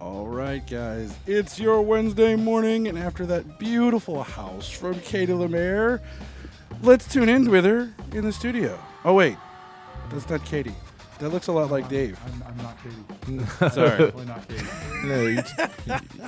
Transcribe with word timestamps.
All 0.00 0.28
right, 0.28 0.64
guys, 0.64 1.12
it's 1.26 1.58
your 1.58 1.82
Wednesday 1.82 2.36
morning, 2.36 2.86
and 2.86 2.96
after 2.96 3.26
that 3.26 3.58
beautiful 3.58 4.22
house 4.22 4.70
from 4.70 5.00
Katie 5.00 5.32
Lemaire, 5.32 6.00
let's 6.82 7.12
tune 7.12 7.28
in 7.28 7.50
with 7.50 7.64
her 7.64 7.92
in 8.12 8.24
the 8.24 8.32
studio. 8.32 8.78
Oh, 9.04 9.14
wait, 9.14 9.36
that's 10.10 10.30
not 10.30 10.44
Katie. 10.44 10.76
That 11.20 11.30
looks 11.30 11.48
a 11.48 11.52
lot 11.52 11.68
like 11.70 11.88
Dave. 11.88 12.16
I'm, 12.24 12.44
I'm 12.46 12.56
not 12.58 12.76
Katie. 12.80 13.44
Sorry. 13.74 13.88
Definitely 13.98 14.24
not 14.26 14.48
Katie. 14.48 14.66
No, 15.04 15.22
you, 15.26 15.42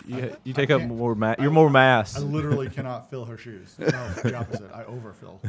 you, 0.17 0.37
you 0.43 0.53
take 0.53 0.71
up 0.71 0.83
more 0.83 1.15
mass. 1.15 1.37
You're 1.39 1.53
more 1.53 1.71
mass. 1.71 2.17
I 2.17 2.21
literally 2.21 2.69
cannot 2.69 3.09
fill 3.09 3.25
her 3.25 3.37
shoes. 3.39 3.77
No, 3.79 3.87
the 3.89 4.35
opposite. 4.39 4.71
I 4.73 4.85
overfill. 4.85 5.41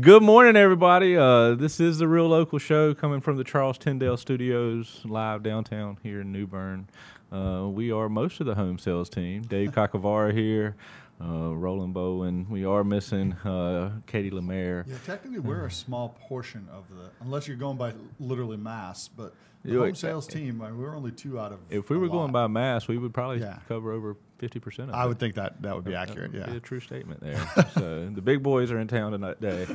Good 0.00 0.22
morning, 0.22 0.54
everybody. 0.56 1.16
Uh, 1.16 1.54
this 1.54 1.80
is 1.80 1.96
the 1.96 2.08
Real 2.08 2.28
Local 2.28 2.58
Show 2.58 2.92
coming 2.92 3.22
from 3.22 3.38
the 3.38 3.44
Charles 3.44 3.78
Tyndale 3.78 4.18
Studios, 4.18 5.00
live 5.06 5.42
downtown 5.42 5.96
here 6.02 6.20
in 6.20 6.30
New 6.30 6.46
Bern. 6.46 6.88
Uh, 7.32 7.68
we 7.70 7.90
are 7.90 8.10
most 8.10 8.40
of 8.40 8.46
the 8.46 8.54
home 8.54 8.78
sales 8.78 9.08
team. 9.08 9.42
Dave 9.42 9.70
Kakavara 9.72 10.34
here, 10.34 10.76
uh, 11.20 11.54
Roland 11.56 11.94
Bowen. 11.94 12.46
We 12.48 12.64
are 12.64 12.84
missing 12.84 13.32
uh, 13.44 14.00
Katie 14.06 14.30
Lemaire. 14.30 14.84
Yeah, 14.88 14.96
technically 15.04 15.40
we're 15.40 15.66
a 15.66 15.70
small 15.70 16.16
portion 16.28 16.68
of 16.72 16.84
the, 16.88 17.10
unless 17.20 17.48
you're 17.48 17.56
going 17.56 17.76
by 17.76 17.92
literally 18.20 18.56
mass, 18.56 19.08
but 19.08 19.34
the 19.64 19.70
Yeah, 19.70 19.74
home 19.78 19.82
wait, 19.86 19.96
sales 19.96 20.26
team, 20.28 20.62
I 20.62 20.68
mean, 20.70 20.78
we're 20.80 20.94
only 20.94 21.10
two 21.10 21.38
out 21.40 21.52
of. 21.52 21.58
If 21.70 21.90
we 21.90 21.96
a 21.96 21.98
were 21.98 22.08
going 22.08 22.30
by 22.30 22.46
mass, 22.46 22.86
we 22.86 22.96
would 22.98 23.12
probably 23.12 23.40
Yeah. 23.40 23.58
cover 23.66 23.90
over 23.90 24.16
50% 24.38 24.84
of 24.84 24.88
it. 24.90 24.94
I 24.94 25.04
would 25.04 25.18
think 25.18 25.34
that 25.34 25.60
that 25.62 25.74
would 25.74 25.84
be 25.84 25.90
That 25.90 26.10
accurate. 26.10 26.30
would 26.32 26.44
Be 26.46 26.50
Yeah. 26.52 26.56
a 26.58 26.60
true 26.60 26.78
statement 26.78 27.20
there. 27.20 27.40
so 27.74 28.08
the 28.08 28.22
big 28.22 28.40
boys 28.44 28.70
are 28.70 28.78
in 28.78 28.86
town 28.86 29.10
tonight 29.12 29.40
day. 29.40 29.66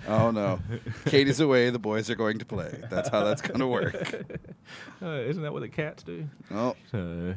Oh, 0.06 0.30
no. 0.30 0.60
Katie's 1.06 1.40
away. 1.40 1.70
The 1.70 1.78
boys 1.80 2.08
are 2.08 2.14
going 2.14 2.38
to 2.38 2.44
play. 2.44 2.80
That's 2.88 3.08
how 3.08 3.24
that's 3.24 3.42
going 3.42 3.58
to 3.58 3.66
work. 3.66 3.94
uh, 5.02 5.06
isn't 5.06 5.42
that 5.42 5.52
what 5.52 5.62
the 5.62 5.68
cats 5.68 6.04
do? 6.04 6.28
Oh, 6.52 6.76
So, 6.92 7.34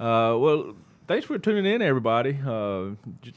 uh, 0.00 0.36
well, 0.38 0.74
thanks 1.08 1.24
for 1.26 1.38
tuning 1.38 1.66
in, 1.66 1.82
everybody. 1.82 2.38
Uh, 2.46 2.90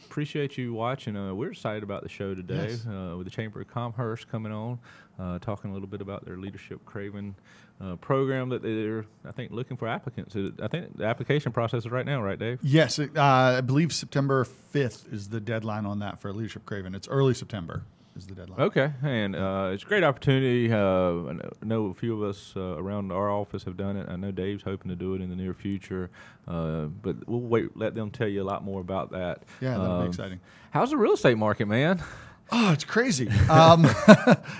appreciate 0.05 0.57
you 0.57 0.73
watching. 0.73 1.15
Uh, 1.15 1.33
we're 1.33 1.51
excited 1.51 1.83
about 1.83 2.03
the 2.03 2.09
show 2.09 2.35
today 2.35 2.67
Yes. 2.71 2.85
uh, 2.85 3.15
with 3.17 3.25
the 3.25 3.31
Chamber 3.31 3.61
of 3.61 3.67
Commerce 3.67 4.25
coming 4.25 4.51
on, 4.51 4.79
uh, 5.19 5.39
talking 5.39 5.71
a 5.71 5.73
little 5.73 5.87
bit 5.87 6.01
about 6.01 6.25
their 6.25 6.37
leadership 6.37 6.83
Craven 6.85 7.35
uh, 7.81 7.95
program 7.95 8.49
that 8.49 8.61
they're, 8.61 9.05
I 9.25 9.31
think, 9.31 9.51
looking 9.51 9.77
for 9.77 9.87
applicants. 9.87 10.35
I 10.61 10.67
think 10.67 10.97
the 10.97 11.05
application 11.05 11.51
process 11.51 11.85
is 11.85 11.91
right 11.91 12.05
now, 12.05 12.21
right, 12.21 12.37
Dave? 12.37 12.59
Yes, 12.61 12.99
uh, 12.99 13.09
I 13.17 13.61
believe 13.61 13.91
September 13.93 14.45
5th 14.73 15.11
is 15.11 15.29
the 15.29 15.39
deadline 15.39 15.85
on 15.85 15.99
that 15.99 16.19
for 16.19 16.31
Leadership 16.33 16.65
Craven. 16.65 16.93
It's 16.93 17.07
early 17.07 17.33
September 17.33 17.83
is 18.15 18.27
the 18.27 18.35
deadline. 18.35 18.59
Okay, 18.59 18.91
and 19.03 19.35
uh, 19.35 19.69
it's 19.73 19.83
a 19.83 19.85
great 19.85 20.03
opportunity. 20.03 20.71
Uh, 20.71 20.77
I 20.79 21.65
know- 21.65 21.85
a 21.87 21.93
few 21.93 22.21
of 22.21 22.29
us 22.29 22.53
uh, 22.55 22.77
around 22.77 23.11
our 23.11 23.29
office 23.31 23.63
have 23.63 23.77
done 23.77 23.97
it. 23.97 24.07
I 24.09 24.15
know 24.15 24.31
Dave's 24.31 24.63
hoping 24.63 24.89
to 24.89 24.95
do 24.95 25.13
it 25.15 25.21
in 25.21 25.29
the 25.29 25.35
near 25.35 25.53
future, 25.53 26.09
uh, 26.47 26.85
but 26.85 27.27
we'll 27.27 27.39
wait. 27.41 27.75
Let 27.77 27.95
them 27.95 28.11
tell 28.11 28.27
you 28.27 28.41
a 28.41 28.45
lot 28.45 28.63
more 28.63 28.81
about 28.81 29.11
that. 29.11 29.43
Yeah, 29.61 29.77
that'll 29.77 29.91
Um, 29.91 30.01
be 30.03 30.09
exciting. 30.09 30.39
How's 30.71 30.89
the 30.91 30.97
real 30.97 31.13
estate 31.13 31.37
market, 31.37 31.67
man? 31.67 32.01
Oh, 32.53 32.71
it's 32.73 32.83
crazy. 32.83 33.29
Um, 33.49 33.85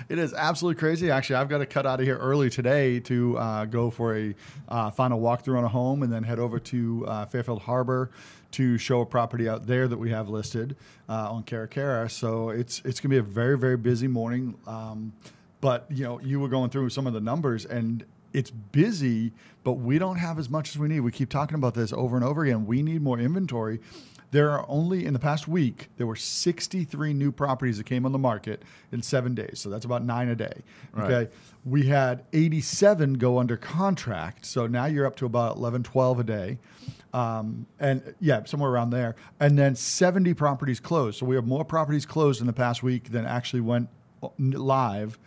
it 0.08 0.18
is 0.18 0.34
absolutely 0.34 0.78
crazy. 0.78 1.10
Actually, 1.10 1.36
I've 1.36 1.48
got 1.48 1.58
to 1.58 1.66
cut 1.66 1.86
out 1.86 1.98
of 2.00 2.06
here 2.06 2.18
early 2.18 2.50
today 2.50 3.00
to 3.00 3.38
uh, 3.38 3.64
go 3.64 3.90
for 3.90 4.16
a 4.16 4.34
uh, 4.68 4.90
final 4.90 5.18
walkthrough 5.20 5.56
on 5.56 5.64
a 5.64 5.68
home 5.68 6.02
and 6.02 6.12
then 6.12 6.22
head 6.22 6.38
over 6.38 6.58
to 6.58 7.06
uh, 7.06 7.26
Fairfield 7.26 7.62
Harbor 7.62 8.10
to 8.52 8.76
show 8.76 9.00
a 9.00 9.06
property 9.06 9.48
out 9.48 9.66
there 9.66 9.88
that 9.88 9.96
we 9.96 10.10
have 10.10 10.28
listed 10.28 10.76
uh, 11.08 11.32
on 11.32 11.42
Caracara. 11.44 12.10
So 12.10 12.50
it's 12.50 12.80
it's 12.84 13.00
going 13.00 13.10
to 13.10 13.14
be 13.14 13.18
a 13.18 13.22
very 13.22 13.56
very 13.58 13.76
busy 13.78 14.08
morning. 14.08 14.56
Um, 14.66 15.14
but 15.62 15.86
you 15.90 16.04
know, 16.04 16.20
you 16.20 16.38
were 16.38 16.48
going 16.48 16.68
through 16.70 16.90
some 16.90 17.06
of 17.06 17.12
the 17.12 17.20
numbers 17.20 17.64
and. 17.64 18.04
It's 18.34 18.50
busy, 18.50 19.32
but 19.62 19.72
we 19.74 19.98
don't 19.98 20.16
have 20.16 20.38
as 20.38 20.48
much 20.48 20.70
as 20.70 20.78
we 20.78 20.88
need. 20.88 21.00
We 21.00 21.12
keep 21.12 21.28
talking 21.28 21.54
about 21.54 21.74
this 21.74 21.92
over 21.92 22.16
and 22.16 22.24
over 22.24 22.42
again. 22.44 22.64
We 22.64 22.80
need 22.82 23.02
more 23.02 23.18
inventory. 23.18 23.78
There 24.32 24.50
are 24.50 24.64
only 24.66 25.04
in 25.04 25.12
the 25.12 25.18
past 25.18 25.46
week 25.46 25.88
there 25.98 26.06
were 26.06 26.16
63 26.16 27.12
new 27.12 27.30
properties 27.30 27.76
that 27.76 27.84
came 27.84 28.06
on 28.06 28.12
the 28.12 28.18
market 28.18 28.62
in 28.90 29.02
seven 29.02 29.34
days. 29.34 29.60
So 29.60 29.68
that's 29.68 29.84
about 29.84 30.02
nine 30.02 30.28
a 30.28 30.34
day. 30.34 30.62
Right. 30.92 31.12
Okay, 31.12 31.32
we 31.66 31.84
had 31.84 32.24
87 32.32 33.14
go 33.14 33.38
under 33.38 33.58
contract. 33.58 34.46
So 34.46 34.66
now 34.66 34.86
you're 34.86 35.06
up 35.06 35.16
to 35.16 35.26
about 35.26 35.56
11, 35.56 35.82
12 35.82 36.20
a 36.20 36.24
day, 36.24 36.58
um, 37.12 37.66
and 37.78 38.14
yeah, 38.20 38.42
somewhere 38.44 38.70
around 38.70 38.90
there. 38.90 39.16
And 39.38 39.58
then 39.58 39.76
70 39.76 40.32
properties 40.32 40.80
closed. 40.80 41.18
So 41.18 41.26
we 41.26 41.36
have 41.36 41.46
more 41.46 41.64
properties 41.64 42.06
closed 42.06 42.40
in 42.40 42.46
the 42.46 42.54
past 42.54 42.82
week 42.82 43.10
than 43.12 43.26
actually 43.26 43.60
went 43.60 43.90
live. 44.38 45.18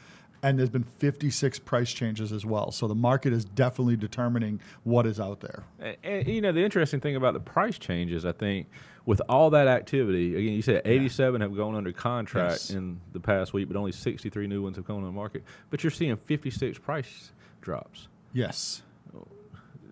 And 0.41 0.59
there's 0.59 0.69
been 0.69 0.83
56 0.83 1.59
price 1.59 1.91
changes 1.91 2.31
as 2.31 2.45
well. 2.45 2.71
So 2.71 2.87
the 2.87 2.95
market 2.95 3.33
is 3.33 3.45
definitely 3.45 3.95
determining 3.95 4.61
what 4.83 5.07
is 5.07 5.19
out 5.19 5.41
there. 5.41 5.63
And, 5.79 5.97
and, 6.03 6.27
you 6.27 6.41
know, 6.41 6.51
the 6.51 6.63
interesting 6.63 6.99
thing 6.99 7.15
about 7.15 7.33
the 7.33 7.39
price 7.39 7.79
changes, 7.79 8.25
I 8.25 8.31
think, 8.31 8.67
with 9.05 9.21
all 9.29 9.49
that 9.51 9.67
activity, 9.67 10.35
again, 10.35 10.53
you 10.53 10.61
said 10.61 10.81
87 10.85 11.41
have 11.41 11.55
gone 11.55 11.75
under 11.75 11.91
contract 11.91 12.53
Yes. 12.53 12.69
in 12.71 12.99
the 13.13 13.19
past 13.19 13.53
week, 13.53 13.67
but 13.67 13.77
only 13.77 13.91
63 13.91 14.47
new 14.47 14.63
ones 14.63 14.75
have 14.77 14.85
gone 14.85 14.97
on 14.97 15.03
the 15.05 15.11
market. 15.11 15.43
But 15.69 15.83
you're 15.83 15.91
seeing 15.91 16.15
56 16.17 16.79
price 16.79 17.31
drops. 17.61 18.07
Yes. 18.33 18.81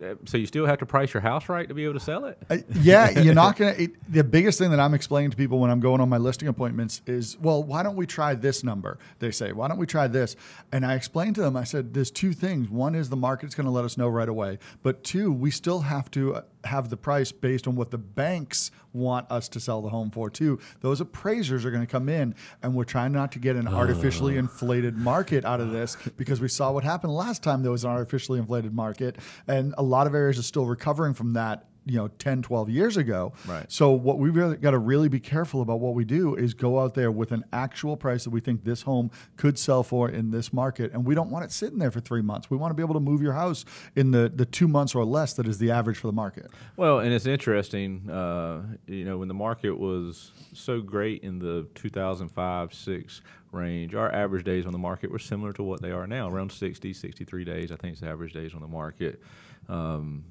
Uh, 0.03 0.15
So 0.25 0.37
you 0.37 0.45
still 0.47 0.65
have 0.65 0.79
to 0.79 0.85
price 0.85 1.13
your 1.13 1.21
house 1.21 1.47
right 1.47 1.67
to 1.67 1.73
be 1.73 1.83
able 1.85 1.93
to 1.93 1.99
sell 1.99 2.25
it? 2.25 2.37
Uh, 2.49 2.57
yeah, 2.81 3.09
you're 3.21 3.33
not 3.35 3.55
gonna. 3.55 3.71
It, 3.77 3.91
the 4.11 4.23
biggest 4.23 4.57
thing 4.59 4.71
that 4.71 4.79
I'm 4.79 4.93
explaining 4.93 5.31
to 5.31 5.37
people 5.37 5.59
when 5.59 5.69
I'm 5.69 5.79
going 5.79 6.01
on 6.01 6.09
my 6.09 6.17
listing 6.17 6.47
appointments 6.49 7.01
is, 7.05 7.37
well, 7.39 7.63
why 7.63 7.83
don't 7.83 7.95
we 7.95 8.05
try 8.05 8.33
this 8.35 8.63
number? 8.63 8.97
They 9.19 9.31
say, 9.31 9.51
why 9.53 9.67
don't 9.69 9.77
we 9.77 9.85
try 9.85 10.07
this? 10.07 10.35
And 10.73 10.85
I 10.85 10.95
explained 10.95 11.35
to 11.35 11.41
them, 11.41 11.55
I 11.55 11.63
said, 11.63 11.93
there's 11.93 12.11
two 12.11 12.33
things. 12.33 12.69
One 12.69 12.95
is 12.95 13.09
the 13.09 13.15
market's 13.15 13.55
going 13.55 13.65
to 13.65 13.71
let 13.71 13.85
us 13.85 13.95
know 13.97 14.09
right 14.09 14.27
away, 14.27 14.57
but 14.81 15.03
two, 15.03 15.31
we 15.31 15.51
still 15.51 15.81
have 15.81 16.11
to 16.11 16.35
uh, 16.35 16.41
have 16.65 16.89
the 16.89 16.97
price 16.97 17.31
based 17.31 17.67
on 17.67 17.75
what 17.75 17.91
the 17.91 17.97
banks 17.97 18.71
want 18.93 19.29
us 19.31 19.49
to 19.49 19.59
sell 19.59 19.81
the 19.81 19.89
home 19.89 20.11
for 20.11 20.29
too. 20.29 20.59
Those 20.81 21.01
appraisers 21.01 21.65
are 21.65 21.71
going 21.71 21.85
to 21.85 21.91
come 21.91 22.09
in, 22.09 22.35
and 22.61 22.75
we're 22.75 22.83
trying 22.83 23.11
not 23.11 23.31
to 23.33 23.39
get 23.39 23.55
an 23.55 23.67
artificially 23.67 24.37
inflated 24.37 24.95
market 24.97 25.45
out 25.45 25.59
of 25.59 25.71
this 25.71 25.97
because 26.17 26.39
we 26.39 26.47
saw 26.47 26.71
what 26.71 26.83
happened 26.83 27.13
last 27.13 27.43
time 27.43 27.63
there 27.63 27.71
was 27.71 27.83
an 27.83 27.91
artificially 27.91 28.39
inflated 28.39 28.73
market, 28.73 29.17
and 29.47 29.73
a 29.77 29.83
lot 29.83 30.07
of 30.07 30.15
areas 30.15 30.39
are 30.39 30.43
still 30.43 30.65
recovering 30.65 31.13
from 31.13 31.33
that 31.33 31.65
you 31.85 31.97
know 31.97 32.07
10 32.07 32.41
12 32.43 32.69
years 32.69 32.95
ago 32.97 33.33
Right. 33.45 33.69
so 33.71 33.91
what 33.91 34.17
we 34.19 34.29
really 34.29 34.55
got 34.57 34.71
to 34.71 34.77
really 34.77 35.09
be 35.09 35.19
careful 35.19 35.61
about 35.61 35.79
what 35.81 35.93
we 35.95 36.05
do 36.05 36.35
is 36.35 36.53
go 36.53 36.79
out 36.79 36.93
there 36.93 37.11
with 37.11 37.31
an 37.31 37.43
actual 37.51 37.97
price 37.97 38.23
that 38.23 38.29
we 38.29 38.39
think 38.39 38.63
this 38.63 38.81
home 38.83 39.11
could 39.35 39.59
sell 39.59 39.83
for 39.83 40.09
in 40.09 40.31
this 40.31 40.53
market 40.53 40.93
and 40.93 41.03
we 41.05 41.13
don't 41.15 41.29
want 41.29 41.43
it 41.43 41.51
sitting 41.51 41.79
there 41.79 41.91
for 41.91 41.99
three 41.99 42.21
months 42.21 42.49
we 42.49 42.55
want 42.57 42.71
to 42.71 42.75
be 42.75 42.81
able 42.83 42.93
to 42.93 42.99
move 43.01 43.21
your 43.21 43.33
house 43.33 43.65
in 43.95 44.11
the 44.11 44.31
the 44.33 44.45
two 44.45 44.67
months 44.67 44.95
or 44.95 45.03
less 45.03 45.33
that 45.33 45.47
is 45.47 45.57
the 45.57 45.71
average 45.71 45.97
for 45.97 46.07
the 46.07 46.13
market 46.13 46.49
Well, 46.77 46.99
and 46.99 47.13
it's 47.13 47.25
interesting, 47.25 48.09
uh, 48.09 48.61
you 48.87 49.05
know, 49.05 49.17
when 49.17 49.27
the 49.27 49.33
market 49.33 49.77
was 49.77 50.31
so 50.53 50.81
great 50.81 51.23
in 51.23 51.39
the 51.39 51.67
2005 51.75 52.73
6 52.73 53.21
range, 53.51 53.93
our 53.93 54.11
average 54.13 54.43
days 54.43 54.65
on 54.65 54.71
the 54.71 54.77
market 54.77 55.11
were 55.11 55.19
similar 55.19 55.53
to 55.53 55.63
what 55.63 55.81
they 55.81 55.91
are 55.91 56.07
now, 56.07 56.29
around 56.29 56.51
60, 56.51 56.93
63 56.93 57.43
days, 57.43 57.71
I 57.71 57.75
think 57.75 57.93
is 57.95 57.99
the 57.99 58.07
average 58.09 58.33
days 58.33 58.53
on 58.53 58.61
the 58.61 58.67
market. 58.67 59.21
Um, 59.69 60.23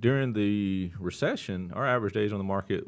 during 0.00 0.32
the 0.32 0.92
recession, 0.98 1.72
our 1.74 1.86
average 1.86 2.14
days 2.14 2.32
on 2.32 2.38
the 2.38 2.44
market 2.44 2.84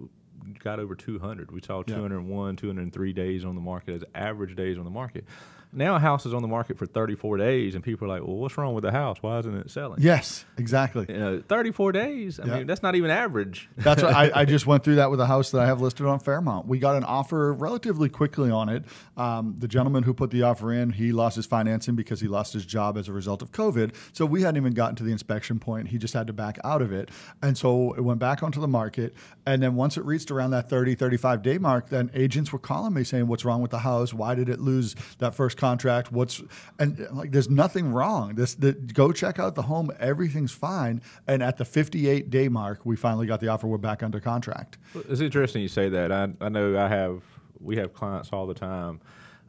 got 0.58 0.80
over 0.80 0.94
200. 0.94 1.50
We 1.50 1.60
saw 1.60 1.82
Yeah. 1.86 1.96
201, 1.96 2.56
203 2.56 3.12
days 3.12 3.44
on 3.44 3.54
the 3.54 3.60
market 3.60 3.94
as 3.94 4.04
average 4.14 4.56
days 4.56 4.78
on 4.78 4.84
the 4.84 4.90
market. 4.90 5.24
Now 5.72 5.94
a 5.94 5.98
house 6.00 6.26
is 6.26 6.34
on 6.34 6.42
the 6.42 6.48
market 6.48 6.76
for 6.78 6.84
34 6.86 7.36
days, 7.36 7.74
and 7.74 7.84
people 7.84 8.06
are 8.10 8.18
like, 8.18 8.26
well, 8.26 8.36
what's 8.36 8.58
wrong 8.58 8.74
with 8.74 8.82
the 8.82 8.90
house? 8.90 9.18
Why 9.20 9.38
isn't 9.38 9.54
it 9.56 9.70
selling? 9.70 10.00
yes 10.00 10.44
exactly 10.58 11.06
You 11.08 11.16
know, 11.18 11.42
34 11.48 11.92
days. 11.92 12.40
I 12.40 12.46
Yeah. 12.46 12.58
mean, 12.58 12.66
that's 12.66 12.82
not 12.82 12.94
even 12.96 13.10
average. 13.10 13.68
That's 13.76 14.02
what 14.02 14.14
I, 14.14 14.30
I 14.34 14.44
just 14.56 14.66
went 14.66 14.82
through 14.84 14.96
that 14.96 15.10
with 15.10 15.20
a 15.20 15.26
house 15.26 15.50
that 15.52 15.60
I 15.60 15.66
have 15.66 15.80
listed 15.80 16.06
on 16.06 16.18
Fairmount. 16.18 16.66
We 16.66 16.78
got 16.78 16.96
an 16.96 17.04
offer 17.04 17.52
relatively 17.54 18.08
quickly 18.08 18.50
on 18.50 18.68
it. 18.68 18.84
Um, 19.16 19.54
the 19.58 19.68
gentleman 19.68 20.02
who 20.02 20.12
put 20.12 20.30
the 20.30 20.42
offer 20.42 20.72
in, 20.72 20.90
he 20.90 21.12
lost 21.12 21.36
his 21.36 21.46
financing 21.46 21.94
because 21.94 22.20
he 22.20 22.28
lost 22.28 22.52
his 22.52 22.66
job 22.66 22.98
as 22.98 23.08
a 23.08 23.12
result 23.12 23.40
of 23.42 23.52
COVID. 23.52 23.94
So 24.12 24.26
we 24.26 24.42
hadn't 24.42 24.56
even 24.56 24.72
gotten 24.72 24.96
to 24.96 25.04
the 25.04 25.12
inspection 25.12 25.58
point. 25.58 25.88
He 25.88 25.98
just 25.98 26.14
had 26.14 26.26
to 26.26 26.32
back 26.32 26.58
out 26.64 26.82
of 26.82 26.92
it. 26.92 27.10
And 27.42 27.56
so 27.56 27.92
it 27.94 28.00
went 28.00 28.18
back 28.18 28.42
onto 28.42 28.60
the 28.60 28.68
market. 28.68 29.14
And 29.46 29.62
then 29.62 29.74
once 29.76 29.96
it 29.96 30.04
reached 30.04 30.30
around 30.30 30.50
that 30.50 30.68
30, 30.68 30.94
35 30.96 31.42
day 31.42 31.58
mark, 31.58 31.88
then 31.88 32.10
agents 32.14 32.52
were 32.52 32.58
calling 32.58 32.92
me 32.94 33.04
saying, 33.04 33.26
What's 33.28 33.44
wrong 33.44 33.62
with 33.62 33.70
the 33.70 33.78
house? 33.78 34.12
Why 34.12 34.34
did 34.34 34.48
it 34.48 34.60
lose 34.60 34.94
that 35.18 35.34
first 35.34 35.56
contract? 35.60 36.10
What's 36.10 36.42
and 36.78 37.06
like 37.12 37.30
there's 37.30 37.50
nothing 37.50 37.92
wrong. 37.92 38.34
This 38.34 38.54
the, 38.54 38.72
go 38.72 39.12
check 39.12 39.38
out 39.38 39.54
the 39.54 39.62
home. 39.62 39.92
Everything's 40.00 40.52
fine. 40.52 41.02
And 41.26 41.42
at 41.42 41.58
the 41.58 41.64
58 41.64 42.30
day 42.30 42.48
mark, 42.48 42.80
we 42.84 42.96
finally 42.96 43.26
got 43.26 43.40
the 43.40 43.48
offer. 43.48 43.66
We're 43.66 43.78
back 43.78 44.02
under 44.02 44.18
contract. 44.18 44.78
It's 45.08 45.20
interesting 45.20 45.62
you 45.62 45.68
say 45.68 45.88
that. 45.90 46.10
I, 46.10 46.28
I 46.40 46.48
know 46.48 46.78
I 46.78 46.88
have 46.88 47.22
we 47.60 47.76
have 47.76 47.92
clients 47.92 48.30
all 48.32 48.46
the 48.46 48.54
time. 48.54 49.00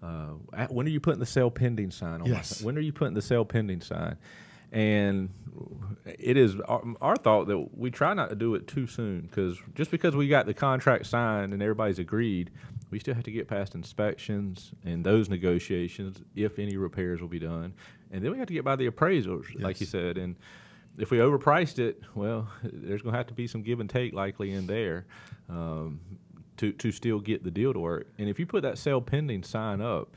Uh, 0.04 0.66
when 0.69 0.86
are 0.86 0.90
you 0.90 1.00
putting 1.00 1.19
the 1.19 1.25
sale 1.25 1.52
pending 1.52 1.92
sign 1.92 2.22
on? 2.22 2.28
Yes. 2.28 2.62
When 2.62 2.78
are 2.78 2.81
you 2.81 2.92
putting 2.92 3.13
the 3.13 3.22
sale 3.22 3.46
pending 3.46 3.81
sign? 3.81 4.18
And 4.72 5.30
it 6.06 6.38
is 6.38 6.60
our, 6.62 6.81
our 7.02 7.16
thought 7.16 7.48
that 7.48 7.78
we 7.78 7.92
try 7.92 8.13
not 8.13 8.30
to 8.30 8.36
do 8.36 8.56
it 8.56 8.68
too 8.68 8.88
soon 8.88 9.22
because 9.22 9.60
just 9.75 9.92
because 9.92 10.16
we 10.16 10.28
got 10.28 10.46
the 10.46 10.54
contract 10.54 11.06
signed 11.06 11.54
and 11.54 11.62
everybody's 11.62 12.00
agreed, 12.00 12.52
we 12.91 12.99
still 12.99 13.15
have 13.15 13.23
to 13.23 13.31
get 13.31 13.47
past 13.47 13.73
inspections 13.73 14.71
and 14.83 15.03
those 15.03 15.29
negotiations 15.29 16.21
if 16.35 16.59
any 16.59 16.77
repairs 16.77 17.21
will 17.21 17.27
be 17.27 17.39
done, 17.39 17.73
and 18.11 18.23
then 18.23 18.31
we 18.31 18.38
have 18.38 18.47
to 18.47 18.53
get 18.53 18.63
by 18.63 18.75
the 18.75 18.89
appraisals, 18.89 19.45
like 19.61 19.79
you 19.79 19.88
said. 19.88 20.17
And 20.17 20.35
if 20.97 21.09
we 21.09 21.17
overpriced 21.17 21.79
it, 21.79 22.01
well, 22.13 22.49
there's 22.63 23.01
going 23.01 23.13
to 23.13 23.17
have 23.17 23.27
to 23.27 23.33
be 23.33 23.47
some 23.47 23.63
give 23.63 23.79
and 23.79 23.89
take 23.89 24.13
likely 24.13 24.51
in 24.51 24.67
there 24.67 25.05
um, 25.49 25.99
to 26.57 26.73
to 26.73 26.91
still 26.91 27.19
get 27.19 27.43
the 27.43 27.51
deal 27.51 27.73
to 27.73 27.79
work. 27.79 28.07
And 28.19 28.29
if 28.29 28.39
you 28.39 28.45
put 28.45 28.61
that 28.63 28.77
sale 28.77 29.01
pending 29.01 29.43
sign 29.43 29.81
up, 29.81 30.13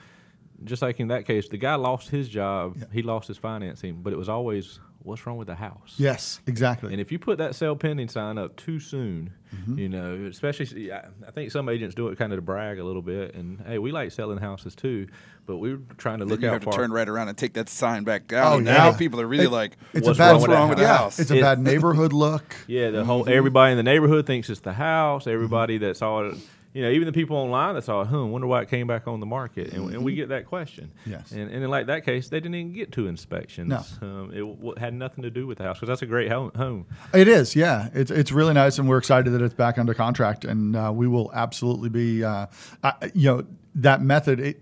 just 0.64 0.82
like 0.82 1.00
in 1.00 1.08
that 1.08 1.26
case, 1.26 1.48
the 1.48 1.56
guy 1.56 1.74
lost 1.76 2.10
his 2.10 2.28
job, 2.28 2.76
he 2.92 3.02
lost 3.02 3.28
his 3.28 3.38
financing, 3.38 4.00
but 4.02 4.12
it 4.12 4.16
was 4.16 4.28
always 4.28 4.80
what's 5.04 5.24
wrong 5.26 5.36
with 5.36 5.46
the 5.46 5.54
house. 5.54 5.94
Yes, 5.96 6.40
exactly. 6.46 6.90
And 6.92 7.00
if 7.00 7.12
you 7.12 7.18
put 7.20 7.38
that 7.38 7.54
sale 7.54 7.76
pending 7.76 8.08
sign 8.08 8.36
up 8.38 8.56
too 8.56 8.80
soon, 8.80 9.30
Mm-hmm. 9.54 9.78
you 9.78 9.88
know, 9.88 10.14
especially 10.28 10.90
I 10.90 11.04
I 11.24 11.30
think 11.30 11.52
some 11.52 11.68
agents 11.68 11.94
do 11.94 12.08
it 12.08 12.18
kind 12.18 12.32
of 12.32 12.38
to 12.38 12.42
brag 12.42 12.80
a 12.80 12.84
little 12.84 13.02
bit. 13.02 13.36
And 13.36 13.60
hey, 13.64 13.78
we 13.78 13.92
like 13.92 14.10
selling 14.10 14.38
houses 14.38 14.74
too, 14.74 15.06
but 15.46 15.58
we're 15.58 15.78
trying 15.96 16.18
to 16.18 16.24
Then 16.24 16.30
look 16.32 16.40
you 16.42 16.48
out 16.48 16.54
have 16.54 16.62
to 16.62 16.72
for 16.72 16.76
turn 16.76 16.90
right 16.90 17.08
around 17.08 17.28
and 17.28 17.38
take 17.38 17.52
that 17.52 17.68
sign 17.68 18.02
back 18.02 18.26
down. 18.26 18.52
Oh, 18.52 18.56
yeah. 18.56 18.72
now 18.72 18.92
people 18.92 19.20
are 19.20 19.26
really 19.28 19.44
It- 19.44 19.50
like, 19.52 19.76
it's 19.92 20.08
what's 20.08 20.18
a 20.18 20.22
bad, 20.22 20.30
wrong 20.32 20.40
with 20.42 20.50
wrong 20.50 20.68
with 20.70 20.78
the 20.78 20.84
yeah, 20.84 20.96
house? 20.96 21.20
It's 21.20 21.30
a 21.30 21.36
It- 21.38 21.42
bad 21.42 21.60
neighborhood 21.60 22.12
look. 22.12 22.56
Yeah, 22.66 22.90
the 22.90 23.04
whole 23.04 23.22
Mm-hmm. 23.22 23.32
everybody 23.32 23.70
in 23.70 23.76
the 23.76 23.84
neighborhood 23.84 24.26
thinks 24.26 24.50
it's 24.50 24.58
the 24.58 24.72
house. 24.72 25.28
Everybody 25.28 25.78
that 25.78 25.96
saw 25.98 26.22
it, 26.24 26.34
you 26.74 26.82
know, 26.82 26.90
even 26.90 27.06
the 27.06 27.12
people 27.12 27.36
online 27.36 27.76
that 27.76 27.84
saw 27.84 28.00
it, 28.00 28.08
huh, 28.08 28.26
wonder 28.26 28.48
why 28.48 28.60
it 28.60 28.68
came 28.68 28.88
back 28.88 29.06
on 29.06 29.20
the 29.20 29.26
market. 29.26 29.72
And, 29.72 29.94
and 29.94 30.04
we 30.04 30.16
get 30.16 30.30
that 30.30 30.46
question. 30.46 30.90
Mm-hmm. 31.00 31.10
Yes. 31.12 31.30
And, 31.30 31.42
and 31.42 31.62
in 31.62 31.70
like 31.70 31.86
that 31.86 32.04
case, 32.04 32.28
they 32.28 32.40
didn't 32.40 32.56
even 32.56 32.72
get 32.72 32.90
to 32.92 33.06
inspections. 33.06 33.68
No. 33.68 33.82
Um, 34.02 34.32
it 34.34 34.40
w- 34.40 34.74
had 34.76 34.92
nothing 34.92 35.22
to 35.22 35.30
do 35.30 35.46
with 35.46 35.58
the 35.58 35.64
house 35.64 35.76
because 35.76 35.88
that's 35.88 36.02
a 36.02 36.06
great 36.06 36.32
home. 36.32 36.50
home. 36.56 36.86
It 37.14 37.28
is, 37.28 37.54
yeah. 37.54 37.90
It's 37.94 38.10
it's 38.10 38.32
really 38.32 38.54
nice, 38.54 38.78
and 38.78 38.88
we're 38.88 38.98
excited 38.98 39.30
that 39.30 39.40
it's 39.40 39.54
back 39.54 39.78
under 39.78 39.94
contract, 39.94 40.44
and 40.44 40.74
uh, 40.74 40.90
we 40.92 41.06
will 41.06 41.30
absolutely 41.32 41.90
be, 41.90 42.24
uh, 42.24 42.46
I, 42.82 43.12
you 43.14 43.30
know, 43.30 43.44
that 43.76 44.02
method. 44.02 44.40
It, 44.40 44.60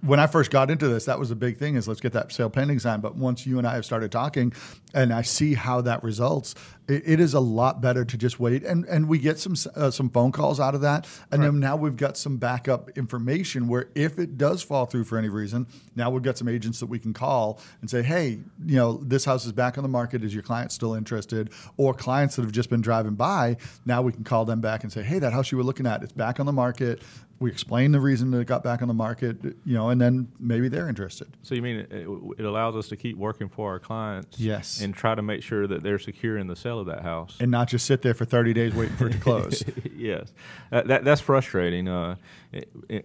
when 0.00 0.18
I 0.18 0.26
first 0.26 0.50
got 0.50 0.70
into 0.70 0.88
this, 0.88 1.04
that 1.04 1.20
was 1.20 1.30
a 1.30 1.36
big 1.36 1.58
thing: 1.58 1.76
is 1.76 1.86
let's 1.86 2.00
get 2.00 2.14
that 2.14 2.32
sale 2.32 2.50
pending 2.50 2.80
sign. 2.80 3.00
But 3.00 3.14
once 3.14 3.46
you 3.46 3.58
and 3.58 3.66
I 3.66 3.76
have 3.76 3.84
started 3.84 4.10
talking, 4.10 4.52
and 4.94 5.12
I 5.12 5.22
see 5.22 5.54
how 5.54 5.80
that 5.82 6.02
results, 6.02 6.54
it, 6.88 7.02
it 7.06 7.20
is 7.20 7.34
a 7.34 7.40
lot 7.40 7.80
better 7.80 8.04
to 8.04 8.16
just 8.16 8.38
wait, 8.38 8.62
and 8.62 8.84
and 8.86 9.08
we 9.08 9.18
get 9.18 9.38
some 9.38 9.54
uh, 9.74 9.90
some 9.90 10.08
phone 10.10 10.32
calls 10.32 10.60
out 10.60 10.74
of 10.74 10.80
that, 10.82 11.06
and 11.30 11.42
then 11.42 11.60
now 11.60 11.76
we've 11.76 11.96
got 11.96 12.16
some 12.16 12.36
backup 12.36 12.90
information 12.96 13.68
where 13.68 13.88
if 13.94 14.18
it 14.18 14.38
does 14.38 14.62
fall 14.62 14.86
through 14.86 15.04
for 15.04 15.18
any 15.18 15.28
reason, 15.28 15.66
now 15.96 16.10
we've 16.10 16.22
got 16.22 16.38
some 16.38 16.48
agents 16.48 16.80
that 16.80 16.86
we 16.86 16.98
can 16.98 17.12
call 17.12 17.60
and 17.80 17.90
say, 17.90 18.02
hey, 18.02 18.38
you 18.64 18.76
know, 18.76 18.98
this 19.02 19.24
house 19.24 19.44
is 19.44 19.52
back 19.52 19.76
on 19.78 19.82
the 19.82 19.88
market. 19.88 20.22
Is 20.22 20.32
your 20.32 20.42
client 20.42 20.72
still 20.72 20.94
interested? 20.94 21.50
Or 21.76 21.94
clients 21.94 22.36
that 22.36 22.42
have 22.42 22.52
just 22.52 22.70
been 22.70 22.80
driving 22.82 23.14
by, 23.14 23.56
now 23.84 24.02
we 24.02 24.12
can 24.12 24.24
call 24.24 24.44
them 24.44 24.60
back 24.60 24.84
and 24.84 24.92
say, 24.92 25.02
hey, 25.02 25.18
that 25.18 25.32
house 25.32 25.50
you 25.50 25.58
were 25.58 25.64
looking 25.64 25.86
at, 25.86 26.02
it's 26.02 26.12
back 26.12 26.38
on 26.38 26.46
the 26.46 26.52
market. 26.52 27.02
We 27.40 27.50
explain 27.50 27.90
the 27.90 28.00
reason 28.00 28.30
that 28.30 28.38
it 28.38 28.46
got 28.46 28.62
back 28.62 28.80
on 28.80 28.88
the 28.88 28.94
market, 28.94 29.36
you 29.42 29.74
know, 29.74 29.90
and 29.90 30.00
then 30.00 30.28
maybe 30.38 30.68
they're 30.68 30.88
interested. 30.88 31.36
So 31.42 31.54
you 31.54 31.62
mean 31.62 31.80
it, 31.80 32.06
it 32.38 32.44
allows 32.44 32.76
us 32.76 32.88
to 32.88 32.96
keep 32.96 33.16
working 33.16 33.48
for 33.48 33.70
our 33.70 33.80
clients? 33.80 34.38
Yes. 34.38 34.80
And 34.84 34.94
try 34.94 35.14
to 35.14 35.22
make 35.22 35.42
sure 35.42 35.66
that 35.66 35.82
they're 35.82 35.98
secure 35.98 36.36
in 36.38 36.46
the 36.46 36.54
sale 36.56 36.78
of 36.78 36.86
that 36.86 37.02
house. 37.02 37.36
And 37.40 37.50
not 37.50 37.68
just 37.68 37.86
sit 37.86 38.02
there 38.02 38.14
for 38.14 38.24
30 38.24 38.52
days 38.52 38.74
waiting 38.74 38.96
for 38.96 39.08
it 39.08 39.12
to 39.14 39.18
close. 39.18 39.64
yes, 39.96 40.32
that, 40.70 40.86
that 40.88 41.04
that's 41.04 41.20
frustrating, 41.20 41.88
uh, 41.88 42.16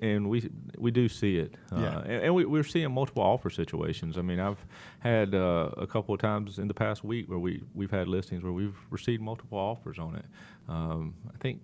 and 0.01 0.29
we 0.29 0.49
we 0.77 0.91
do 0.91 1.07
see 1.09 1.37
it, 1.37 1.55
uh, 1.71 1.79
Yeah. 1.79 1.99
and, 1.99 2.23
and 2.25 2.35
we, 2.35 2.45
we're 2.45 2.63
seeing 2.63 2.91
multiple 2.91 3.23
offer 3.23 3.49
situations. 3.49 4.17
I 4.17 4.21
mean, 4.21 4.39
I've 4.39 4.63
had 4.99 5.33
uh, 5.33 5.71
a 5.77 5.87
couple 5.87 6.13
of 6.13 6.21
times 6.21 6.59
in 6.59 6.67
the 6.67 6.73
past 6.73 7.03
week 7.03 7.29
where 7.29 7.39
we 7.39 7.63
we've 7.73 7.91
had 7.91 8.07
listings 8.07 8.43
where 8.43 8.51
we've 8.53 8.77
received 8.89 9.21
multiple 9.21 9.57
offers 9.57 9.97
on 9.99 10.15
it. 10.15 10.25
Um, 10.67 11.15
I 11.33 11.37
think 11.39 11.61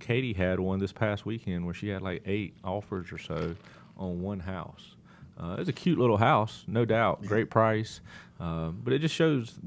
Katie 0.00 0.32
had 0.32 0.58
one 0.58 0.78
this 0.80 0.92
past 0.92 1.24
weekend 1.26 1.64
where 1.64 1.74
she 1.74 1.88
had 1.88 2.02
like 2.02 2.22
eight 2.26 2.56
offers 2.64 3.12
or 3.12 3.18
so 3.18 3.54
on 3.96 4.20
one 4.20 4.40
house. 4.40 4.96
Uh, 5.42 5.56
it's 5.58 5.68
a 5.68 5.72
cute 5.72 5.98
little 5.98 6.18
house, 6.18 6.64
no 6.68 6.84
doubt, 6.84 7.22
great 7.26 7.50
price, 7.50 8.00
uh, 8.38 8.68
but 8.68 8.92
it 8.92 9.00
just 9.00 9.14
shows 9.14 9.58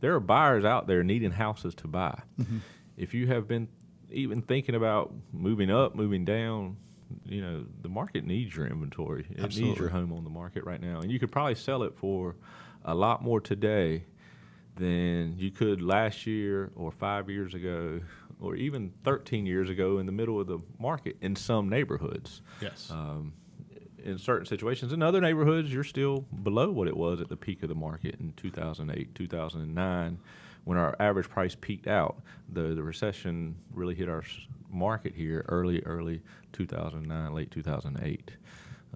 there 0.00 0.14
are 0.14 0.20
buyers 0.20 0.64
out 0.64 0.86
there 0.86 1.04
needing 1.04 1.30
houses 1.30 1.74
to 1.76 1.86
buy. 1.86 2.20
If 2.96 3.14
you 3.14 3.28
have 3.28 3.46
been 3.46 3.68
even 4.10 4.42
thinking 4.42 4.74
about 4.74 5.12
moving 5.32 5.70
up, 5.70 5.94
moving 5.94 6.24
down, 6.24 6.76
you 7.24 7.40
know, 7.40 7.64
the 7.82 7.88
market 7.88 8.24
needs 8.24 8.56
your 8.56 8.66
inventory. 8.66 9.26
It 9.30 9.56
needs 9.56 9.78
your 9.78 9.88
home 9.88 10.12
on 10.12 10.24
the 10.24 10.30
market 10.30 10.64
right 10.64 10.80
now. 10.80 11.00
And 11.00 11.10
you 11.10 11.18
could 11.18 11.30
probably 11.30 11.54
sell 11.54 11.82
it 11.82 11.96
for 11.96 12.36
a 12.84 12.94
lot 12.94 13.22
more 13.22 13.40
today 13.40 14.04
than 14.76 15.36
you 15.38 15.50
could 15.50 15.82
last 15.82 16.26
year 16.26 16.72
or 16.74 16.90
five 16.90 17.28
years 17.28 17.54
ago 17.54 18.00
or 18.40 18.56
even 18.56 18.92
13 19.04 19.46
years 19.46 19.68
ago 19.68 19.98
in 19.98 20.06
the 20.06 20.12
middle 20.12 20.40
of 20.40 20.46
the 20.46 20.58
market 20.78 21.16
in 21.20 21.36
some 21.36 21.68
neighborhoods 21.68 22.40
yes. 22.62 22.88
um, 22.90 23.32
in 24.04 24.18
certain 24.18 24.46
situations. 24.46 24.92
In 24.92 25.02
other 25.02 25.20
neighborhoods, 25.20 25.72
you're 25.72 25.84
still 25.84 26.20
below 26.42 26.70
what 26.70 26.88
it 26.88 26.96
was 26.96 27.20
at 27.20 27.28
the 27.28 27.36
peak 27.36 27.62
of 27.62 27.68
the 27.68 27.74
market 27.74 28.16
in 28.20 28.32
2008, 28.36 29.14
2009, 29.14 30.18
when 30.64 30.78
our 30.78 30.94
average 31.00 31.28
price 31.28 31.56
peaked 31.60 31.86
out. 31.86 32.20
The 32.52 32.74
the 32.74 32.82
recession 32.82 33.56
really 33.72 33.94
hit 33.94 34.08
our 34.08 34.24
market 34.70 35.14
here 35.14 35.44
early, 35.48 35.82
early 35.82 36.22
2009, 36.52 37.34
late 37.34 37.50
2008. 37.50 38.30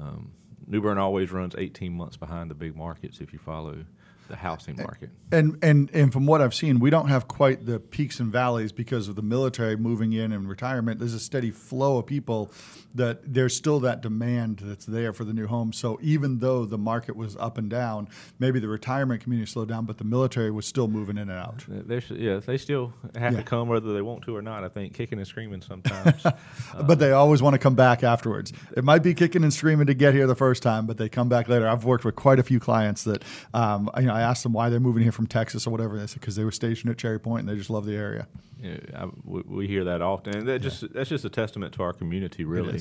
Um, 0.01 0.33
New 0.67 0.81
Bern 0.81 0.99
always 0.99 1.31
runs 1.31 1.55
18 1.57 1.93
months 1.93 2.17
behind 2.17 2.51
the 2.51 2.55
big 2.55 2.75
markets 2.75 3.21
if 3.21 3.33
you 3.33 3.39
follow 3.39 3.85
the 4.29 4.37
housing 4.37 4.77
market. 4.77 5.11
And, 5.33 5.59
and 5.63 5.91
and 5.93 6.13
from 6.13 6.27
what 6.27 6.41
I've 6.41 6.55
seen, 6.55 6.79
we 6.81 6.91
don't 6.91 7.09
have 7.09 7.27
quite 7.29 7.67
the 7.67 7.79
peaks 7.81 8.21
and 8.21 8.31
valleys 8.33 8.73
because 8.73 9.09
of 9.09 9.17
the 9.17 9.23
military 9.23 9.77
moving 9.77 10.13
in 10.13 10.33
and 10.33 10.49
retirement. 10.49 10.99
There's 11.01 11.15
a 11.15 11.21
steady 11.21 11.51
flow 11.51 11.99
of 11.99 12.07
people 12.07 12.51
that 12.95 13.35
there's 13.35 13.57
still 13.57 13.81
that 13.81 14.01
demand 14.01 14.61
that's 14.63 14.87
there 14.87 15.13
for 15.13 15.25
the 15.25 15.33
new 15.33 15.47
homes. 15.49 15.77
So 15.77 15.99
even 16.01 16.39
though 16.39 16.65
the 16.65 16.79
market 16.79 17.17
was 17.17 17.37
up 17.37 17.59
and 17.59 17.69
down, 17.69 18.09
maybe 18.39 18.61
the 18.61 18.69
retirement 18.69 19.21
community 19.23 19.51
slowed 19.51 19.69
down, 19.69 19.85
but 19.85 19.99
the 19.99 20.05
military 20.05 20.53
was 20.53 20.65
still 20.67 20.87
moving 20.87 21.19
in 21.19 21.29
and 21.29 21.39
out. 21.39 21.65
They 21.69 21.99
sh- 22.01 22.13
yeah, 22.13 22.39
they 22.39 22.57
still 22.57 22.93
have 23.17 23.33
Yeah. 23.33 23.39
to 23.41 23.45
come 23.45 23.69
whether 23.69 23.93
they 23.93 24.03
want 24.03 24.23
to 24.25 24.37
or 24.37 24.43
not. 24.43 24.63
I 24.63 24.69
think 24.69 24.95
kicking 24.95 25.19
and 25.19 25.27
screaming 25.27 25.61
sometimes. 25.61 26.23
but 26.87 26.99
they 27.01 27.11
always 27.11 27.43
want 27.43 27.55
to 27.55 27.59
come 27.59 27.75
back 27.75 28.05
afterwards. 28.05 28.53
It 28.77 28.85
might 28.85 29.03
be 29.03 29.13
kicking 29.15 29.43
and 29.43 29.53
screaming 29.53 29.87
to 29.89 29.95
get 29.95 30.15
here 30.15 30.29
the 30.29 30.37
first 30.37 30.63
time, 30.63 30.87
but 30.87 30.97
they 30.97 31.09
come 31.09 31.29
back 31.29 31.49
later. 31.49 31.67
I've 31.67 31.85
worked 31.85 32.05
with 32.05 32.15
quite 32.15 32.39
a 32.39 32.45
few 32.45 32.61
clients 32.61 33.03
that, 33.05 33.25
um, 33.53 33.91
you 33.99 34.05
know, 34.05 34.14
I 34.15 34.21
asked 34.21 34.45
them 34.45 34.53
why 34.53 34.69
they're 34.69 34.79
moving 34.79 35.03
here 35.03 35.11
from 35.11 35.27
Texas 35.27 35.67
or 35.67 35.71
whatever. 35.71 35.95
And 35.95 36.03
They 36.03 36.07
said 36.07 36.21
because 36.21 36.37
they 36.37 36.45
were 36.45 36.53
stationed 36.53 36.89
at 36.91 36.99
Cherry 36.99 37.19
Point 37.19 37.41
and 37.41 37.49
they 37.49 37.57
just 37.59 37.69
love 37.69 37.85
the 37.85 37.97
area. 37.97 38.29
Yeah, 38.63 38.77
I, 38.97 39.09
we, 39.25 39.43
we 39.43 39.67
hear 39.67 39.83
that 39.85 40.01
often, 40.03 40.37
and 40.37 40.49
that 40.49 40.61
just 40.61 40.93
that's 40.93 41.09
just 41.11 41.25
a 41.25 41.29
testament 41.29 41.75
to 41.75 41.83
our 41.83 41.93
community, 41.93 42.45
really, 42.45 42.81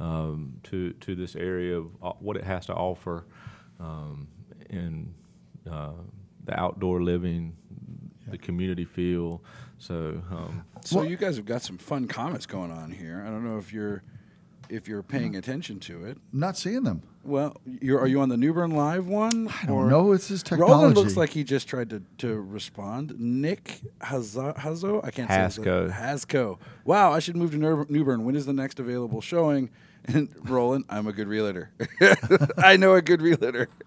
um, 0.00 0.54
to 0.64 0.92
to 0.94 1.14
this 1.14 1.36
area 1.36 1.78
of 1.78 1.86
uh, 2.02 2.12
what 2.18 2.36
it 2.36 2.42
has 2.44 2.66
to 2.66 2.74
offer, 2.74 3.24
um, 3.78 4.26
in 4.68 5.14
uh, 5.70 5.92
the 6.44 6.58
outdoor 6.58 7.00
living, 7.00 7.56
the 8.28 8.36
community 8.36 8.84
feel. 8.84 9.42
So 9.78 10.20
um, 10.30 10.64
So 10.84 10.96
Well- 10.96 11.06
you 11.06 11.16
guys 11.16 11.36
have 11.36 11.46
got 11.46 11.62
some 11.62 11.78
fun 11.78 12.08
comments 12.08 12.44
going 12.46 12.72
on 12.72 12.90
here. 12.90 13.24
I 13.24 13.30
don't 13.30 13.44
know 13.44 13.56
if 13.58 13.72
you're 13.72 14.02
if 14.68 14.88
you're 14.88 15.02
paying 15.04 15.36
attention 15.36 15.78
to 15.80 16.04
it. 16.06 16.18
I'm 16.32 16.40
not 16.40 16.58
seeing 16.58 16.82
them. 16.82 17.02
Well, 17.24 17.56
you're, 17.64 18.00
are 18.00 18.08
you 18.08 18.20
on 18.20 18.28
the 18.28 18.36
Newbern 18.36 18.72
Live 18.72 19.06
one? 19.06 19.48
I 19.62 19.66
don't 19.66 19.88
know. 19.88 20.10
It's 20.12 20.26
his 20.28 20.42
technology. 20.42 20.72
Roland 20.72 20.96
looks 20.96 21.16
like 21.16 21.30
he 21.30 21.44
just 21.44 21.68
tried 21.68 21.90
to, 21.90 22.02
to 22.18 22.40
respond. 22.40 23.14
Nick 23.18 23.80
Hazo, 24.00 24.56
Hazo? 24.56 25.04
I 25.04 25.10
can't 25.12 25.30
say 25.30 25.36
Hasco. 25.62 25.84
his 25.84 25.92
Hasco. 25.92 26.58
Wow, 26.84 27.12
I 27.12 27.20
should 27.20 27.36
move 27.36 27.52
to 27.52 27.58
Ner- 27.58 27.86
Newbern. 27.88 28.24
When 28.24 28.34
is 28.34 28.44
the 28.46 28.52
next 28.52 28.80
available 28.80 29.20
showing? 29.20 29.70
And 30.06 30.30
Roland, 30.50 30.84
I'm 30.88 31.06
a 31.06 31.12
good 31.12 31.28
realtor. 31.28 31.70
I 32.58 32.76
know 32.76 32.94
a 32.94 33.02
good 33.02 33.22
realtor. 33.22 33.68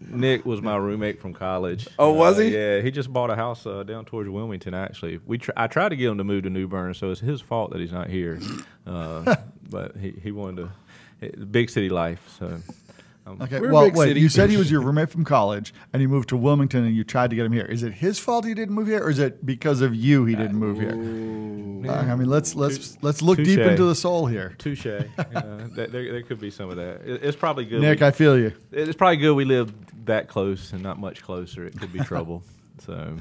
Nick 0.00 0.44
was 0.46 0.60
my 0.62 0.76
roommate 0.76 1.20
from 1.20 1.34
college. 1.34 1.86
Oh, 1.98 2.12
was 2.12 2.36
Uh, 2.38 2.40
he? 2.42 2.48
Yeah, 2.56 2.80
he 2.80 2.90
just 2.90 3.12
bought 3.12 3.30
a 3.30 3.36
house 3.36 3.64
uh, 3.66 3.82
down 3.84 4.06
towards 4.06 4.28
Wilmington. 4.30 4.74
Actually, 4.74 5.20
we 5.26 5.38
tr- 5.38 5.52
I 5.56 5.66
tried 5.66 5.90
to 5.90 5.96
get 5.96 6.08
him 6.08 6.18
to 6.18 6.24
move 6.24 6.44
to 6.44 6.50
New 6.50 6.66
Bern, 6.66 6.94
so 6.94 7.10
it's 7.10 7.20
his 7.20 7.40
fault 7.40 7.70
that 7.72 7.80
he's 7.80 7.92
not 7.92 8.08
here. 8.08 8.40
Uh, 8.86 9.36
but 9.68 9.96
he, 9.98 10.12
he 10.22 10.32
wanted 10.32 10.62
to 10.62 10.72
big 11.50 11.70
city 11.70 11.88
life. 11.88 12.20
So 12.38 12.46
um, 13.26 13.42
Okay. 13.42 13.60
We're 13.60 13.70
well, 13.72 13.90
wait. 13.90 14.08
city. 14.08 14.20
You 14.20 14.28
said 14.28 14.50
he 14.50 14.56
was 14.56 14.70
your 14.70 14.80
roommate 14.80 15.10
from 15.10 15.24
college, 15.24 15.72
and 15.92 16.00
he 16.00 16.06
moved 16.06 16.30
to 16.30 16.36
Wilmington, 16.36 16.84
and 16.84 16.96
you 16.96 17.04
tried 17.04 17.30
to 17.30 17.36
get 17.36 17.44
him 17.46 17.52
here. 17.52 17.66
Is 17.66 17.82
it 17.82 17.92
his 17.92 18.18
fault 18.18 18.44
he 18.44 18.54
didn't 18.54 18.74
move 18.74 18.88
here, 18.88 19.00
or 19.04 19.10
is 19.10 19.18
it 19.20 19.44
because 19.46 19.82
of 19.82 19.94
you 19.94 20.24
he 20.24 20.34
didn't 20.34 20.56
move 20.56 20.78
here? 20.78 20.94
Uh, 21.88 21.92
I 21.94 22.14
mean, 22.16 22.28
let's 22.28 22.54
let's 22.54 22.98
let's 23.02 23.22
look 23.22 23.36
deep 23.38 23.58
into 23.60 23.84
the 23.84 23.94
soul 23.94 24.26
here. 24.26 24.54
touche. 24.58 24.86
uh, 24.86 25.02
there, 25.74 25.86
there, 25.86 26.12
there 26.12 26.22
could 26.22 26.40
be 26.40 26.50
some 26.50 26.70
of 26.70 26.76
that. 26.76 27.02
It, 27.04 27.22
it's 27.22 27.36
probably 27.36 27.64
good. 27.66 27.80
Nick, 27.82 28.00
we- 28.00 28.06
I 28.06 28.10
feel 28.10 28.36
you. 28.38 28.52
it's 28.72 28.96
probably 28.96 29.18
good 29.18 29.34
we 29.34 29.44
live 29.44 29.72
that 30.06 30.26
close 30.28 30.72
and 30.72 30.82
not 30.82 30.98
much 30.98 31.22
closer. 31.22 31.66
It 31.66 31.78
could 31.78 31.92
be 31.92 32.00
trouble. 32.00 32.42
So, 32.86 33.14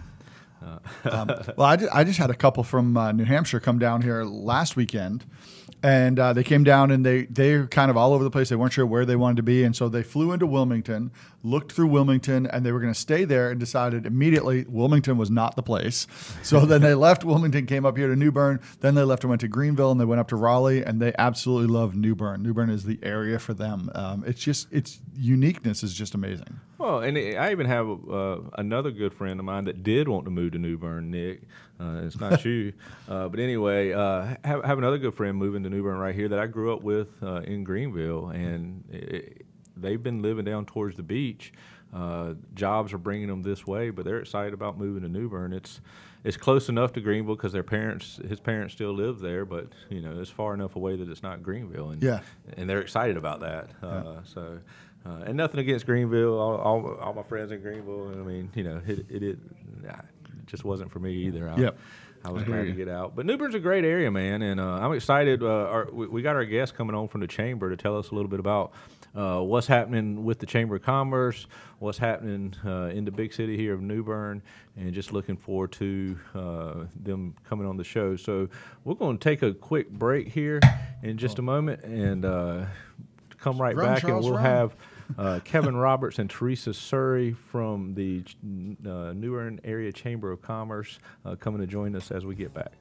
um, 1.03 1.27
well, 1.57 1.67
I, 1.67 1.75
ju- 1.75 1.89
I 1.91 2.03
just 2.05 2.17
had 2.17 2.29
a 2.29 2.33
couple 2.33 2.63
from 2.63 2.95
uh, 2.95 3.11
New 3.11 3.25
Hampshire 3.25 3.59
come 3.59 3.77
down 3.77 4.01
here 4.01 4.23
last 4.23 4.77
weekend, 4.77 5.25
and 5.81 6.19
uh, 6.19 6.33
they 6.33 6.43
came 6.43 6.63
down 6.63 6.91
and 6.91 7.05
they 7.05 7.25
they're 7.25 7.67
kind 7.67 7.89
of 7.89 7.97
all 7.97 8.13
over 8.13 8.23
the 8.23 8.31
place. 8.31 8.49
They 8.49 8.55
weren't 8.55 8.73
sure 8.73 8.85
where 8.85 9.05
they 9.05 9.15
wanted 9.15 9.37
to 9.37 9.43
be, 9.43 9.63
and 9.63 9.75
so 9.75 9.89
they 9.89 10.03
flew 10.03 10.31
into 10.31 10.45
Wilmington, 10.45 11.11
looked 11.43 11.71
through 11.71 11.87
Wilmington, 11.87 12.45
and 12.47 12.65
they 12.65 12.71
were 12.71 12.79
going 12.79 12.93
to 12.93 12.99
stay 12.99 13.25
there, 13.25 13.49
and 13.51 13.59
decided 13.59 14.05
immediately 14.05 14.65
Wilmington 14.67 15.17
was 15.17 15.29
not 15.29 15.55
the 15.55 15.63
place. 15.63 16.07
So 16.43 16.59
then 16.65 16.81
they 16.81 16.93
left 16.93 17.23
Wilmington, 17.23 17.65
came 17.65 17.85
up 17.85 17.97
here 17.97 18.07
to 18.07 18.15
New 18.15 18.31
Bern, 18.31 18.59
then 18.81 18.95
they 18.95 19.03
left 19.03 19.23
and 19.23 19.29
went 19.29 19.41
to 19.41 19.47
Greenville, 19.47 19.91
and 19.91 19.99
they 19.99 20.05
went 20.05 20.19
up 20.19 20.27
to 20.29 20.35
Raleigh, 20.35 20.83
and 20.83 21.01
they 21.01 21.13
absolutely 21.17 21.67
love 21.67 21.95
New 21.95 22.15
Bern. 22.15 22.43
New 22.43 22.53
Bern 22.53 22.69
is 22.69 22.83
the 22.83 22.99
area 23.03 23.39
for 23.39 23.53
them. 23.53 23.89
Um, 23.95 24.23
it's 24.25 24.41
just 24.41 24.71
its 24.71 24.99
uniqueness 25.15 25.83
is 25.83 25.93
just 25.93 26.13
amazing. 26.15 26.59
Well, 26.77 26.99
and 26.99 27.17
I 27.17 27.51
even 27.51 27.65
have 27.65 27.89
uh, 28.09 28.39
another 28.57 28.91
good 28.91 29.13
friend 29.13 29.39
of 29.39 29.45
mine 29.45 29.65
that 29.65 29.83
did 29.83 30.07
want 30.07 30.25
to 30.25 30.31
move 30.31 30.53
to 30.53 30.59
New 30.59 30.77
Bern, 30.77 31.11
Nick. 31.11 31.41
Uh, 31.79 32.01
it's 32.05 32.19
not 32.19 32.43
you, 32.45 32.73
uh, 33.07 33.27
but 33.27 33.39
anyway, 33.39 33.91
uh, 33.91 34.35
have, 34.43 34.63
have 34.63 34.77
another 34.77 34.97
good 34.97 35.13
friend 35.13 35.37
moving 35.37 35.63
to 35.63 35.69
New 35.69 35.83
Bern 35.83 35.97
right 35.97 36.15
here 36.15 36.29
that 36.29 36.39
I 36.39 36.47
grew 36.47 36.73
up 36.73 36.81
with 36.81 37.09
uh, 37.21 37.41
in 37.41 37.63
Greenville, 37.63 38.29
and 38.29 38.83
it, 38.89 39.45
they've 39.81 40.01
been 40.01 40.21
living 40.21 40.45
down 40.45 40.65
towards 40.65 40.95
the 40.97 41.03
beach. 41.03 41.51
Uh, 41.93 42.33
jobs 42.53 42.93
are 42.93 42.97
bringing 42.99 43.27
them 43.27 43.41
this 43.41 43.65
way, 43.65 43.89
but 43.89 44.05
they're 44.05 44.19
excited 44.19 44.53
about 44.53 44.77
moving 44.77 45.01
to 45.01 45.09
New 45.09 45.27
Bern. 45.29 45.53
It's 45.53 45.81
it's 46.23 46.37
close 46.37 46.67
enough 46.69 46.91
to 46.93 47.01
Greenville 47.01 47.35
because 47.35 47.53
their 47.53 47.63
parents, 47.63 48.19
his 48.27 48.39
parents, 48.39 48.73
still 48.73 48.91
live 48.93 49.19
there, 49.19 49.45
but 49.45 49.67
you 49.89 50.01
know 50.01 50.19
it's 50.19 50.29
far 50.29 50.53
enough 50.53 50.75
away 50.75 50.95
that 50.97 51.09
it's 51.09 51.23
not 51.23 51.41
Greenville, 51.41 51.89
and 51.91 52.03
Yeah. 52.03 52.19
and 52.57 52.69
they're 52.69 52.81
excited 52.81 53.17
about 53.17 53.39
that. 53.39 53.69
Uh, 53.81 54.21
So, 54.23 54.59
uh, 55.05 55.23
and 55.25 55.35
nothing 55.37 55.59
against 55.61 55.85
Greenville. 55.85 56.37
All, 56.37 56.57
all, 56.57 56.95
all 56.97 57.13
my 57.13 57.23
friends 57.23 57.51
in 57.51 57.61
Greenville. 57.61 58.09
I 58.11 58.15
mean, 58.23 58.51
you 58.53 58.63
know, 58.63 58.81
it 58.85 58.99
it, 59.09 59.23
it, 59.23 59.39
it 59.83 59.95
just 60.45 60.63
wasn't 60.63 60.91
for 60.91 60.99
me 60.99 61.13
either. 61.13 61.49
I, 61.49 61.57
Yep. 61.57 61.79
I 62.25 62.31
was 62.31 62.43
glad 62.43 62.65
to 62.65 62.73
get 62.73 62.89
out. 62.89 63.15
But 63.15 63.25
New 63.25 63.37
Bern's 63.37 63.55
a 63.55 63.59
great 63.59 63.85
area, 63.85 64.11
man, 64.11 64.41
and 64.41 64.59
uh, 64.59 64.63
I'm 64.73 64.91
excited. 64.91 65.41
Uh, 65.41 65.47
our, 65.47 65.87
we, 65.89 66.05
we 66.07 66.21
got 66.21 66.35
our 66.35 66.43
guest 66.43 66.75
coming 66.75 66.93
on 66.93 67.07
from 67.07 67.21
the 67.21 67.27
chamber 67.27 67.69
to 67.69 67.77
tell 67.77 67.97
us 67.97 68.09
a 68.11 68.13
little 68.15 68.29
bit 68.29 68.41
about 68.41 68.73
uh, 69.15 69.39
what's 69.39 69.67
happening 69.67 70.23
with 70.23 70.39
the 70.39 70.45
Chamber 70.45 70.75
of 70.75 70.83
Commerce, 70.83 71.47
what's 71.79 71.97
happening 71.97 72.53
uh, 72.65 72.85
in 72.93 73.05
the 73.05 73.11
big 73.11 73.33
city 73.33 73.57
here 73.57 73.73
of 73.73 73.81
New 73.81 74.03
Bern, 74.03 74.41
and 74.77 74.93
just 74.93 75.11
looking 75.11 75.37
forward 75.37 75.71
to 75.73 76.17
uh, 76.35 76.73
them 77.01 77.35
coming 77.47 77.67
on 77.67 77.77
the 77.77 77.83
show. 77.83 78.15
So 78.15 78.49
we're 78.83 78.95
going 78.95 79.17
to 79.17 79.23
take 79.23 79.41
a 79.41 79.53
quick 79.53 79.89
break 79.89 80.27
here 80.27 80.59
in 81.03 81.17
just 81.17 81.39
a 81.39 81.41
moment 81.41 81.83
and 81.83 82.25
uh, 82.25 82.65
come 83.37 83.59
right 83.61 83.75
Run, 83.75 83.93
back, 83.93 84.01
Charles, 84.01 84.25
and 84.25 84.33
we'll 84.33 84.41
run. 84.41 84.51
have. 84.51 84.75
Uh, 85.17 85.39
Kevin 85.43 85.75
Roberts 85.75 86.19
and 86.19 86.29
Teresa 86.29 86.71
Surrey 86.71 87.31
from 87.33 87.95
the 87.95 88.23
uh, 88.87 89.11
New 89.13 89.31
Bern 89.31 89.59
Area 89.63 89.91
Chamber 89.91 90.31
of 90.31 90.39
Commerce 90.39 90.99
uh, 91.25 91.35
coming 91.35 91.59
to 91.61 91.65
join 91.65 91.95
us 91.95 92.11
as 92.11 92.25
we 92.25 92.35
get 92.35 92.53
back. 92.53 92.73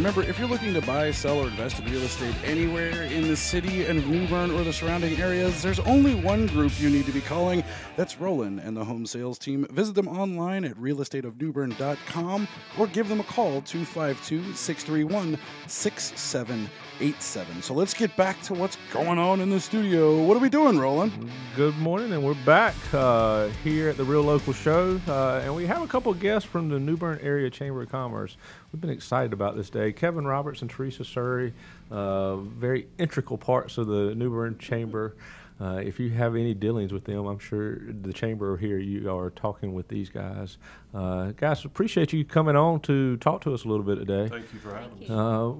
Remember, 0.00 0.22
if 0.22 0.38
you're 0.38 0.48
looking 0.48 0.72
to 0.72 0.80
buy, 0.80 1.10
sell, 1.10 1.40
or 1.40 1.48
invest 1.48 1.78
in 1.78 1.84
real 1.84 2.00
estate 2.00 2.34
anywhere 2.42 3.02
in 3.02 3.28
the 3.28 3.36
city 3.36 3.84
of 3.84 4.08
New 4.08 4.26
Bern 4.28 4.50
or 4.50 4.64
the 4.64 4.72
surrounding 4.72 5.20
areas, 5.20 5.60
there's 5.60 5.78
only 5.80 6.14
one 6.14 6.46
group 6.46 6.72
you 6.80 6.88
need 6.88 7.04
to 7.04 7.12
be 7.12 7.20
calling. 7.20 7.62
That's 8.00 8.18
Roland 8.18 8.60
and 8.60 8.74
the 8.74 8.86
home 8.86 9.04
sales 9.04 9.38
team. 9.38 9.66
Visit 9.72 9.94
them 9.94 10.08
online 10.08 10.64
at 10.64 10.74
realestateofnewbern.com 10.76 12.48
or 12.78 12.86
give 12.86 13.10
them 13.10 13.20
a 13.20 13.24
call 13.24 13.60
252 13.60 14.54
631 14.54 15.38
6787. 15.66 17.60
So 17.60 17.74
let's 17.74 17.92
get 17.92 18.16
back 18.16 18.40
to 18.44 18.54
what's 18.54 18.78
going 18.90 19.18
on 19.18 19.42
in 19.42 19.50
the 19.50 19.60
studio. 19.60 20.24
What 20.24 20.34
are 20.34 20.40
we 20.40 20.48
doing, 20.48 20.78
Roland? 20.78 21.30
Good 21.54 21.76
morning, 21.76 22.14
and 22.14 22.24
we're 22.24 22.42
back 22.46 22.74
uh, 22.94 23.48
here 23.62 23.90
at 23.90 23.98
the 23.98 24.04
Real 24.04 24.22
Local 24.22 24.54
Show, 24.54 24.98
uh, 25.06 25.42
and 25.44 25.54
we 25.54 25.66
have 25.66 25.82
a 25.82 25.86
couple 25.86 26.14
guests 26.14 26.48
from 26.48 26.70
the 26.70 26.78
New 26.78 26.96
Bern 26.96 27.18
Area 27.20 27.50
Chamber 27.50 27.82
of 27.82 27.90
Commerce. 27.90 28.38
We've 28.72 28.80
been 28.80 28.88
excited 28.88 29.34
about 29.34 29.58
this 29.58 29.68
day. 29.68 29.92
Kevin 29.92 30.26
Roberts 30.26 30.62
and 30.62 30.70
Teresa 30.70 31.04
Surrey, 31.04 31.52
uh, 31.90 32.36
very 32.36 32.86
integral 32.96 33.36
parts 33.36 33.76
of 33.76 33.88
the 33.88 34.14
New 34.14 34.30
Bern 34.30 34.56
Chamber. 34.56 35.14
Uh, 35.60 35.74
if 35.84 36.00
you 36.00 36.08
have 36.10 36.36
any 36.36 36.54
dealings 36.54 36.92
with 36.92 37.04
them, 37.04 37.26
I'm 37.26 37.38
sure 37.38 37.78
the 37.92 38.12
chamber 38.12 38.56
here 38.56 38.78
you 38.78 39.14
are 39.14 39.30
talking 39.30 39.74
with 39.74 39.88
these 39.88 40.08
guys. 40.08 40.56
Uh, 40.94 41.32
guys, 41.32 41.64
appreciate 41.64 42.12
you 42.12 42.24
coming 42.24 42.56
on 42.56 42.80
to 42.80 43.18
talk 43.18 43.42
to 43.42 43.52
us 43.52 43.64
a 43.64 43.68
little 43.68 43.84
bit 43.84 43.96
today. 43.96 44.28
Thank 44.28 44.52
you 44.54 44.58
for 44.58 44.74
having 44.74 45.04
us. 45.04 45.10
Uh, 45.10 45.52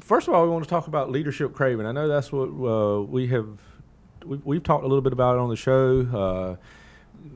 first 0.00 0.28
of 0.28 0.34
all, 0.34 0.44
we 0.44 0.50
want 0.50 0.64
to 0.64 0.70
talk 0.70 0.88
about 0.88 1.10
leadership 1.10 1.54
Craven. 1.54 1.86
I 1.86 1.92
know 1.92 2.06
that's 2.06 2.30
what 2.30 2.48
uh, 2.48 3.02
we 3.02 3.28
have. 3.28 3.48
We've, 4.26 4.44
we've 4.44 4.62
talked 4.62 4.84
a 4.84 4.86
little 4.86 5.00
bit 5.00 5.14
about 5.14 5.36
it 5.36 5.40
on 5.40 5.48
the 5.48 5.56
show. 5.56 6.58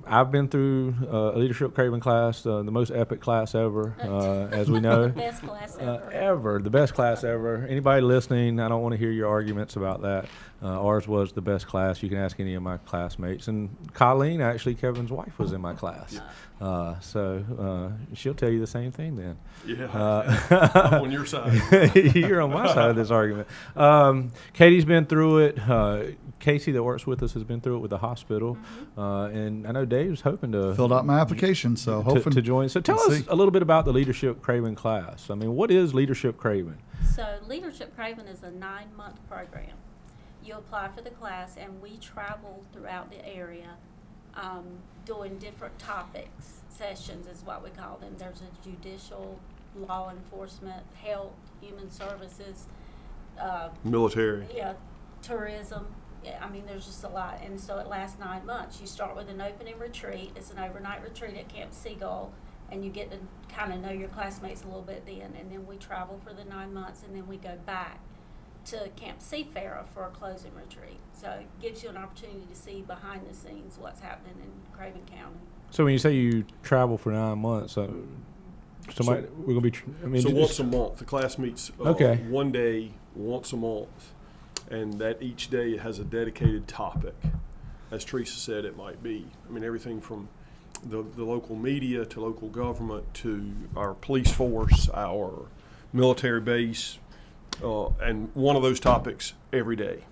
I've 0.06 0.30
been 0.30 0.48
through 0.48 0.94
uh, 1.10 1.32
a 1.34 1.38
leadership 1.38 1.74
Craven 1.74 1.98
class, 2.00 2.44
uh, 2.44 2.62
the 2.62 2.70
most 2.70 2.90
epic 2.90 3.20
class 3.20 3.54
ever, 3.54 3.94
uh, 4.02 4.54
as 4.54 4.70
we 4.70 4.78
know. 4.80 5.04
the 5.04 5.08
best 5.14 5.42
class 5.42 5.76
Uh, 5.78 5.82
ever. 6.04 6.12
ever, 6.12 6.58
the 6.58 6.70
best 6.70 6.94
class 6.94 7.24
ever. 7.24 7.66
Anybody 7.68 8.02
listening, 8.02 8.60
I 8.60 8.68
don't 8.68 8.82
want 8.82 8.92
to 8.92 8.98
hear 8.98 9.10
your 9.10 9.28
arguments 9.30 9.76
about 9.76 10.02
that. 10.02 10.26
Uh, 10.62 10.80
ours 10.82 11.06
was 11.08 11.32
the 11.32 11.42
best 11.42 11.66
class. 11.66 12.02
You 12.02 12.08
can 12.08 12.18
ask 12.18 12.38
any 12.40 12.54
of 12.54 12.62
my 12.62 12.76
classmates. 12.78 13.48
And 13.48 13.74
Colleen, 13.92 14.40
actually, 14.40 14.74
Kevin's 14.74 15.10
wife, 15.10 15.38
was 15.38 15.52
in 15.52 15.60
my 15.60 15.74
class. 15.74 16.18
Uh, 16.60 16.98
so 17.00 17.44
uh, 17.58 18.14
she'll 18.14 18.32
tell 18.34 18.48
you 18.50 18.60
the 18.60 18.66
same 18.66 18.90
thing 18.90 19.16
then. 19.16 19.36
Yeah, 19.66 19.86
Uh, 19.86 20.90
I'm 20.90 21.02
on 21.02 21.10
your 21.10 21.26
side. 21.34 21.94
You're 22.14 22.40
on 22.40 22.50
my 22.52 22.66
side 22.72 22.90
of 22.90 22.96
this 22.96 23.10
argument. 23.10 23.48
Um, 23.76 24.32
Katie's 24.54 24.84
been 24.86 25.04
through 25.06 25.38
it. 25.38 25.58
Casey, 26.44 26.72
that 26.72 26.82
works 26.82 27.06
with 27.06 27.22
us, 27.22 27.32
has 27.32 27.42
been 27.42 27.62
through 27.62 27.76
it 27.76 27.78
with 27.78 27.90
the 27.90 27.96
hospital. 27.98 28.58
Uh, 28.98 29.24
and 29.32 29.66
I 29.66 29.72
know 29.72 29.86
Dave's 29.86 30.20
hoping 30.20 30.52
to 30.52 30.74
Filled 30.74 30.92
out 30.92 31.06
my 31.06 31.18
application, 31.18 31.74
so 31.74 32.02
to, 32.02 32.10
hoping 32.10 32.34
to 32.34 32.42
join. 32.42 32.68
So 32.68 32.80
tell 32.80 32.96
Let's 32.96 33.08
us 33.08 33.18
see. 33.20 33.24
a 33.28 33.34
little 33.34 33.50
bit 33.50 33.62
about 33.62 33.86
the 33.86 33.92
leadership 33.94 34.42
Craven 34.42 34.74
class. 34.74 35.30
I 35.30 35.36
mean, 35.36 35.54
what 35.56 35.70
is 35.70 35.94
leadership 35.94 36.36
Craven? 36.36 36.76
So 37.14 37.38
Leadership 37.48 37.94
Craven 37.96 38.26
is 38.28 38.42
a 38.42 38.50
nine-month 38.50 39.26
program. 39.26 39.72
You 40.44 40.54
apply 40.54 40.88
for 40.94 41.00
the 41.00 41.10
class, 41.10 41.56
and 41.56 41.80
we 41.80 41.96
travel 41.96 42.62
throughout 42.74 43.10
the 43.10 43.26
area, 43.26 43.70
um, 44.34 44.64
doing 45.06 45.38
different 45.38 45.78
topics. 45.78 46.60
Sessions 46.68 47.26
is 47.26 47.42
what 47.42 47.64
we 47.64 47.70
call 47.70 47.96
them. 47.96 48.14
There's 48.18 48.42
a 48.42 48.68
judicial, 48.68 49.40
law 49.74 50.10
enforcement, 50.10 50.82
health, 51.02 51.32
human 51.62 51.90
services, 51.90 52.66
uh, 53.40 53.70
Military. 53.82 54.44
yeah, 54.54 54.74
tourism. 55.22 55.86
Yeah, 56.24 56.38
I 56.42 56.48
mean, 56.48 56.64
there's 56.66 56.86
just 56.86 57.04
a 57.04 57.08
lot, 57.08 57.40
and 57.44 57.60
so 57.60 57.78
it 57.78 57.86
lasts 57.86 58.18
nine 58.18 58.46
months. 58.46 58.80
You 58.80 58.86
start 58.86 59.14
with 59.14 59.28
an 59.28 59.40
opening 59.42 59.78
retreat. 59.78 60.32
It's 60.36 60.50
an 60.50 60.58
overnight 60.58 61.02
retreat 61.02 61.36
at 61.36 61.48
Camp 61.48 61.74
Seagull, 61.74 62.32
and 62.72 62.82
you 62.82 62.90
get 62.90 63.10
to 63.10 63.18
kind 63.54 63.72
of 63.74 63.80
know 63.80 63.90
your 63.90 64.08
classmates 64.08 64.62
a 64.62 64.66
little 64.66 64.82
bit 64.82 65.04
then. 65.04 65.34
And 65.38 65.52
then 65.52 65.66
we 65.66 65.76
travel 65.76 66.18
for 66.26 66.32
the 66.32 66.44
nine 66.44 66.72
months, 66.72 67.02
and 67.06 67.14
then 67.14 67.26
we 67.26 67.36
go 67.36 67.56
back 67.66 68.00
to 68.66 68.88
Camp 68.96 69.20
Seafarer 69.20 69.84
for 69.92 70.04
a 70.04 70.08
closing 70.10 70.52
retreat. 70.54 70.98
So 71.12 71.28
it 71.30 71.46
gives 71.60 71.82
you 71.82 71.90
an 71.90 71.98
opportunity 71.98 72.46
to 72.50 72.54
see 72.56 72.80
behind 72.80 73.28
the 73.28 73.34
scenes 73.34 73.76
what's 73.78 74.00
happening 74.00 74.36
in 74.42 74.50
Craven 74.74 75.02
County. 75.04 75.36
So 75.70 75.84
when 75.84 75.92
you 75.92 75.98
say 75.98 76.14
you 76.14 76.46
travel 76.62 76.96
for 76.96 77.12
nine 77.12 77.38
months, 77.40 77.76
uh, 77.76 77.88
somebody 78.94 79.26
we're 79.36 79.48
gonna 79.48 79.60
be. 79.60 79.70
tr- 79.72 79.90
I 80.02 80.06
mean, 80.06 80.22
so 80.22 80.28
just- 80.30 80.40
once 80.40 80.58
a 80.60 80.64
month, 80.64 80.96
the 80.96 81.04
class 81.04 81.36
meets 81.36 81.70
uh, 81.78 81.90
Okay. 81.90 82.16
one 82.30 82.50
day, 82.50 82.92
once 83.14 83.52
a 83.52 83.56
month, 83.56 84.14
and 84.70 84.94
that 84.94 85.22
each 85.22 85.50
day 85.50 85.76
has 85.76 85.98
a 85.98 86.04
dedicated 86.04 86.66
topic. 86.68 87.14
As 87.90 88.04
Teresa 88.04 88.38
said, 88.38 88.64
it 88.64 88.76
might 88.76 89.02
be. 89.02 89.26
I 89.48 89.52
mean, 89.52 89.62
everything 89.64 90.00
from 90.00 90.28
the, 90.84 91.04
the 91.16 91.24
local 91.24 91.54
media 91.56 92.04
to 92.06 92.20
local 92.20 92.48
government 92.48 93.12
to 93.14 93.52
our 93.76 93.94
police 93.94 94.32
force, 94.32 94.88
our 94.92 95.46
military 95.92 96.40
base, 96.40 96.98
uh, 97.62 97.88
and 98.00 98.30
one 98.34 98.56
of 98.56 98.62
those 98.62 98.80
topics 98.80 99.34
every 99.52 99.76
day 99.76 100.04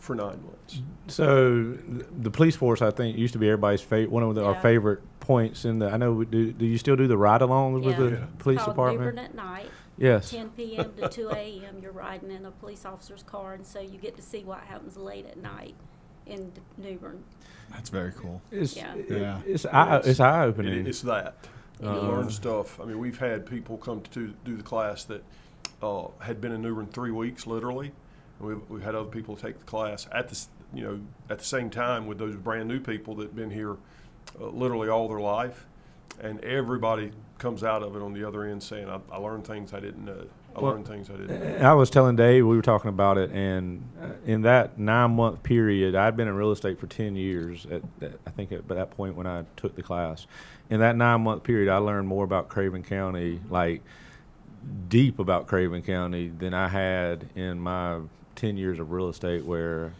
for 0.00 0.14
nine 0.14 0.42
months. 0.42 0.82
So 1.06 1.76
the 2.18 2.30
police 2.30 2.56
force, 2.56 2.82
I 2.82 2.90
think, 2.90 3.16
used 3.16 3.34
to 3.34 3.38
be 3.38 3.46
everybody's 3.48 3.82
favorite. 3.82 4.10
One 4.10 4.22
of 4.22 4.34
the, 4.34 4.44
our 4.44 4.54
favorite 4.60 5.00
points 5.20 5.64
in 5.64 5.78
the. 5.78 5.90
I 5.90 5.96
know. 5.96 6.12
we 6.12 6.24
Do, 6.24 6.52
do 6.52 6.66
you 6.66 6.78
still 6.78 6.96
do 6.96 7.06
the 7.06 7.18
ride-alongs 7.18 7.84
with 7.84 7.96
the 7.96 8.10
Yeah. 8.10 8.24
police 8.38 8.58
Called 8.58 8.70
department? 8.70 9.04
Newbern 9.14 9.18
at 9.18 9.34
night. 9.34 9.70
Yes. 9.98 10.30
10 10.30 10.50
p.m. 10.50 10.92
to 10.96 11.08
2 11.08 11.30
a.m. 11.30 11.78
You're 11.82 11.92
riding 11.92 12.30
in 12.30 12.46
a 12.46 12.50
police 12.52 12.84
officer's 12.84 13.22
car, 13.24 13.54
and 13.54 13.66
so 13.66 13.80
you 13.80 13.98
get 13.98 14.16
to 14.16 14.22
see 14.22 14.44
what 14.44 14.60
happens 14.60 14.96
late 14.96 15.26
at 15.26 15.36
night 15.38 15.74
in 16.26 16.50
D- 16.50 16.60
Newbern. 16.78 17.22
That's 17.70 17.90
very 17.90 18.12
cool. 18.12 18.40
It's 18.50 18.76
Yeah. 18.76 18.94
it- 18.94 19.10
Yeah. 19.10 19.40
it's 19.46 19.66
eye, 19.66 20.00
it's 20.04 20.20
eye 20.20 20.44
It, 20.44 20.46
opening. 20.48 20.86
it's 20.86 21.02
that. 21.02 21.36
You 21.80 21.88
Uh, 21.88 22.00
learn 22.08 22.30
stuff. 22.30 22.80
I 22.80 22.84
mean, 22.84 22.98
we've 22.98 23.18
had 23.18 23.44
people 23.46 23.76
come 23.76 24.00
to 24.12 24.34
do 24.44 24.56
the 24.56 24.62
class 24.62 25.04
that 25.04 25.22
uh, 25.82 26.08
had 26.20 26.40
been 26.40 26.50
in 26.50 26.60
New 26.62 26.74
Bern 26.74 26.86
three 26.88 27.12
weeks, 27.12 27.46
literally. 27.46 27.92
And 28.40 28.48
we've, 28.48 28.60
we've 28.70 28.82
had 28.82 28.96
other 28.96 29.08
people 29.10 29.36
take 29.36 29.58
the 29.60 29.64
class 29.64 30.08
at 30.12 30.28
the, 30.28 30.46
you 30.74 30.82
know, 30.82 31.00
at 31.30 31.38
the 31.38 31.44
same 31.44 31.70
time 31.70 32.06
with 32.08 32.18
those 32.18 32.34
brand 32.34 32.66
new 32.68 32.80
people 32.80 33.14
that've 33.14 33.36
been 33.36 33.50
here 33.52 33.76
uh, 34.40 34.46
literally 34.48 34.88
all 34.88 35.06
their 35.08 35.20
life. 35.20 35.66
And 36.20 36.42
everybody 36.44 37.12
comes 37.38 37.62
out 37.62 37.82
of 37.82 37.94
it 37.94 38.02
on 38.02 38.12
the 38.12 38.26
other 38.26 38.44
end 38.44 38.62
saying, 38.62 38.88
I, 38.88 38.98
I 39.12 39.18
learned 39.18 39.46
things 39.46 39.72
I 39.72 39.80
didn't 39.80 40.04
know. 40.04 40.26
I 40.56 40.60
Well, 40.60 40.72
learned 40.72 40.88
things 40.88 41.08
I 41.08 41.12
didn't 41.12 41.60
know. 41.60 41.70
I 41.70 41.74
was 41.74 41.90
telling 41.90 42.16
Dave 42.16 42.44
we 42.44 42.56
were 42.56 42.62
talking 42.62 42.88
about 42.88 43.18
it, 43.18 43.30
and 43.30 43.88
uh, 44.02 44.08
in 44.26 44.42
that 44.42 44.78
nine-month 44.78 45.44
period, 45.44 45.94
I'd 45.94 46.16
been 46.16 46.26
in 46.26 46.34
real 46.34 46.50
estate 46.50 46.80
for 46.80 46.88
ten 46.88 47.14
years. 47.14 47.66
At, 47.66 47.82
at 48.02 48.18
I 48.26 48.30
think 48.30 48.50
at 48.50 48.66
that 48.68 48.90
point 48.90 49.14
when 49.14 49.26
I 49.26 49.44
took 49.56 49.76
the 49.76 49.82
class, 49.82 50.26
in 50.70 50.80
that 50.80 50.96
nine-month 50.96 51.44
period, 51.44 51.68
I 51.68 51.76
learned 51.76 52.08
more 52.08 52.24
about 52.24 52.48
Craven 52.48 52.82
County, 52.82 53.40
like 53.48 53.82
deep 54.88 55.20
about 55.20 55.46
Craven 55.46 55.82
County, 55.82 56.28
than 56.28 56.54
I 56.54 56.66
had 56.66 57.28
in 57.36 57.60
my 57.60 58.00
ten 58.34 58.56
years 58.56 58.80
of 58.80 58.90
real 58.90 59.10
estate. 59.10 59.44
Where, 59.44 59.92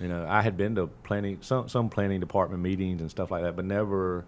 you 0.00 0.06
know, 0.06 0.24
I 0.28 0.42
had 0.42 0.56
been 0.56 0.76
to 0.76 0.86
planning 1.02 1.38
some 1.40 1.68
some 1.68 1.88
planning 1.88 2.20
department 2.20 2.62
meetings 2.62 3.00
and 3.00 3.10
stuff 3.10 3.32
like 3.32 3.42
that, 3.42 3.56
but 3.56 3.64
never, 3.64 4.24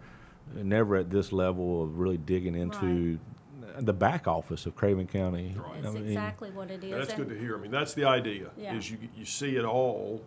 never 0.55 0.97
at 0.97 1.11
this 1.11 1.33
level 1.33 1.83
of 1.83 1.99
really 1.99 2.19
digging 2.19 2.55
into. 2.55 3.19
The 3.79 3.93
back 3.93 4.27
office 4.27 4.65
of 4.65 4.75
Craven 4.75 5.07
County. 5.07 5.55
Right. 5.55 5.83
That's 5.83 5.95
I 5.95 5.99
mean, 5.99 6.09
exactly 6.09 6.51
what 6.51 6.71
it 6.71 6.83
is. 6.83 6.93
That's 6.93 7.13
and- 7.13 7.19
good 7.19 7.29
to 7.35 7.39
hear. 7.39 7.59
I 7.59 7.61
mean, 7.61 7.71
that's 7.71 7.93
the 7.93 8.05
idea, 8.07 8.49
Yeah. 8.57 8.75
is 8.75 8.91
you, 8.91 8.97
you 9.15 9.27
see 9.27 9.57
it 9.57 9.67
all 9.67 10.23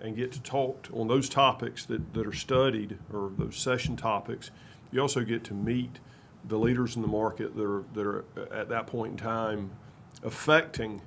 and 0.00 0.16
get 0.16 0.32
to 0.32 0.40
talk 0.40 0.84
to- 0.84 0.98
on 0.98 1.06
those 1.06 1.28
topics 1.28 1.84
that, 1.84 2.14
that 2.14 2.26
are 2.26 2.32
studied 2.32 2.96
or 3.12 3.30
those 3.36 3.56
session 3.56 3.94
topics. 3.96 4.50
You 4.90 5.02
also 5.02 5.22
get 5.22 5.44
to 5.44 5.54
meet 5.54 5.98
the 6.46 6.58
leaders 6.58 6.96
in 6.96 7.02
the 7.02 7.08
market 7.08 7.54
that 7.56 7.64
are, 7.64 7.84
that 7.92 8.06
are 8.06 8.24
at 8.50 8.70
that 8.70 8.86
point 8.86 9.12
in 9.12 9.18
time 9.18 9.70
affecting 10.22 11.02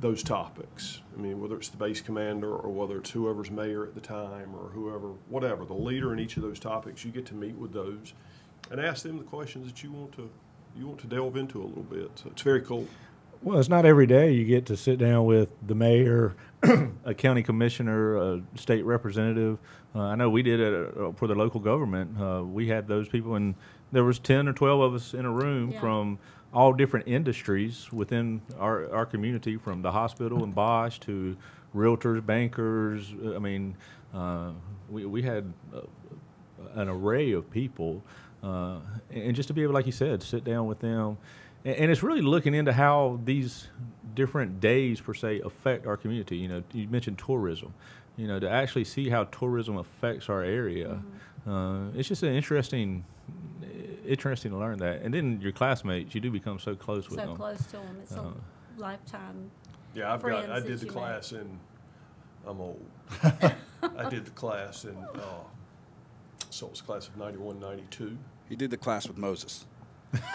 those 0.00 0.22
topics. 0.22 1.00
I 1.16 1.20
mean, 1.20 1.40
whether 1.40 1.56
it's 1.56 1.68
the 1.68 1.76
base 1.76 2.00
commander 2.00 2.54
or 2.54 2.70
whether 2.70 2.98
it's 2.98 3.10
whoever's 3.10 3.50
mayor 3.50 3.84
at 3.84 3.94
the 3.94 4.00
time 4.00 4.54
or 4.54 4.68
whoever, 4.70 5.08
whatever, 5.28 5.64
the 5.64 5.74
leader 5.74 6.12
in 6.12 6.18
each 6.18 6.36
of 6.36 6.42
those 6.42 6.58
topics, 6.58 7.04
you 7.04 7.10
get 7.12 7.26
to 7.26 7.34
meet 7.34 7.54
with 7.54 7.72
those 7.72 8.12
and 8.70 8.80
ask 8.80 9.02
them 9.02 9.18
the 9.18 9.24
questions 9.24 9.66
that 9.66 9.82
you 9.82 9.92
want 9.92 10.12
to, 10.12 10.28
you 10.76 10.86
want 10.86 10.98
to 11.00 11.06
delve 11.06 11.36
into 11.36 11.62
a 11.62 11.64
little 11.64 11.84
bit. 11.84 12.10
So 12.16 12.28
it's 12.30 12.42
very 12.42 12.60
cool. 12.62 12.86
Well, 13.42 13.58
it's 13.58 13.68
not 13.68 13.84
every 13.84 14.06
day 14.06 14.32
you 14.32 14.44
get 14.44 14.66
to 14.66 14.76
sit 14.76 14.98
down 14.98 15.26
with 15.26 15.50
the 15.66 15.74
mayor, 15.74 16.34
a 17.04 17.12
county 17.14 17.42
commissioner, 17.42 18.16
a 18.16 18.42
state 18.56 18.84
representative. 18.84 19.58
Uh, 19.94 20.00
I 20.00 20.14
know 20.14 20.30
we 20.30 20.42
did 20.42 20.60
it 20.60 20.96
uh, 20.98 21.12
for 21.12 21.28
the 21.28 21.34
local 21.34 21.60
government. 21.60 22.18
Uh, 22.20 22.42
we 22.42 22.68
had 22.68 22.88
those 22.88 23.06
people, 23.06 23.34
and 23.34 23.54
there 23.92 24.02
was 24.02 24.18
ten 24.18 24.48
or 24.48 24.54
twelve 24.54 24.80
of 24.80 24.94
us 24.94 25.12
in 25.12 25.26
a 25.26 25.30
room 25.30 25.70
Yeah. 25.72 25.80
from 25.80 26.18
all 26.54 26.72
different 26.72 27.08
industries 27.08 27.92
within 27.92 28.40
our 28.58 28.92
our 28.94 29.04
community, 29.04 29.56
from 29.56 29.82
the 29.82 29.90
hospital 29.90 30.44
and 30.44 30.54
Bosch 30.54 30.98
to 31.00 31.36
realtors, 31.74 32.24
bankers. 32.24 33.12
I 33.34 33.38
mean, 33.38 33.76
uh, 34.14 34.52
we 34.88 35.04
we 35.04 35.22
had 35.22 35.52
uh, 35.74 35.80
an 36.74 36.88
array 36.88 37.32
of 37.32 37.50
people, 37.50 38.02
uh, 38.42 38.78
and 39.10 39.34
just 39.34 39.48
to 39.48 39.54
be 39.54 39.62
able, 39.62 39.74
like 39.74 39.86
you 39.86 39.92
said, 39.92 40.22
sit 40.22 40.44
down 40.44 40.66
with 40.66 40.78
them, 40.78 41.18
and, 41.64 41.76
and 41.76 41.90
it's 41.90 42.02
really 42.02 42.22
looking 42.22 42.54
into 42.54 42.72
how 42.72 43.20
these 43.24 43.68
different 44.14 44.60
days 44.60 45.00
per 45.00 45.12
se 45.12 45.40
affect 45.40 45.86
our 45.86 45.96
community. 45.96 46.36
You 46.36 46.48
know, 46.48 46.62
you 46.72 46.88
mentioned 46.88 47.18
tourism. 47.18 47.74
You 48.16 48.28
know, 48.28 48.38
to 48.38 48.48
actually 48.48 48.84
see 48.84 49.08
how 49.08 49.24
tourism 49.24 49.76
affects 49.76 50.28
our 50.28 50.44
area, 50.44 51.02
uh, 51.48 51.86
it's 51.96 52.08
just 52.08 52.22
an 52.22 52.32
interesting. 52.32 53.04
Interesting 54.06 54.50
to 54.52 54.58
learn 54.58 54.78
that. 54.78 55.02
And 55.02 55.12
then 55.14 55.40
your 55.40 55.52
classmates, 55.52 56.14
you 56.14 56.20
do 56.20 56.30
become 56.30 56.58
so 56.58 56.74
close 56.74 57.08
with 57.08 57.18
So 57.18 57.26
them. 57.26 57.34
So 57.34 57.36
close 57.36 57.58
to 57.66 57.72
them, 57.72 57.98
it's 58.02 58.12
a 58.12 58.20
Uh, 58.20 58.30
lifetime. 58.76 59.50
Yeah, 59.94 60.12
I've 60.12 60.22
got, 60.22 60.50
I 60.50 60.60
did 60.60 60.80
the 60.80 60.86
you 60.86 60.92
class 60.92 61.32
in, 61.32 61.58
I'm 62.46 62.60
old. 62.60 62.84
I 63.22 64.08
did 64.10 64.24
the 64.24 64.30
class 64.32 64.84
in, 64.84 64.96
uh, 64.96 65.18
so 66.50 66.66
it 66.66 66.70
was 66.70 66.80
class 66.80 67.08
of 67.08 67.16
ninety-one, 67.16 67.60
ninety-two. 67.60 68.16
He 68.48 68.56
did 68.56 68.70
the 68.70 68.76
class 68.76 69.06
with 69.06 69.18
Moses. 69.18 69.66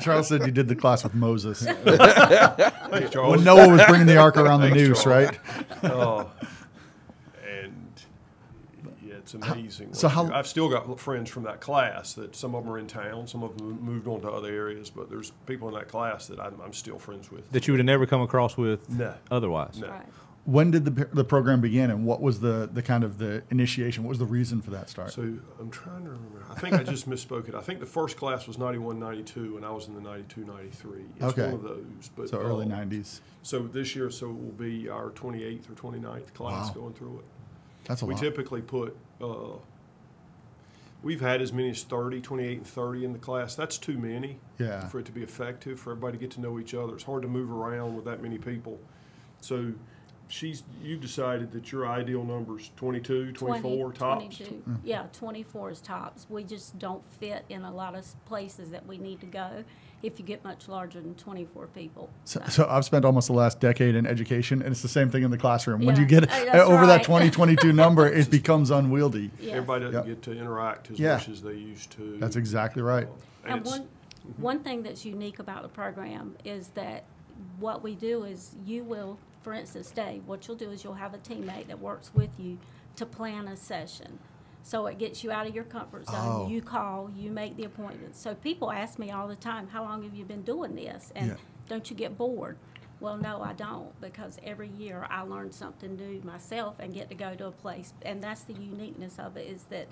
Charles 0.00 0.28
said 0.28 0.46
you 0.46 0.52
did 0.52 0.68
the 0.68 0.76
class 0.76 1.02
with 1.02 1.12
Moses 1.14 1.62
Thanks, 1.84 3.16
when 3.16 3.42
Noah 3.42 3.68
was 3.68 3.82
bringing 3.88 4.06
the 4.06 4.16
ark 4.16 4.36
around 4.36 4.60
the 4.60 4.68
Thanks, 4.70 4.82
noose, 4.88 5.02
Charles. 5.02 5.30
right? 5.82 5.84
Uh, 5.84 6.24
and 6.24 6.30
yeah, 6.30 6.61
it's 9.22 9.34
amazing. 9.34 9.94
so 9.94 10.08
how- 10.08 10.30
I've 10.32 10.46
still 10.46 10.68
got 10.68 10.98
friends 11.00 11.30
from 11.30 11.44
that 11.44 11.60
class 11.60 12.12
that 12.14 12.34
some 12.34 12.54
of 12.54 12.64
them 12.64 12.72
are 12.72 12.78
in 12.78 12.86
town, 12.86 13.26
some 13.26 13.42
of 13.42 13.56
them 13.56 13.80
moved 13.80 14.06
on 14.06 14.20
to 14.22 14.30
other 14.30 14.48
areas, 14.48 14.90
but 14.90 15.08
there's 15.08 15.32
people 15.46 15.68
in 15.68 15.74
that 15.74 15.88
class 15.88 16.26
that 16.26 16.40
I'm, 16.40 16.60
I'm 16.62 16.72
still 16.72 16.98
friends 16.98 17.30
with. 17.30 17.50
that 17.52 17.66
you 17.66 17.72
would 17.72 17.78
have 17.80 17.86
never 17.86 18.06
come 18.06 18.20
across 18.20 18.56
with 18.56 18.88
No. 18.90 19.14
otherwise. 19.30 19.78
No. 19.78 19.88
Right. 19.88 20.06
When 20.44 20.72
did 20.72 20.84
the 20.84 21.04
the 21.14 21.22
program 21.22 21.60
begin, 21.60 21.88
and 21.92 22.04
what 22.04 22.20
was 22.20 22.40
the 22.40 22.68
the 22.72 22.82
kind 22.82 23.04
of 23.04 23.18
the 23.18 23.44
initiation? 23.50 24.02
What 24.02 24.08
was 24.08 24.18
the 24.18 24.24
reason 24.26 24.60
for 24.60 24.72
that 24.72 24.90
start? 24.90 25.12
So 25.12 25.22
I'm 25.22 25.70
trying 25.70 26.02
to 26.02 26.10
remember. 26.10 26.42
I 26.50 26.58
think 26.58 26.74
I 26.74 26.82
just 26.82 27.08
misspoke 27.14 27.48
it. 27.48 27.54
I 27.54 27.60
think 27.60 27.78
the 27.78 27.86
first 27.86 28.16
class 28.16 28.48
was 28.48 28.58
91, 28.58 28.98
92, 28.98 29.56
and 29.56 29.64
I 29.64 29.70
was 29.70 29.86
in 29.86 29.94
the 29.94 30.00
92, 30.00 30.44
93. 30.44 31.02
It's 31.14 31.22
Okay. 31.26 31.44
one 31.44 31.54
of 31.54 31.62
those. 31.62 32.10
But 32.16 32.28
so 32.30 32.40
early 32.40 32.66
uh, 32.66 32.70
'90s. 32.70 33.20
So 33.44 33.60
this 33.60 33.94
year, 33.94 34.10
so 34.10 34.30
it 34.30 34.32
will 34.32 34.50
be 34.58 34.88
our 34.88 35.10
28th 35.10 35.70
or 35.70 35.74
29th 35.74 36.34
class 36.34 36.66
Wow. 36.70 36.74
going 36.74 36.94
through 36.94 37.18
it. 37.20 37.24
That's 37.84 38.02
a 38.02 38.06
we 38.06 38.14
lot. 38.14 38.20
typically 38.24 38.62
put, 38.62 38.96
uh, 39.22 39.56
we've 41.02 41.20
had 41.20 41.40
as 41.40 41.52
many 41.52 41.70
as 41.70 41.82
30, 41.84 42.20
28, 42.20 42.58
and 42.58 42.66
30 42.66 43.04
in 43.04 43.12
the 43.12 43.18
class. 43.18 43.54
That's 43.54 43.78
too 43.78 43.98
many 43.98 44.38
Yeah. 44.58 44.86
for 44.88 44.98
it 45.00 45.06
to 45.06 45.12
be 45.12 45.22
effective, 45.22 45.78
for 45.80 45.92
everybody 45.92 46.18
to 46.18 46.20
get 46.20 46.30
to 46.32 46.40
know 46.40 46.58
each 46.58 46.74
other. 46.74 46.94
It's 46.94 47.04
hard 47.04 47.22
to 47.22 47.28
move 47.28 47.50
around 47.50 47.96
with 47.96 48.04
that 48.04 48.22
many 48.22 48.38
people. 48.38 48.78
So 49.40 49.72
she's, 50.28 50.62
you've 50.82 51.00
decided 51.00 51.50
that 51.52 51.72
your 51.72 51.86
ideal 51.88 52.24
number's 52.24 52.70
22, 52.76 53.32
24 53.32 53.92
tops? 53.92 54.38
22. 54.38 54.62
Mm. 54.68 54.76
Yeah, 54.84 55.06
24 55.12 55.70
is 55.70 55.80
tops. 55.80 56.26
We 56.30 56.44
just 56.44 56.78
don't 56.78 57.02
fit 57.14 57.44
in 57.48 57.62
a 57.64 57.72
lot 57.72 57.94
of 57.94 58.06
places 58.26 58.70
that 58.70 58.86
we 58.86 58.98
need 58.98 59.20
to 59.20 59.26
go 59.26 59.64
if 60.02 60.18
you 60.18 60.24
get 60.24 60.42
much 60.42 60.68
larger 60.68 61.00
than 61.00 61.14
24 61.14 61.68
people. 61.68 62.10
So, 62.24 62.42
so 62.48 62.66
I've 62.68 62.84
spent 62.84 63.04
almost 63.04 63.28
the 63.28 63.34
last 63.34 63.60
decade 63.60 63.94
in 63.94 64.06
education, 64.06 64.60
and 64.62 64.72
it's 64.72 64.82
the 64.82 64.88
same 64.88 65.10
thing 65.10 65.22
in 65.22 65.30
the 65.30 65.38
classroom. 65.38 65.84
When 65.84 65.96
you 65.96 66.04
get 66.04 66.28
that's 66.28 66.54
over 66.68 66.86
that 66.86 66.96
right. 66.96 67.02
2022 67.04 67.72
number, 67.72 68.06
it 68.08 68.30
becomes 68.30 68.70
unwieldy. 68.70 69.30
Yeah. 69.40 69.52
Everybody 69.52 69.84
doesn't 69.86 70.06
Yep. 70.06 70.06
get 70.06 70.22
to 70.22 70.32
interact 70.38 70.90
as 70.90 70.98
Yeah. 70.98 71.14
much 71.14 71.28
as 71.28 71.42
they 71.42 71.54
used 71.54 71.90
to. 71.92 72.16
That's 72.18 72.36
exactly 72.36 72.82
right. 72.82 73.06
Um, 73.06 73.12
and 73.44 73.52
And 73.54 73.60
it's, 73.62 73.70
one, 73.70 73.88
one 74.38 74.58
thing 74.60 74.82
that's 74.82 75.04
unique 75.04 75.38
about 75.38 75.62
the 75.62 75.68
program 75.68 76.36
is 76.44 76.68
that 76.74 77.04
what 77.60 77.82
we 77.82 77.94
do 77.94 78.24
is 78.24 78.56
you 78.66 78.82
will, 78.82 79.18
for 79.42 79.52
instance, 79.52 79.90
Dave, 79.92 80.26
what 80.26 80.46
you'll 80.48 80.56
do 80.56 80.70
is 80.70 80.82
you'll 80.82 80.94
have 80.94 81.14
a 81.14 81.18
teammate 81.18 81.68
that 81.68 81.80
works 81.80 82.10
with 82.14 82.30
you 82.38 82.58
to 82.96 83.06
plan 83.06 83.46
a 83.48 83.56
session. 83.56 84.18
So 84.62 84.86
it 84.86 84.98
gets 84.98 85.24
you 85.24 85.32
out 85.32 85.46
of 85.46 85.54
your 85.54 85.64
comfort 85.64 86.06
zone. 86.06 86.16
Oh. 86.16 86.48
You 86.48 86.62
call, 86.62 87.10
you 87.16 87.30
make 87.30 87.56
the 87.56 87.64
appointments. 87.64 88.20
So 88.20 88.34
people 88.34 88.70
ask 88.70 88.98
me 88.98 89.10
all 89.10 89.26
the 89.28 89.36
time, 89.36 89.68
how 89.68 89.82
long 89.82 90.02
have 90.04 90.14
you 90.14 90.24
been 90.24 90.42
doing 90.42 90.74
this? 90.74 91.12
And 91.16 91.28
Yeah. 91.30 91.36
don't 91.68 91.90
you 91.90 91.96
get 91.96 92.16
bored? 92.16 92.56
Well, 93.00 93.16
no, 93.16 93.42
I 93.42 93.52
don't, 93.54 94.00
because 94.00 94.38
every 94.44 94.68
year 94.68 95.06
I 95.10 95.22
learn 95.22 95.50
something 95.50 95.96
new 95.96 96.20
myself 96.22 96.76
and 96.78 96.94
get 96.94 97.08
to 97.08 97.16
go 97.16 97.34
to 97.34 97.46
a 97.48 97.50
place. 97.50 97.92
And 98.02 98.22
that's 98.22 98.42
the 98.44 98.52
uniqueness 98.52 99.18
of 99.18 99.36
it 99.36 99.48
is 99.48 99.64
that 99.64 99.88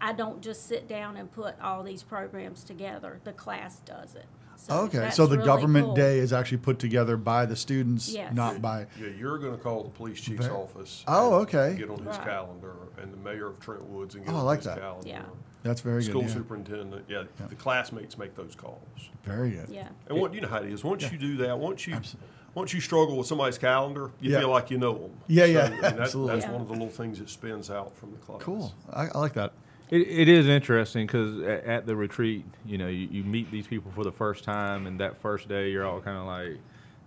I 0.00 0.14
don't 0.14 0.40
just 0.40 0.66
sit 0.66 0.88
down 0.88 1.16
and 1.18 1.30
put 1.30 1.60
all 1.60 1.82
these 1.82 2.02
programs 2.02 2.64
together. 2.64 3.20
The 3.24 3.32
class 3.34 3.80
does 3.80 4.14
it. 4.14 4.24
So 4.60 4.74
Okay, 4.80 5.10
so 5.10 5.26
the 5.26 5.36
really 5.36 5.46
government 5.46 5.86
cool. 5.86 5.94
day 5.94 6.18
is 6.18 6.32
actually 6.32 6.58
put 6.58 6.78
together 6.78 7.16
by 7.16 7.46
the 7.46 7.54
students, 7.56 8.08
Yes. 8.12 8.34
not 8.34 8.60
by. 8.60 8.86
yeah, 9.00 9.08
you're 9.16 9.38
going 9.38 9.52
to 9.56 9.62
call 9.62 9.84
the 9.84 9.88
police 9.90 10.20
chief's 10.20 10.46
Very- 10.46 10.58
office. 10.58 11.04
Oh, 11.06 11.34
okay. 11.42 11.76
Get 11.78 11.88
on 11.90 11.98
his 11.98 12.06
Right. 12.08 12.24
calendar, 12.24 12.72
and 13.00 13.12
the 13.12 13.16
mayor 13.18 13.46
of 13.46 13.60
Trent 13.60 13.84
Woods 13.88 14.14
and 14.16 14.24
get 14.26 14.34
Oh, 14.34 14.38
I 14.38 14.40
on 14.40 14.46
like 14.46 14.58
his 14.58 14.66
that. 14.66 14.78
calendar. 14.80 15.08
Yeah. 15.08 15.22
That's 15.62 15.80
very 15.80 16.02
School 16.02 16.22
good. 16.22 16.28
yeah. 16.28 16.34
superintendent, 16.34 17.04
yeah, 17.08 17.22
Yeah. 17.40 17.46
the 17.46 17.54
classmates 17.54 18.18
make 18.18 18.34
those 18.34 18.54
calls. 18.56 18.78
Very 19.24 19.50
good. 19.50 19.68
Yeah. 19.70 19.88
And 20.08 20.20
what 20.20 20.34
you 20.34 20.40
know 20.40 20.48
how 20.48 20.58
it 20.58 20.70
is. 20.72 20.82
Once 20.84 21.02
Yeah. 21.02 21.12
you 21.12 21.18
do 21.18 21.36
that, 21.38 21.58
once 21.58 21.86
you 21.86 21.94
Abso- 21.94 22.16
once 22.54 22.72
you 22.74 22.80
struggle 22.80 23.16
with 23.16 23.26
somebody's 23.28 23.58
calendar, 23.58 24.10
you 24.20 24.32
Yeah. 24.32 24.40
feel 24.40 24.48
like 24.50 24.70
you 24.70 24.78
know 24.78 24.94
them. 24.94 25.10
Yeah, 25.28 25.44
yeah, 25.44 25.68
that- 25.68 25.98
absolutely. 26.00 26.34
That's 26.34 26.46
Yeah. 26.46 26.52
one 26.52 26.62
of 26.62 26.66
the 26.68 26.72
little 26.74 26.88
things 26.88 27.18
that 27.20 27.28
spins 27.30 27.70
out 27.70 27.94
from 27.96 28.10
the 28.12 28.18
class. 28.18 28.40
Cool. 28.42 28.72
I, 28.92 29.06
I 29.06 29.18
like 29.18 29.34
that. 29.34 29.52
It, 29.90 30.02
it 30.02 30.28
is 30.28 30.46
interesting 30.46 31.06
because 31.06 31.40
at, 31.40 31.64
at 31.64 31.86
the 31.86 31.96
retreat, 31.96 32.44
you 32.66 32.78
know, 32.78 32.88
you, 32.88 33.08
you 33.10 33.24
meet 33.24 33.50
these 33.50 33.66
people 33.66 33.90
for 33.94 34.04
the 34.04 34.12
first 34.12 34.44
time, 34.44 34.86
and 34.86 35.00
that 35.00 35.16
first 35.16 35.48
day, 35.48 35.70
you're 35.70 35.86
all 35.86 36.00
kind 36.00 36.18
of 36.18 36.26
like, 36.26 36.58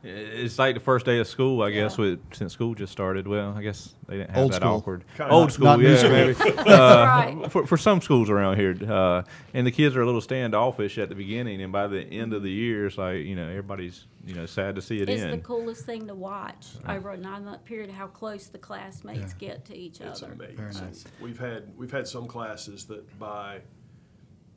it's 0.03 0.57
like 0.57 0.73
the 0.73 0.79
first 0.81 1.05
day 1.05 1.19
of 1.19 1.27
school, 1.27 1.61
I 1.61 1.69
guess. 1.71 1.97
With 1.97 2.19
since 2.33 2.53
school 2.53 2.73
just 2.73 2.91
started, 2.91 3.27
well, 3.27 3.53
I 3.55 3.61
guess 3.61 3.93
they 4.07 4.17
didn't 4.17 4.31
have 4.31 4.39
Old 4.43 4.51
that 4.53 4.55
school. 4.61 4.69
awkward. 4.75 5.03
Kinda 5.15 5.31
Old 5.31 5.43
not- 5.45 5.53
school, 5.53 5.65
not 5.65 5.79
new 5.79 5.89
yeah, 5.91 5.97
school. 5.97 6.11
maybe. 6.11 6.35
Uh, 6.71 7.05
right. 7.05 7.51
for, 7.51 7.67
for 7.67 7.77
some 7.77 8.01
schools 8.01 8.29
around 8.29 8.57
here, 8.57 8.75
uh, 8.91 9.21
and 9.53 9.67
the 9.67 9.71
kids 9.71 9.95
are 9.95 10.01
a 10.01 10.05
little 10.05 10.21
standoffish 10.21 10.97
at 10.97 11.09
the 11.09 11.15
beginning, 11.15 11.61
and 11.61 11.71
by 11.71 11.87
the 11.87 12.01
end 12.01 12.33
of 12.33 12.41
the 12.43 12.49
year, 12.51 12.87
it's 12.87 12.97
like 12.97 13.17
you 13.25 13.35
know 13.35 13.47
everybody's 13.47 14.05
you 14.25 14.33
know 14.33 14.45
sad 14.45 14.75
to 14.75 14.81
see 14.81 14.97
it 14.97 15.01
end. 15.01 15.09
It's 15.09 15.21
in. 15.23 15.31
the 15.31 15.37
coolest 15.37 15.85
thing 15.85 16.07
to 16.07 16.15
watch 16.15 16.67
over 16.87 17.11
a 17.11 17.17
nine 17.17 17.45
month 17.45 17.63
period 17.65 17.91
how 17.91 18.07
close 18.07 18.47
the 18.47 18.57
classmates 18.57 19.35
Yeah. 19.39 19.49
get 19.49 19.65
to 19.65 19.75
each 19.77 20.01
It's 20.01 20.23
other. 20.23 20.33
amazing. 20.33 20.55
Very 20.57 20.73
nice. 20.73 21.03
We've 21.21 21.39
had 21.39 21.71
we've 21.77 21.91
had 21.91 22.07
some 22.07 22.27
classes 22.27 22.85
that 22.85 23.19
by 23.19 23.61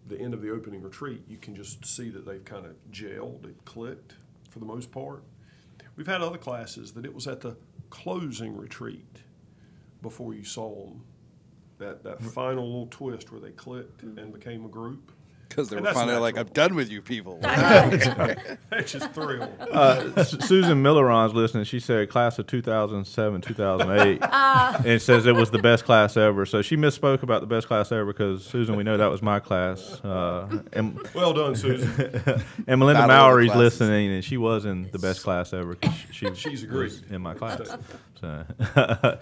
the 0.07 0.19
end 0.21 0.35
of 0.35 0.43
the 0.43 0.51
opening 0.51 0.83
retreat, 0.83 1.23
you 1.29 1.39
can 1.39 1.55
just 1.55 1.85
see 1.87 2.11
that 2.11 2.27
they've 2.27 2.45
kind 2.45 2.67
of 2.67 2.73
gelled, 2.91 3.45
it 3.47 3.57
clicked 3.65 4.15
for 4.51 4.59
the 4.59 4.67
most 4.67 4.93
part. 4.93 5.23
We've 5.97 6.07
had 6.07 6.23
other 6.23 6.39
classes 6.39 6.93
that 6.93 7.05
it 7.05 7.15
was 7.15 7.27
at 7.27 7.41
the 7.41 7.57
closing 7.91 8.57
retreat 8.57 9.21
before 10.03 10.35
you 10.35 10.45
saw 10.45 10.87
them. 10.87 11.05
That, 11.79 12.05
that 12.05 12.19
mm-hmm. 12.19 12.29
final 12.29 12.65
little 12.65 12.87
twist 12.87 13.33
where 13.33 13.41
they 13.41 13.51
clicked 13.51 14.05
mm-hmm. 14.05 14.19
and 14.19 14.33
became 14.33 14.65
a 14.65 14.69
group. 14.69 15.13
Because 15.55 15.69
they 15.69 15.77
And 15.77 15.85
were 15.85 15.93
that's 15.93 15.99
finally 15.99 16.19
like. 16.19 16.37
I'm 16.37 16.49
done 16.49 16.75
with 16.75 16.91
you 16.91 17.01
people. 17.01 17.39
That's 17.41 18.91
just 18.93 19.11
thrill. 19.13 19.49
uh, 19.73 20.11
S- 20.17 20.31
Susan 20.49 20.83
Milleron's 20.83 21.33
listening. 21.33 21.63
She 21.65 21.79
said 21.79 22.09
class 22.11 22.39
of 22.41 22.47
2007, 22.49 23.41
2008, 23.41 24.19
and 24.87 25.01
says 25.01 25.27
it 25.27 25.37
was 25.37 25.53
the 25.53 25.59
best 25.61 25.85
class 25.85 26.17
ever. 26.17 26.45
So 26.45 26.61
she 26.61 26.77
misspoke 26.77 27.23
about 27.23 27.41
the 27.41 27.47
best 27.47 27.69
class 27.69 27.93
ever 27.93 28.07
because 28.07 28.45
Susan, 28.45 28.75
we 28.75 28.83
know 28.83 28.97
that 28.97 29.11
was 29.11 29.23
my 29.23 29.39
class. 29.39 30.01
Uh, 30.03 30.61
and, 30.73 30.99
Well 31.15 31.33
done, 31.33 31.55
Susan. 31.55 31.89
and 32.67 32.81
Melinda 32.81 32.95
Battle 32.95 33.03
of 33.03 33.07
the 33.07 33.07
Mowry's 33.07 33.55
listening, 33.55 34.11
and 34.11 34.25
she 34.25 34.37
was 34.37 34.65
in 34.65 34.91
the 34.91 34.99
best 34.99 35.23
class 35.23 35.53
ever. 35.53 35.77
she 36.11 36.35
She's 36.35 36.45
was 36.45 36.63
agreed. 36.65 36.93
in 37.11 37.23
my 37.23 37.35
class. 37.35 37.77
So 38.21 38.45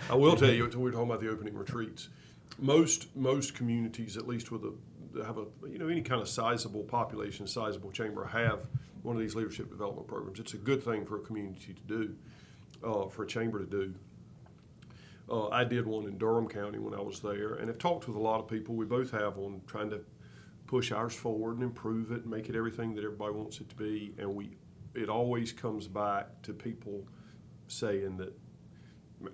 I 0.08 0.14
will 0.14 0.36
tell 0.36 0.48
you, 0.50 0.64
we 0.64 0.76
were 0.78 0.90
talking 0.92 1.08
about 1.10 1.20
the 1.20 1.28
opening 1.30 1.54
retreats. 1.54 2.08
Most 2.58 3.14
most 3.16 3.54
communities, 3.54 4.16
at 4.16 4.26
least 4.28 4.50
with 4.52 4.62
a 4.62 4.66
that 4.68 4.76
have 5.24 5.38
a 5.38 5.44
you 5.68 5.78
know 5.78 5.88
any 5.88 6.02
kind 6.02 6.20
of 6.20 6.28
sizable 6.28 6.82
population, 6.84 7.46
sizable 7.46 7.90
chamber, 7.90 8.24
have 8.24 8.66
one 9.02 9.16
of 9.16 9.22
these 9.22 9.34
leadership 9.34 9.68
development 9.68 10.06
programs. 10.06 10.38
It's 10.38 10.54
a 10.54 10.58
good 10.58 10.82
thing 10.82 11.04
for 11.04 11.16
a 11.16 11.20
community 11.20 11.74
to 11.74 11.82
do, 11.82 12.14
uh, 12.84 13.08
for 13.08 13.24
a 13.24 13.26
chamber 13.26 13.58
to 13.58 13.66
do. 13.66 13.94
Uh, 15.30 15.48
I 15.48 15.64
did 15.64 15.86
one 15.86 16.04
in 16.06 16.18
Durham 16.18 16.48
County 16.48 16.78
when 16.78 16.94
I 16.94 17.00
was 17.00 17.20
there, 17.20 17.54
and 17.54 17.70
I've 17.70 17.78
talked 17.78 18.06
with 18.06 18.16
a 18.16 18.20
lot 18.20 18.40
of 18.40 18.48
people. 18.48 18.74
We 18.74 18.86
both 18.86 19.10
have 19.12 19.38
on 19.38 19.62
trying 19.66 19.90
to 19.90 20.00
push 20.66 20.92
ours 20.92 21.14
forward 21.14 21.54
and 21.54 21.62
improve 21.62 22.12
it, 22.12 22.22
and 22.22 22.26
make 22.26 22.48
it 22.48 22.56
everything 22.56 22.94
that 22.94 23.04
everybody 23.04 23.32
wants 23.34 23.60
it 23.60 23.68
to 23.68 23.74
be. 23.76 24.14
And 24.18 24.34
we, 24.34 24.56
it 24.94 25.08
always 25.08 25.52
comes 25.52 25.86
back 25.86 26.42
to 26.42 26.52
people 26.52 27.06
saying 27.68 28.16
that 28.18 28.38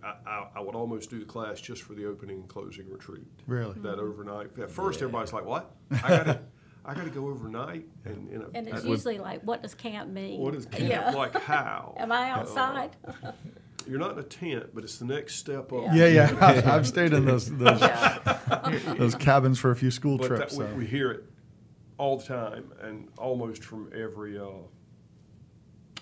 I, 0.03 0.15
I, 0.27 0.47
I 0.57 0.61
would 0.61 0.75
almost 0.75 1.11
do 1.11 1.19
the 1.19 1.25
class 1.25 1.61
just 1.61 1.83
for 1.83 1.95
the 1.95 2.07
opening 2.07 2.41
and 2.41 2.49
closing 2.49 2.89
retreat. 2.91 3.27
Really? 3.47 3.75
That 3.81 3.99
overnight. 3.99 4.59
At 4.59 4.71
first, 4.71 5.01
everybody's 5.03 5.33
like, 5.33 5.45
"What? 5.45 5.75
I 5.91 6.09
gotta, 6.09 6.41
I 6.85 6.95
gotta 6.95 7.11
go 7.11 7.27
overnight." 7.29 7.87
And, 8.05 8.29
and, 8.31 8.45
And 8.55 8.69
it's 8.69 8.83
would- 8.83 8.91
usually 8.91 9.19
like, 9.19 9.43
what 9.43 9.63
does 9.63 9.75
camp 9.75 10.11
mean? 10.11 10.41
what 10.41 10.55
is 10.55 10.67
camp 10.67 10.89
Yeah. 10.91 11.11
like? 11.11 11.35
How? 11.41 11.95
Am 11.99 12.13
I 12.13 12.31
outside? 12.31 12.97
You're 13.87 13.99
not 14.01 14.13
in 14.13 14.19
a 14.19 14.23
tent, 14.23 14.67
but 14.75 14.85
it's 14.85 14.99
the 14.99 15.07
next 15.07 15.37
step 15.37 15.73
up. 15.73 15.85
Yeah, 15.95 16.07
yeah. 16.09 16.37
I- 16.41 16.75
I've 16.77 16.87
stayed 16.87 17.13
in 17.15 17.25
those 17.25 17.51
those, 17.51 17.81
those 18.99 19.15
cabins 19.15 19.59
for 19.59 19.71
a 19.71 19.77
few 19.77 19.91
school 19.91 20.19
But 20.19 20.27
trips. 20.27 20.57
that, 20.57 20.65
we, 20.67 20.71
so. 20.73 20.79
we 20.81 20.87
hear 20.87 21.11
it 21.13 21.25
all 21.97 22.19
the 22.19 22.25
time, 22.25 22.71
and 22.83 23.09
almost 23.17 23.65
from 23.65 23.91
every 23.95 24.39
uh, 24.39 24.45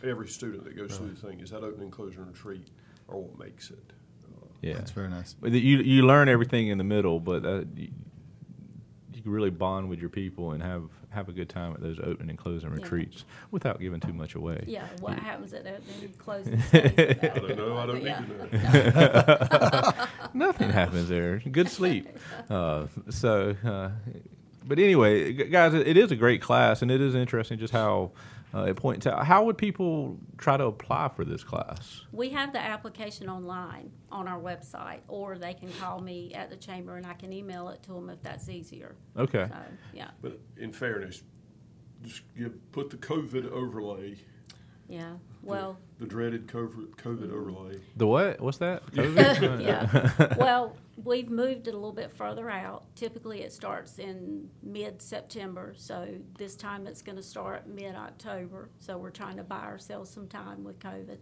every 0.03 0.29
student 0.29 0.64
that 0.64 0.77
goes 0.77 0.96
through 0.96 1.09
the 1.11 1.27
thing 1.27 1.40
is 1.40 1.51
that 1.51 1.59
opening 1.62 1.85
and 1.85 1.92
closing 1.92 2.27
retreat 2.27 2.68
are 3.09 3.16
what 3.16 3.38
makes 3.38 3.71
it. 3.71 3.92
Uh, 4.25 4.47
yeah, 4.62 4.75
That's 4.75 4.90
very 4.90 5.09
nice. 5.09 5.35
But 5.35 5.53
you 5.53 5.79
you 5.79 6.07
learn 6.07 6.29
everything 6.29 6.69
in 6.69 6.79
the 6.79 6.85
middle, 6.85 7.21
but 7.21 7.45
uh, 7.45 7.62
you, 7.75 7.88
you 9.14 9.23
can 9.23 9.31
really 9.33 9.51
bond 9.51 9.88
with 9.88 10.01
your 10.01 10.11
people 10.11 10.53
and 10.53 10.62
have 10.62 10.85
have 11.11 11.29
a 11.31 11.33
good 11.33 11.49
time 11.49 11.73
at 11.73 11.81
those 11.81 11.99
opening 11.99 12.31
and 12.31 12.38
closing 12.38 12.69
retreats 12.71 13.25
without 13.51 13.81
giving 13.81 14.01
too 14.01 14.12
much 14.12 14.35
away. 14.35 14.62
Yeah, 14.66 14.87
what 15.01 15.19
happens 15.19 15.55
at 15.55 15.61
opening 15.66 16.03
and 16.03 16.19
closing 16.19 16.55
I 16.73 16.79
don't 17.38 17.57
know. 17.57 17.77
I 17.79 17.87
don't 17.87 18.03
Yeah. 18.03 18.21
need 18.21 18.51
to 18.51 18.59
know. 18.59 20.07
Nothing 20.35 20.69
happens 20.71 21.09
there. 21.09 21.38
Good 21.38 21.71
sleep. 21.71 22.07
Uh, 22.51 22.87
so, 23.09 23.57
uh, 23.64 23.90
but 24.64 24.79
anyway, 24.79 25.33
guys, 25.33 25.73
it 25.75 25.87
it 25.87 25.97
is 25.97 26.11
a 26.11 26.16
great 26.16 26.42
class, 26.42 26.83
and 26.83 26.90
it 26.90 27.01
is 27.01 27.14
interesting 27.14 27.59
just 27.59 27.73
how 27.73 28.11
uh, 28.57 28.64
it 28.64 28.77
points 28.77 29.07
out. 29.07 29.27
How 29.27 29.45
would 29.45 29.59
people 29.59 30.19
try 30.38 30.57
to 30.57 30.64
apply 30.64 31.09
for 31.09 31.25
this 31.25 31.45
class? 31.45 32.03
We 32.12 32.31
have 32.31 32.53
the 32.53 32.61
application 32.61 33.29
online 33.29 33.90
on 34.11 34.27
our 34.27 34.40
website, 34.40 35.01
or 35.09 35.37
they 35.37 35.53
can 35.53 35.71
call 35.75 36.01
me 36.01 36.33
at 36.35 36.49
the 36.49 36.57
chamber 36.57 36.97
and 36.97 37.07
I 37.07 37.14
can 37.14 37.33
email 37.33 37.69
it 37.69 37.83
to 37.85 37.92
them 37.92 38.09
if 38.09 38.23
that's 38.23 38.49
easier. 38.49 38.97
Okay. 39.16 39.47
So, 39.49 39.57
yeah, 39.92 40.11
But 40.23 40.40
in 40.57 40.73
fairness, 40.73 41.23
just 42.03 42.23
give, 42.37 42.55
put 42.73 42.88
the 42.90 42.97
COVID 42.97 43.51
overlay, 43.51 44.16
yeah. 44.88 45.14
Well, 45.42 45.79
the 45.99 46.07
dreaded 46.07 46.47
COVID, 46.47 46.97
COVID 46.97 47.33
overlay. 47.33 47.81
The 47.97 48.07
what? 48.07 48.41
What's 48.41 48.59
that? 48.59 48.83
yeah. 48.93 50.35
Well, 50.37 50.77
we've 51.03 51.31
moved 51.31 51.69
it 51.69 51.75
a 51.75 51.77
little 51.77 51.93
bit 51.93 52.13
further 52.13 52.51
out. 52.51 52.85
Typically, 52.95 53.43
it 53.43 53.53
starts 53.53 53.99
in 53.99 54.49
mid-September, 54.63 55.75
so 55.77 56.09
this 56.37 56.57
time 56.57 56.87
it's 56.87 57.03
gonna 57.03 57.23
start 57.23 57.67
mid-October. 57.67 58.69
So 58.79 58.99
we're 58.99 59.11
trying 59.11 59.37
to 59.37 59.45
buy 59.45 59.65
ourselves 59.65 60.11
some 60.11 60.29
time 60.29 60.65
with 60.65 60.79
COVID. 60.81 61.19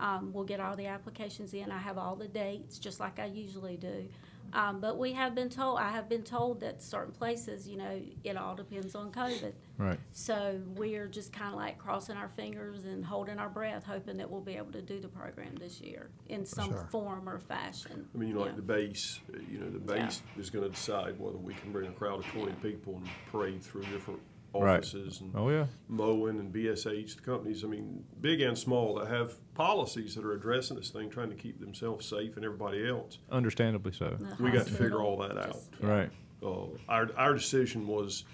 Um, 0.00 0.32
we'll 0.32 0.44
get 0.44 0.60
all 0.60 0.76
the 0.76 0.86
applications 0.86 1.52
in. 1.52 1.70
I 1.70 1.78
have 1.78 1.98
all 1.98 2.16
the 2.16 2.28
dates, 2.28 2.78
just 2.78 3.00
like 3.00 3.18
I 3.18 3.26
usually 3.26 3.76
do. 3.76 4.08
Um, 4.52 4.80
but 4.80 4.98
we 4.98 5.12
have 5.12 5.34
been 5.34 5.48
told, 5.48 5.78
I 5.78 5.90
have 5.90 6.08
been 6.08 6.22
told 6.22 6.60
that 6.60 6.82
certain 6.82 7.12
places, 7.12 7.68
you 7.68 7.76
know, 7.76 8.00
it 8.24 8.36
all 8.36 8.54
depends 8.54 8.94
on 8.94 9.12
COVID. 9.12 9.52
Right. 9.78 9.98
So 10.12 10.60
we're 10.74 11.06
just 11.06 11.32
kind 11.32 11.52
of 11.52 11.58
like 11.58 11.78
crossing 11.78 12.16
our 12.16 12.28
fingers 12.28 12.84
and 12.84 13.04
holding 13.04 13.38
our 13.38 13.48
breath, 13.48 13.84
hoping 13.84 14.16
that 14.18 14.30
we'll 14.30 14.40
be 14.40 14.56
able 14.56 14.72
to 14.72 14.82
do 14.82 15.00
the 15.00 15.08
program 15.08 15.54
this 15.58 15.80
year 15.80 16.10
in 16.28 16.44
some 16.44 16.70
sure. 16.70 16.88
form 16.90 17.28
or 17.28 17.38
fashion. 17.38 18.06
I 18.14 18.18
mean, 18.18 18.28
you 18.28 18.34
know, 18.34 18.40
Yeah. 18.40 18.46
like 18.46 18.56
the 18.56 18.62
base, 18.62 19.20
you 19.50 19.58
know, 19.58 19.70
the 19.70 19.94
Yeah. 19.94 20.04
base 20.06 20.22
is 20.38 20.50
gonna 20.50 20.68
decide 20.68 21.18
whether 21.18 21.38
we 21.38 21.54
can 21.54 21.72
bring 21.72 21.88
a 21.88 21.92
crowd 21.92 22.18
of 22.18 22.26
twenty 22.26 22.52
people 22.54 22.96
and 22.96 23.08
parade 23.30 23.62
through 23.62 23.84
different 23.84 24.20
Right. 24.52 24.78
offices 24.78 25.20
and 25.20 25.32
Oh 25.36 25.48
yeah. 25.48 25.66
Moen 25.88 26.38
and 26.40 26.52
BSH, 26.52 27.16
the 27.16 27.22
companies, 27.22 27.62
I 27.64 27.68
mean, 27.68 28.04
big 28.20 28.40
and 28.40 28.58
small, 28.58 28.96
that 28.96 29.06
have 29.08 29.34
policies 29.54 30.14
that 30.16 30.24
are 30.24 30.32
addressing 30.32 30.76
this 30.76 30.90
thing, 30.90 31.08
trying 31.08 31.30
to 31.30 31.36
keep 31.36 31.60
themselves 31.60 32.06
safe 32.06 32.36
and 32.36 32.44
everybody 32.44 32.88
else. 32.88 33.18
Understandably 33.30 33.92
so. 33.92 34.16
The 34.18 34.42
We 34.42 34.50
got 34.50 34.66
to 34.66 34.72
figure 34.72 35.00
all 35.02 35.16
that 35.18 35.36
out. 35.38 35.52
just- 35.52 35.70
yeah. 35.80 35.88
Right. 35.88 36.10
Uh, 36.42 36.64
our, 36.88 37.10
our 37.16 37.34
decision 37.34 37.86
was, 37.86 38.24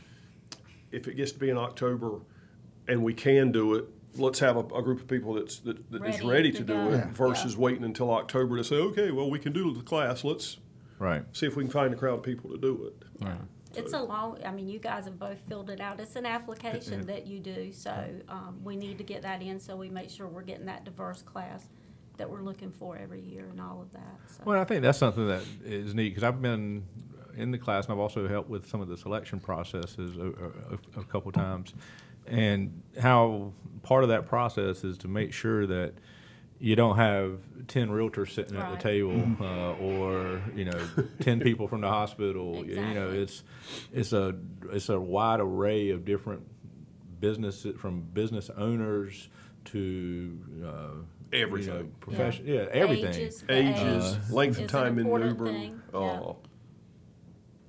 if 0.92 1.08
it 1.08 1.14
gets 1.14 1.32
to 1.32 1.38
be 1.38 1.50
in 1.50 1.58
October 1.58 2.20
and 2.88 3.02
we 3.02 3.12
can 3.12 3.52
do 3.52 3.74
it, 3.74 3.84
let's 4.14 4.38
have 4.38 4.56
a, 4.56 4.60
a 4.60 4.82
group 4.82 5.00
of 5.00 5.08
people 5.08 5.34
that's, 5.34 5.58
that, 5.58 5.90
that 5.90 6.06
is 6.06 6.16
Ready 6.22 6.26
ready 6.26 6.52
to 6.52 6.58
to 6.58 6.64
do 6.64 6.72
go. 6.74 6.88
it 6.88 6.92
Yeah. 6.92 7.10
versus 7.12 7.54
Yeah. 7.54 7.60
waiting 7.60 7.84
until 7.84 8.10
October 8.12 8.56
to 8.56 8.64
say, 8.64 8.76
okay, 8.76 9.10
well, 9.10 9.28
we 9.28 9.38
can 9.38 9.52
do 9.52 9.74
the 9.74 9.82
class, 9.82 10.24
let's 10.24 10.58
Right. 10.98 11.24
see 11.36 11.46
if 11.46 11.56
we 11.56 11.64
can 11.64 11.70
find 11.70 11.92
a 11.92 11.96
crowd 11.96 12.20
of 12.20 12.22
people 12.22 12.48
to 12.50 12.56
do 12.56 12.86
it. 12.86 13.04
Right. 13.22 13.36
It's 13.76 13.92
a 13.92 14.02
long, 14.02 14.38
I 14.44 14.50
mean, 14.50 14.68
you 14.68 14.78
guys 14.78 15.04
have 15.04 15.18
both 15.18 15.38
filled 15.48 15.70
it 15.70 15.80
out. 15.80 16.00
It's 16.00 16.16
an 16.16 16.26
application 16.26 17.06
that 17.06 17.26
you 17.26 17.40
do, 17.40 17.72
so, 17.72 17.92
um, 18.28 18.60
we 18.64 18.76
need 18.76 18.98
to 18.98 19.04
get 19.04 19.22
that 19.22 19.42
in, 19.42 19.60
so 19.60 19.76
we 19.76 19.90
make 19.90 20.10
sure 20.10 20.26
we're 20.26 20.42
getting 20.42 20.66
that 20.66 20.84
diverse 20.84 21.22
class 21.22 21.64
that 22.16 22.30
we're 22.30 22.42
looking 22.42 22.70
for 22.70 22.96
every 22.96 23.20
year 23.20 23.46
and 23.50 23.60
all 23.60 23.82
of 23.82 23.92
that, 23.92 24.18
so. 24.28 24.42
Well, 24.44 24.60
I 24.60 24.64
think 24.64 24.82
that's 24.82 24.98
something 24.98 25.28
that 25.28 25.42
is 25.64 25.94
neat 25.94 26.10
because 26.10 26.24
I've 26.24 26.40
been 26.40 26.84
in 27.36 27.50
the 27.50 27.58
class 27.58 27.84
and 27.84 27.92
I've 27.92 27.98
also 27.98 28.26
helped 28.26 28.48
with 28.48 28.66
some 28.66 28.80
of 28.80 28.88
the 28.88 28.96
selection 28.96 29.38
processes 29.38 30.16
a, 30.16 30.28
a, 30.98 31.00
a 31.00 31.04
couple 31.04 31.30
times, 31.32 31.74
and 32.26 32.82
how 32.98 33.52
part 33.82 34.02
of 34.02 34.08
that 34.08 34.26
process 34.26 34.82
is 34.82 34.96
to 34.98 35.08
make 35.08 35.32
sure 35.32 35.66
that 35.66 35.92
you 36.58 36.76
don't 36.76 36.96
have 36.96 37.40
ten 37.68 37.88
realtors 37.88 38.32
sitting 38.32 38.56
at 38.56 38.70
the 38.70 38.78
table 38.78 39.22
uh, 39.40 39.72
or 39.74 40.42
you 40.54 40.64
know 40.64 40.88
ten 41.20 41.40
people 41.40 41.68
from 41.68 41.80
the 41.80 41.88
hospital. 41.88 42.62
exactly. 42.62 42.88
You 42.88 42.94
know, 42.94 43.10
it's 43.10 43.42
it's 43.92 44.12
a 44.12 44.36
it's 44.70 44.88
a 44.88 45.00
wide 45.00 45.40
array 45.40 45.90
of 45.90 46.04
different 46.04 46.42
business 47.20 47.66
from 47.78 48.00
business 48.00 48.50
owners 48.56 49.28
to 49.66 50.38
uh, 50.64 50.88
Everything. 51.32 51.74
You 51.74 51.80
know, 51.80 51.88
profession, 52.00 52.46
yeah, 52.46 52.66
everything. 52.70 53.14
Ages, 53.14 53.44
Ages, 53.48 54.16
age 54.16 54.30
length 54.30 54.60
of 54.60 54.68
time 54.68 54.98
in 54.98 55.06
important 55.06 55.38
Newbern, 55.38 55.54
thing, 55.54 55.82
yeah. 55.92 56.32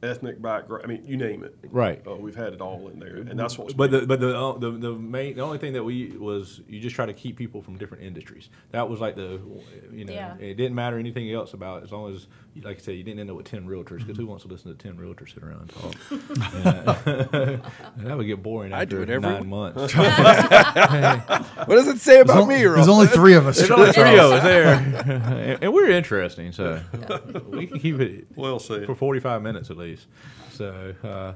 Ethnic 0.03 0.41
background, 0.41 0.83
I 0.83 0.87
mean, 0.87 1.03
you 1.05 1.17
name 1.17 1.43
it. 1.43 1.55
Right. 1.69 2.01
Uh, 2.07 2.15
we've 2.15 2.35
had 2.35 2.53
it 2.53 2.61
all 2.61 2.87
in 2.89 2.99
there, 2.99 3.15
and 3.17 3.37
that's 3.39 3.57
what's. 3.57 3.73
But 3.73 3.91
the 3.91 4.05
but 4.05 4.19
the, 4.19 4.37
uh, 4.37 4.57
the 4.57 4.71
the 4.71 4.93
main 4.93 5.35
the 5.35 5.41
only 5.41 5.57
thing 5.57 5.73
that 5.73 5.83
we 5.83 6.09
was 6.17 6.61
you 6.67 6.79
just 6.79 6.95
try 6.95 7.05
to 7.05 7.13
keep 7.13 7.37
people 7.37 7.61
from 7.61 7.77
different 7.77 8.03
industries. 8.03 8.49
That 8.71 8.89
was 8.89 8.99
like 8.99 9.15
the 9.15 9.39
you 9.91 10.05
know 10.05 10.13
Yeah. 10.13 10.35
it 10.39 10.55
didn't 10.55 10.75
matter 10.75 10.97
anything 10.99 11.31
else 11.31 11.53
about 11.53 11.81
it 11.81 11.85
as 11.85 11.91
long 11.91 12.13
as 12.13 12.27
like 12.63 12.77
I 12.77 12.81
said 12.81 12.95
you 12.95 13.03
didn't 13.03 13.19
end 13.19 13.29
up 13.29 13.37
with 13.37 13.45
ten 13.45 13.67
realtors 13.67 13.99
because 13.99 14.17
who 14.17 14.25
wants 14.25 14.43
to 14.43 14.49
listen 14.49 14.75
to 14.75 14.77
ten 14.83 14.97
realtors 14.97 15.33
sit 15.33 15.43
around 15.43 15.61
and 15.61 15.69
talk? 15.69 15.95
Yeah. 16.57 17.57
that 17.97 18.17
would 18.17 18.25
get 18.27 18.41
boring 18.41 18.73
I 18.73 18.83
after 18.83 18.97
do 18.97 19.01
it 19.03 19.09
every 19.09 19.29
nine 19.29 19.47
months. 19.47 19.93
What 21.67 21.75
does 21.75 21.87
it 21.87 21.99
say 21.99 22.19
about 22.19 22.47
me, 22.47 22.57
There's 22.57 22.87
only 22.87 23.07
three 23.07 23.33
of 23.35 23.45
us. 23.47 23.57
There's 23.57 23.71
only 23.71 23.91
three 23.91 24.17
of 24.17 24.31
us 24.31 24.43
there, 24.43 24.73
and, 24.75 25.63
and 25.63 25.73
we're 25.73 25.89
interesting, 25.89 26.51
so 26.51 26.81
we 27.49 27.67
can 27.67 27.79
keep 27.79 27.99
it 27.99 28.27
Well 28.35 28.59
said. 28.59 28.85
for 28.85 28.95
45 28.95 29.41
minutes 29.41 29.69
at 29.69 29.77
least. 29.77 29.86
So, 30.51 30.93
uh, 31.03 31.33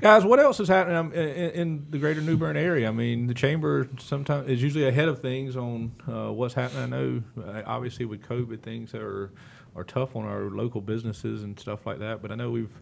guys, 0.00 0.24
what 0.24 0.38
else 0.38 0.60
is 0.60 0.68
happening 0.68 0.96
um, 0.96 1.12
in, 1.12 1.50
in 1.50 1.86
the 1.90 1.98
greater 1.98 2.20
New 2.20 2.36
Bern 2.36 2.56
area? 2.56 2.88
I 2.88 2.92
mean, 2.92 3.26
the 3.26 3.34
chamber 3.34 3.88
sometimes 3.98 4.48
is 4.48 4.62
usually 4.62 4.86
ahead 4.86 5.08
of 5.08 5.20
things 5.20 5.56
on 5.56 5.92
uh, 6.06 6.32
what's 6.32 6.54
happening. 6.54 6.82
I 6.82 6.86
know, 6.86 7.22
uh, 7.42 7.62
obviously, 7.66 8.04
with 8.04 8.22
COVID, 8.22 8.62
things 8.62 8.94
are 8.94 9.30
are 9.76 9.84
tough 9.84 10.16
on 10.16 10.24
our 10.24 10.44
local 10.50 10.80
businesses 10.80 11.42
and 11.42 11.58
stuff 11.58 11.86
like 11.86 11.98
that. 12.00 12.22
But 12.22 12.32
I 12.32 12.34
know 12.34 12.50
we've. 12.50 12.80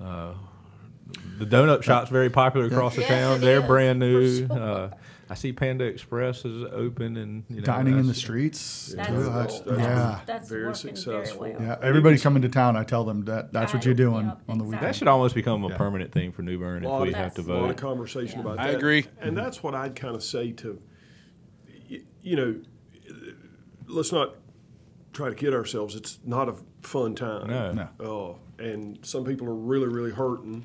Uh, 0.00 0.34
the 1.38 1.44
donut 1.44 1.82
shop's 1.82 2.10
very 2.10 2.30
popular 2.30 2.66
across 2.66 2.96
the 2.96 3.02
town. 3.02 3.40
They're 3.40 3.60
is, 3.60 3.66
brand 3.66 3.98
new. 3.98 4.46
sure. 4.46 4.90
I 5.30 5.34
see 5.34 5.52
Panda 5.52 5.84
Express 5.84 6.44
is 6.44 6.64
open 6.72 7.16
and 7.16 7.44
you 7.48 7.56
know 7.56 7.62
Dining 7.62 7.98
in 7.98 8.06
the 8.06 8.14
streets. 8.14 8.92
That's, 8.96 9.08
too. 9.08 9.22
That's- 9.22 9.60
that's, 9.60 9.78
yeah. 9.80 10.20
that's 10.26 10.48
Very 10.48 10.74
successful. 10.74 11.42
very 11.44 11.54
well. 11.54 11.62
Yeah, 11.62 11.78
everybody 11.82 12.18
coming 12.18 12.42
to 12.42 12.48
town, 12.48 12.76
I 12.76 12.84
tell 12.84 13.04
them 13.04 13.24
that 13.24 13.52
that's 13.52 13.72
what 13.72 13.84
you're 13.84 13.94
doing 13.94 14.26
yep, 14.26 14.40
on 14.48 14.58
the 14.58 14.64
exactly. 14.64 14.66
weekend. 14.66 14.82
That 14.86 14.96
should 14.96 15.08
almost 15.08 15.34
become 15.34 15.64
a 15.64 15.68
Yeah. 15.68 15.76
permanent 15.76 16.12
thing 16.12 16.32
for 16.32 16.42
New 16.42 16.58
Bern 16.58 16.84
if 16.84 17.00
we 17.00 17.08
of- 17.08 17.14
have 17.14 17.34
to 17.34 17.42
vote. 17.42 17.58
A 17.58 17.62
lot 17.62 17.70
of 17.70 17.76
conversation 17.76 18.40
Yeah. 18.40 18.44
about 18.52 18.58
I 18.60 18.66
that. 18.68 18.74
I 18.74 18.78
agree. 18.78 19.06
And 19.20 19.36
that's 19.36 19.62
what 19.62 19.74
I'd 19.74 19.96
kind 19.96 20.14
of 20.14 20.22
say 20.22 20.52
to, 20.52 20.80
you 22.22 22.36
know, 22.36 22.60
let's 23.86 24.12
not 24.12 24.36
try 25.12 25.28
to 25.28 25.34
kid 25.34 25.54
ourselves. 25.54 25.94
It's 25.94 26.18
not 26.24 26.48
a 26.48 26.54
fun 26.82 27.14
time. 27.14 27.46
No. 27.48 27.72
No. 27.72 27.88
Oh, 28.00 28.38
and 28.58 28.98
some 29.02 29.24
people 29.24 29.46
are 29.48 29.54
really, 29.54 29.88
really 29.88 30.10
hurting, 30.10 30.64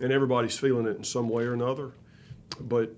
and 0.00 0.12
everybody's 0.12 0.58
feeling 0.58 0.86
it 0.86 0.96
in 0.96 1.04
some 1.04 1.28
way 1.28 1.44
or 1.44 1.52
another. 1.54 1.92
But 2.60 2.94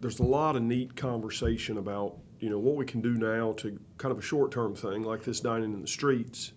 there's 0.00 0.18
a 0.18 0.24
lot 0.24 0.56
of 0.56 0.62
neat 0.62 0.96
conversation 0.96 1.78
about, 1.78 2.16
you 2.40 2.50
know, 2.50 2.58
what 2.58 2.76
we 2.76 2.84
can 2.84 3.00
do 3.00 3.14
now 3.14 3.52
to 3.54 3.78
kind 3.98 4.12
of 4.12 4.18
a 4.18 4.22
short 4.22 4.50
term 4.52 4.74
thing 4.74 5.02
like 5.02 5.24
this 5.24 5.40
dining 5.40 5.72
in 5.72 5.80
the 5.80 5.86
streets. 5.86 6.52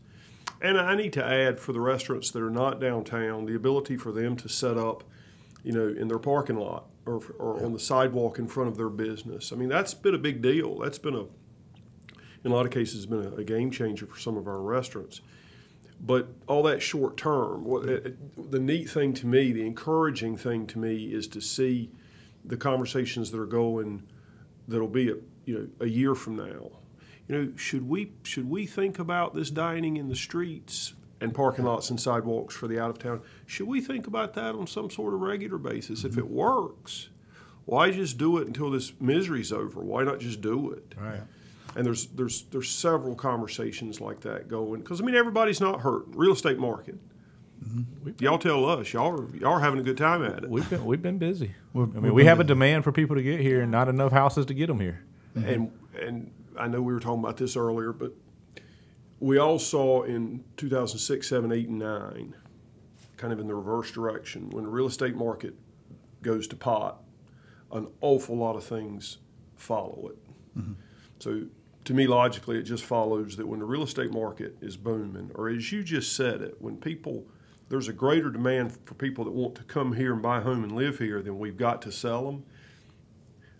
And 0.61 0.77
I 0.77 0.95
need 0.95 1.13
to 1.13 1.25
add 1.25 1.59
for 1.59 1.71
the 1.71 1.79
restaurants 1.79 2.31
that 2.31 2.41
are 2.41 2.49
not 2.49 2.81
downtown, 2.81 3.45
the 3.45 3.55
ability 3.55 3.95
for 3.95 4.11
them 4.11 4.35
to 4.37 4.49
set 4.49 4.77
up, 4.77 5.03
you 5.63 5.71
know, 5.71 5.87
in 5.87 6.09
their 6.09 6.19
parking 6.19 6.57
lot 6.57 6.85
or, 7.05 7.21
or 7.37 7.63
on 7.63 7.71
the 7.71 7.79
sidewalk 7.79 8.39
in 8.39 8.47
front 8.47 8.69
of 8.69 8.75
their 8.75 8.89
business. 8.89 9.53
I 9.53 9.55
mean, 9.55 9.69
that's 9.69 9.93
been 9.93 10.15
a 10.15 10.19
big 10.19 10.41
deal. 10.41 10.79
That's 10.79 10.99
been 10.99 11.15
a, 11.15 11.21
in 12.43 12.51
a 12.51 12.53
lot 12.53 12.65
of 12.65 12.71
cases, 12.73 13.05
been 13.05 13.25
a, 13.25 13.35
a 13.35 13.43
game 13.43 13.71
changer 13.71 14.05
for 14.05 14.19
some 14.19 14.35
of 14.35 14.47
our 14.47 14.59
restaurants. 14.59 15.21
But 16.01 16.27
all 16.47 16.63
that 16.63 16.81
short 16.81 17.15
term, 17.15 17.65
mm-hmm. 17.65 17.89
it- 17.89 18.51
the 18.51 18.59
neat 18.59 18.89
thing 18.89 19.13
to 19.15 19.27
me, 19.27 19.53
the 19.53 19.65
encouraging 19.65 20.35
thing 20.35 20.67
to 20.67 20.79
me 20.79 21.13
is 21.13 21.27
to 21.29 21.41
see 21.41 21.91
the 22.45 22.57
conversations 22.57 23.31
that 23.31 23.39
are 23.39 23.45
going 23.45 24.03
that'll 24.67 24.87
be 24.87 25.09
a, 25.09 25.15
you 25.45 25.57
know 25.59 25.67
a 25.79 25.87
year 25.87 26.15
from 26.15 26.35
now. 26.35 26.71
You 27.27 27.35
know, 27.35 27.51
should 27.55 27.87
we 27.87 28.11
should 28.23 28.49
we 28.49 28.65
think 28.65 28.99
about 28.99 29.35
this 29.35 29.51
dining 29.51 29.97
in 29.97 30.07
the 30.07 30.15
streets 30.15 30.93
and 31.21 31.33
parking 31.33 31.65
lots 31.65 31.89
and 31.89 31.99
sidewalks 31.99 32.55
for 32.55 32.67
the 32.67 32.79
out 32.79 32.89
of 32.89 32.99
town? 32.99 33.21
Should 33.45 33.67
we 33.67 33.81
think 33.81 34.07
about 34.07 34.33
that 34.35 34.55
on 34.55 34.67
some 34.67 34.89
sort 34.89 35.13
of 35.13 35.21
regular 35.21 35.57
basis? 35.57 36.03
If 36.03 36.17
it 36.17 36.25
mm-hmm. 36.25 36.33
works, 36.33 37.09
why 37.65 37.91
just 37.91 38.17
do 38.17 38.37
it 38.37 38.47
until 38.47 38.71
this 38.71 38.93
misery's 38.99 39.51
over? 39.51 39.81
Why 39.81 40.03
not 40.03 40.19
just 40.19 40.41
do 40.41 40.71
it? 40.71 40.95
Right. 40.99 41.21
And 41.75 41.85
there's 41.85 42.07
there's 42.07 42.43
there's 42.43 42.69
several 42.69 43.15
conversations 43.15 44.01
like 44.01 44.21
that 44.21 44.47
going 44.47 44.81
because 44.81 45.01
I 45.01 45.03
mean 45.03 45.15
everybody's 45.15 45.61
not 45.61 45.81
hurt. 45.81 46.05
Real 46.07 46.33
estate 46.33 46.57
market. 46.57 46.97
Y'all 48.19 48.39
tell 48.39 48.65
us 48.65 48.93
y'all 48.93 49.19
are, 49.19 49.35
y'all 49.35 49.53
are 49.53 49.59
having 49.59 49.79
a 49.79 49.83
good 49.83 49.97
time 49.97 50.23
at 50.23 50.43
it. 50.43 50.49
We've 50.49 50.69
been 50.69 50.85
we've 50.85 51.01
been 51.01 51.17
busy. 51.17 51.55
We've- 51.73 51.91
I 51.91 51.95
mean, 51.95 52.03
we've 52.03 52.13
we 52.13 52.21
been 52.21 52.27
have 52.27 52.39
a 52.39 52.43
demand 52.45 52.83
for 52.83 52.91
people 52.91 53.15
to 53.15 53.21
get 53.21 53.39
here, 53.39 53.61
and 53.61 53.71
not 53.71 53.87
enough 53.87 54.11
houses 54.11 54.45
to 54.47 54.53
get 54.53 54.67
them 54.67 54.79
here. 54.79 55.03
and 55.35 55.43
mm-hmm. 55.45 56.05
and 56.05 56.31
I 56.57 56.67
know 56.67 56.81
we 56.81 56.93
were 56.93 56.99
talking 56.99 57.23
about 57.23 57.37
this 57.37 57.55
earlier, 57.55 57.93
but 57.93 58.13
we 59.19 59.37
all 59.37 59.59
saw 59.59 60.03
in 60.03 60.43
2006, 60.57 61.27
7, 61.27 61.51
8, 61.51 61.67
and 61.67 61.79
9, 61.79 62.35
kind 63.17 63.33
of 63.33 63.39
in 63.39 63.47
the 63.47 63.55
reverse 63.55 63.91
direction, 63.91 64.49
when 64.49 64.63
the 64.63 64.69
real 64.69 64.87
estate 64.87 65.15
market 65.15 65.53
goes 66.21 66.47
to 66.47 66.55
pot, 66.55 67.01
an 67.71 67.87
awful 68.01 68.37
lot 68.37 68.55
of 68.55 68.63
things 68.63 69.17
follow 69.55 70.09
it. 70.09 70.57
Mm-hmm. 70.57 70.73
So 71.19 71.43
to 71.85 71.93
me, 71.93 72.07
logically, 72.07 72.57
it 72.57 72.63
just 72.63 72.83
follows 72.83 73.35
that 73.37 73.47
when 73.47 73.59
the 73.59 73.65
real 73.65 73.83
estate 73.83 74.11
market 74.11 74.57
is 74.61 74.77
booming, 74.77 75.31
or 75.35 75.49
as 75.49 75.71
you 75.71 75.83
just 75.83 76.15
said 76.15 76.41
it, 76.41 76.55
when 76.59 76.77
people 76.77 77.25
there's 77.69 77.87
a 77.87 77.93
greater 77.93 78.29
demand 78.29 78.77
for 78.85 78.95
people 78.95 79.23
that 79.25 79.31
want 79.31 79.55
to 79.55 79.63
come 79.63 79.93
here 79.93 80.11
and 80.13 80.21
buy 80.21 80.39
a 80.39 80.41
home 80.41 80.63
and 80.63 80.73
live 80.75 80.97
here 80.99 81.21
than 81.21 81.37
we've 81.39 81.57
got 81.57 81.81
to 81.83 81.91
sell 81.91 82.25
them. 82.25 82.43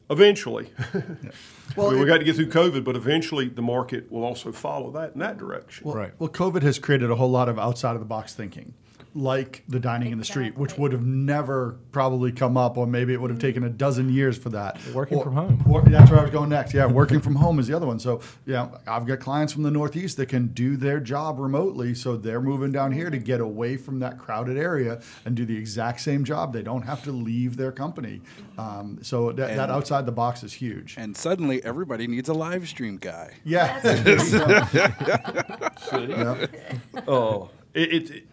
Eventually, 0.10 0.72
Well, 1.76 1.90
I 1.90 1.92
mean, 1.92 2.00
we 2.00 2.06
got 2.08 2.18
to 2.18 2.24
get 2.24 2.36
through 2.36 2.48
COVID, 2.48 2.84
but 2.84 2.96
eventually 2.96 3.48
the 3.48 3.62
market 3.62 4.12
will 4.12 4.24
also 4.24 4.52
follow 4.52 4.90
that 4.92 5.14
in 5.14 5.20
that 5.20 5.38
direction. 5.38 5.86
Well, 5.86 5.96
Right. 5.96 6.12
well, 6.18 6.30
COVID 6.30 6.64
has 6.64 6.80
created 6.80 7.12
a 7.12 7.16
whole 7.16 7.30
lot 7.30 7.48
of 7.48 7.60
outside 7.60 7.94
of 7.94 8.00
the 8.00 8.08
box 8.08 8.34
thinking, 8.34 8.74
like 9.16 9.64
the 9.68 9.80
dining 9.80 10.12
in 10.12 10.18
the 10.18 10.26
street, 10.26 10.58
which 10.58 10.78
would 10.78 10.92
have 10.92 11.06
never 11.06 11.78
probably 11.92 12.32
come 12.32 12.58
up, 12.58 12.78
or 12.78 12.86
maybe 12.86 13.14
it 13.14 13.22
would 13.22 13.32
have 13.32 13.40
mm-hmm. 13.40 13.48
taken 13.48 13.64
a 13.64 13.70
dozen 13.70 14.14
years 14.14 14.38
for 14.38 14.50
that. 14.50 14.80
Working 14.94 15.18
Or- 15.18 15.24
from 15.24 15.34
home. 15.34 15.64
or- 15.68 15.82
that's 15.82 16.12
where 16.12 16.20
I 16.20 16.24
was 16.24 16.32
going 16.32 16.50
next. 16.50 16.74
Yeah, 16.74 16.86
working 16.86 17.20
from 17.20 17.36
home 17.36 17.60
is 17.60 17.68
the 17.68 17.76
other 17.76 17.88
one. 17.88 18.00
So 18.00 18.22
yeah, 18.46 18.70
I've 18.88 19.06
got 19.06 19.20
clients 19.20 19.52
from 19.54 19.64
the 19.64 19.72
Northeast 19.72 20.18
that 20.18 20.28
can 20.28 20.48
do 20.48 20.78
their 20.78 21.00
job 21.00 21.40
remotely, 21.40 21.96
so 21.96 22.18
they're 22.18 22.42
moving 22.42 22.72
down 22.72 22.92
here 22.92 23.10
to 23.10 23.18
mm-hmm. 23.18 23.26
get 23.26 23.42
away 23.42 23.78
from 23.78 24.00
that 24.00 24.20
crowded 24.20 24.58
area 24.58 25.02
and 25.26 25.36
do 25.36 25.46
the 25.46 25.58
exact 25.58 26.02
same 26.02 26.24
job. 26.24 26.54
They 26.54 26.64
don't 26.64 26.84
have 26.84 27.04
to 27.04 27.12
leave 27.12 27.58
their 27.58 27.72
company. 27.72 28.22
Mm-hmm. 28.58 28.60
Um, 28.60 29.00
so 29.02 29.32
that, 29.32 29.56
that 29.56 29.70
outside 29.70 30.06
the 30.06 30.12
box 30.12 30.44
is 30.44 30.54
huge. 30.54 30.96
And 30.98 31.16
suddenly 31.16 31.64
everybody 31.64 32.08
needs 32.08 32.30
a 32.30 32.34
live 32.34 32.68
stream 32.68 32.98
guy. 32.98 33.34
yeah. 33.44 33.80
yeah. 35.94 36.46
Oh, 37.08 37.50
it, 37.74 37.94
it, 37.94 38.12
it- 38.12 38.28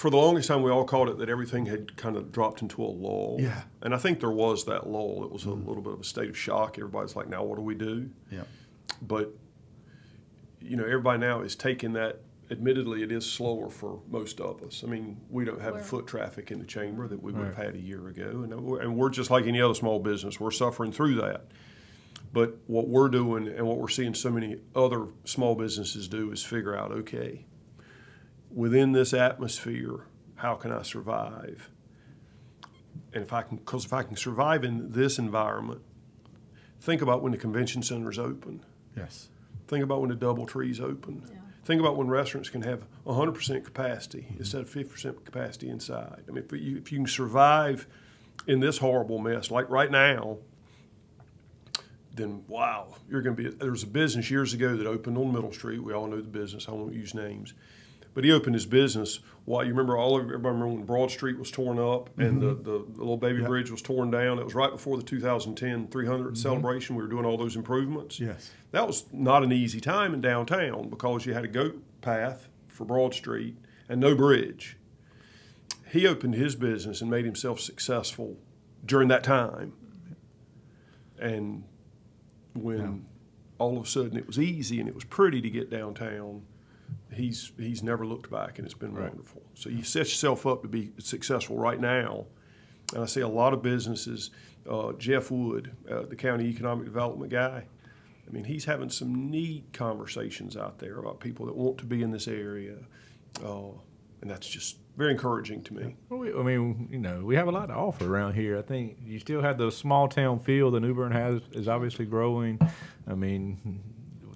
for 0.00 0.08
the 0.08 0.16
longest 0.16 0.48
time 0.48 0.62
we 0.62 0.70
all 0.70 0.86
called 0.86 1.10
it 1.10 1.18
that 1.18 1.28
everything 1.28 1.66
had 1.66 1.94
kind 1.94 2.16
of 2.16 2.32
dropped 2.32 2.62
into 2.62 2.82
a 2.82 2.88
lull. 2.88 3.36
Yeah. 3.38 3.60
and 3.82 3.94
I 3.94 3.98
think 3.98 4.18
there 4.18 4.30
was 4.30 4.64
that 4.64 4.88
lull. 4.88 5.24
It 5.24 5.30
was 5.30 5.44
a 5.44 5.48
mm-hmm. 5.48 5.68
little 5.68 5.82
bit 5.82 5.92
of 5.92 6.00
a 6.00 6.04
state 6.04 6.30
of 6.30 6.38
shock. 6.38 6.78
Everybody's 6.78 7.16
like, 7.16 7.28
now 7.28 7.44
what 7.44 7.56
do 7.56 7.62
we 7.62 7.74
do? 7.74 8.08
Yeah. 8.30 8.44
But 9.02 9.34
you 10.58 10.76
know, 10.76 10.84
everybody 10.84 11.18
now 11.18 11.42
is 11.42 11.54
taking 11.54 11.92
that. 11.92 12.22
Admittedly, 12.50 13.02
it 13.02 13.12
is 13.12 13.30
slower 13.30 13.68
for 13.68 14.00
most 14.08 14.40
of 14.40 14.62
us. 14.62 14.82
I 14.84 14.88
mean, 14.88 15.20
we 15.28 15.44
don't 15.44 15.60
have 15.60 15.74
the 15.74 15.82
foot 15.82 16.06
traffic 16.06 16.50
in 16.50 16.58
the 16.58 16.64
chamber 16.64 17.06
that 17.06 17.22
we 17.22 17.32
would 17.32 17.44
have 17.44 17.56
had 17.56 17.74
a 17.76 17.78
year 17.78 18.08
ago, 18.08 18.40
and 18.42 18.60
we're, 18.60 18.80
and 18.80 18.96
we're 18.96 19.10
just 19.10 19.30
like 19.30 19.46
any 19.46 19.60
other 19.60 19.74
small 19.74 20.00
business. 20.00 20.40
We're 20.40 20.50
suffering 20.50 20.90
through 20.90 21.16
that. 21.16 21.44
But 22.32 22.56
what 22.66 22.88
we're 22.88 23.08
doing 23.08 23.46
and 23.46 23.66
what 23.66 23.78
we're 23.78 23.88
seeing 23.88 24.14
so 24.14 24.30
many 24.30 24.56
other 24.74 25.06
small 25.24 25.54
businesses 25.54 26.08
do 26.08 26.32
is 26.32 26.42
figure 26.42 26.76
out, 26.76 26.90
okay, 26.90 27.44
within 28.54 28.92
this 28.92 29.12
atmosphere, 29.12 30.00
how 30.36 30.54
can 30.54 30.72
I 30.72 30.82
survive? 30.82 31.70
And 33.12 33.22
if 33.22 33.32
I 33.32 33.42
can, 33.42 33.58
because 33.58 33.84
if 33.84 33.92
I 33.92 34.02
can 34.02 34.16
survive 34.16 34.64
in 34.64 34.92
this 34.92 35.18
environment, 35.18 35.80
think 36.80 37.02
about 37.02 37.22
when 37.22 37.32
the 37.32 37.38
convention 37.38 37.82
center 37.82 38.10
is 38.10 38.18
open. 38.18 38.64
Yes. 38.96 39.28
Think 39.68 39.84
about 39.84 40.00
when 40.00 40.10
the 40.10 40.16
DoubleTree's 40.16 40.80
open. 40.80 41.22
Yeah. 41.26 41.38
Think 41.64 41.80
about 41.80 41.96
when 41.96 42.08
restaurants 42.08 42.48
can 42.48 42.62
have 42.62 42.84
100% 43.06 43.64
capacity 43.64 44.22
mm-hmm. 44.22 44.38
instead 44.38 44.62
of 44.62 44.70
50% 44.70 45.24
capacity 45.24 45.68
inside. 45.68 46.24
I 46.28 46.32
mean, 46.32 46.44
if 46.44 46.52
you, 46.52 46.76
if 46.76 46.90
you 46.90 46.98
can 46.98 47.06
survive 47.06 47.86
in 48.46 48.60
this 48.60 48.78
horrible 48.78 49.18
mess, 49.18 49.50
like 49.50 49.68
right 49.68 49.90
now, 49.90 50.38
then 52.14 52.44
wow, 52.48 52.96
you're 53.08 53.22
going 53.22 53.36
to 53.36 53.42
be. 53.42 53.48
There 53.50 53.70
was 53.70 53.82
a 53.82 53.86
business 53.86 54.30
years 54.30 54.52
ago 54.52 54.76
that 54.76 54.86
opened 54.86 55.16
on 55.16 55.32
Middle 55.32 55.52
Street. 55.52 55.82
We 55.82 55.92
all 55.92 56.06
know 56.06 56.20
the 56.20 56.22
business. 56.22 56.66
I 56.68 56.72
won't 56.72 56.92
use 56.92 57.14
names. 57.14 57.54
But 58.12 58.24
he 58.24 58.32
opened 58.32 58.54
his 58.54 58.66
business. 58.66 59.20
Why? 59.44 59.62
You 59.62 59.68
remember 59.70 59.96
all 59.96 60.16
of 60.16 60.24
everybody 60.24 60.54
remember 60.54 60.74
when 60.74 60.84
Broad 60.84 61.10
Street 61.10 61.38
was 61.38 61.50
torn 61.50 61.78
up 61.78 62.10
and 62.18 62.40
the, 62.40 62.54
mm-hmm. 62.54 62.62
the, 62.62 62.84
the 62.92 62.98
little 62.98 63.16
baby 63.16 63.38
Yep. 63.40 63.48
bridge 63.48 63.70
was 63.70 63.82
torn 63.82 64.10
down. 64.10 64.38
It 64.38 64.44
was 64.44 64.54
right 64.54 64.70
before 64.70 64.96
the 64.96 65.02
2010 65.02 65.88
300 65.88 66.24
mm-hmm. 66.24 66.34
celebration. 66.34 66.96
We 66.96 67.02
were 67.02 67.08
doing 67.08 67.24
all 67.24 67.36
those 67.36 67.56
improvements. 67.56 68.18
Yes. 68.18 68.50
That 68.72 68.86
was 68.86 69.04
not 69.12 69.44
an 69.44 69.52
easy 69.52 69.80
time 69.80 70.12
in 70.12 70.20
downtown 70.20 70.88
because 70.88 71.24
you 71.24 71.34
had 71.34 71.44
a 71.44 71.48
goat 71.48 71.82
path 72.00 72.48
for 72.68 72.84
Broad 72.84 73.14
Street 73.14 73.56
and 73.88 74.00
no 74.00 74.14
bridge. 74.14 74.76
He 75.92 76.06
opened 76.06 76.34
his 76.34 76.54
business 76.54 77.00
and 77.00 77.10
made 77.10 77.24
himself 77.24 77.60
successful 77.60 78.36
during 78.84 79.08
that 79.08 79.24
time. 79.24 79.72
And 81.18 81.64
when 82.54 83.06
all 83.58 83.76
of 83.76 83.84
a 83.84 83.86
sudden 83.88 84.16
it 84.16 84.26
was 84.26 84.38
easy 84.38 84.80
and 84.80 84.88
it 84.88 84.94
was 84.94 85.04
pretty 85.04 85.40
to 85.40 85.50
get 85.50 85.70
downtown, 85.70 86.42
he's 87.12 87.52
he's 87.58 87.82
never 87.82 88.06
looked 88.06 88.30
back 88.30 88.58
and 88.58 88.66
it's 88.66 88.74
been 88.74 88.94
wonderful. 88.94 89.42
So 89.54 89.68
you 89.68 89.82
set 89.82 90.00
yourself 90.00 90.46
up 90.46 90.62
to 90.62 90.68
be 90.68 90.92
successful 90.98 91.56
right 91.56 91.80
now. 91.80 92.26
And 92.94 93.02
I 93.02 93.06
see 93.06 93.20
a 93.20 93.28
lot 93.28 93.52
of 93.52 93.62
businesses. 93.62 94.30
Uh, 94.68 94.92
Jeff 94.92 95.30
Wood, 95.30 95.72
uh, 95.90 96.02
the 96.02 96.16
county 96.16 96.46
economic 96.46 96.84
development 96.84 97.30
guy, 97.30 97.64
I 98.30 98.32
mean, 98.32 98.44
he's 98.44 98.64
having 98.64 98.90
some 98.90 99.30
neat 99.30 99.72
conversations 99.72 100.56
out 100.56 100.78
there 100.78 100.98
about 100.98 101.18
people 101.18 101.46
that 101.46 101.56
want 101.56 101.78
to 101.78 101.84
be 101.84 102.02
in 102.02 102.12
this 102.12 102.28
area, 102.28 102.76
uh, 103.44 103.70
and 104.20 104.30
that's 104.30 104.46
just 104.48 104.76
very 104.96 105.12
encouraging 105.12 105.62
to 105.62 105.74
me. 105.74 105.96
Well, 106.08 106.20
we, 106.20 106.32
I 106.32 106.42
mean, 106.42 106.88
you 106.92 106.98
know, 106.98 107.24
we 107.24 107.34
have 107.34 107.48
a 107.48 107.50
lot 107.50 107.66
to 107.66 107.74
offer 107.74 108.06
around 108.06 108.34
here. 108.34 108.58
I 108.58 108.62
think 108.62 108.98
you 109.04 109.18
still 109.18 109.40
have 109.40 109.58
the 109.58 109.72
small 109.72 110.08
town 110.08 110.38
feel 110.38 110.70
that 110.70 110.80
New 110.80 110.94
Bern 110.94 111.10
has 111.10 111.40
is 111.52 111.66
obviously 111.66 112.04
growing. 112.04 112.60
I 113.08 113.14
mean, 113.14 113.82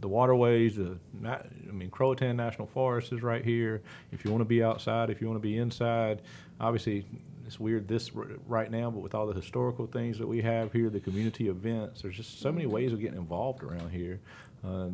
the 0.04 0.08
waterways, 0.08 0.76
the 0.76 0.98
I 1.26 1.40
mean, 1.72 1.88
Croatan 1.88 2.36
National 2.36 2.66
Forest 2.68 3.10
is 3.14 3.22
right 3.22 3.42
here. 3.42 3.80
If 4.12 4.22
you 4.22 4.30
want 4.30 4.42
to 4.42 4.44
be 4.44 4.62
outside, 4.62 5.08
if 5.08 5.22
you 5.22 5.26
want 5.28 5.38
to 5.40 5.48
be 5.48 5.56
inside, 5.56 6.20
obviously 6.60 7.06
it's 7.46 7.58
weird 7.58 7.88
this 7.88 8.10
right 8.46 8.70
now, 8.70 8.90
but 8.90 9.00
with 9.00 9.14
all 9.14 9.26
the 9.26 9.32
historical 9.34 9.86
things 9.86 10.18
that 10.18 10.26
we 10.26 10.42
have 10.42 10.72
here, 10.74 10.90
the 10.90 11.00
community 11.00 11.48
events, 11.48 12.02
there's 12.02 12.16
just 12.16 12.38
so 12.40 12.52
many 12.52 12.66
ways 12.66 12.92
of 12.92 13.00
getting 13.00 13.16
involved 13.18 13.62
around 13.62 13.88
here. 13.90 14.20
I- 14.66 14.90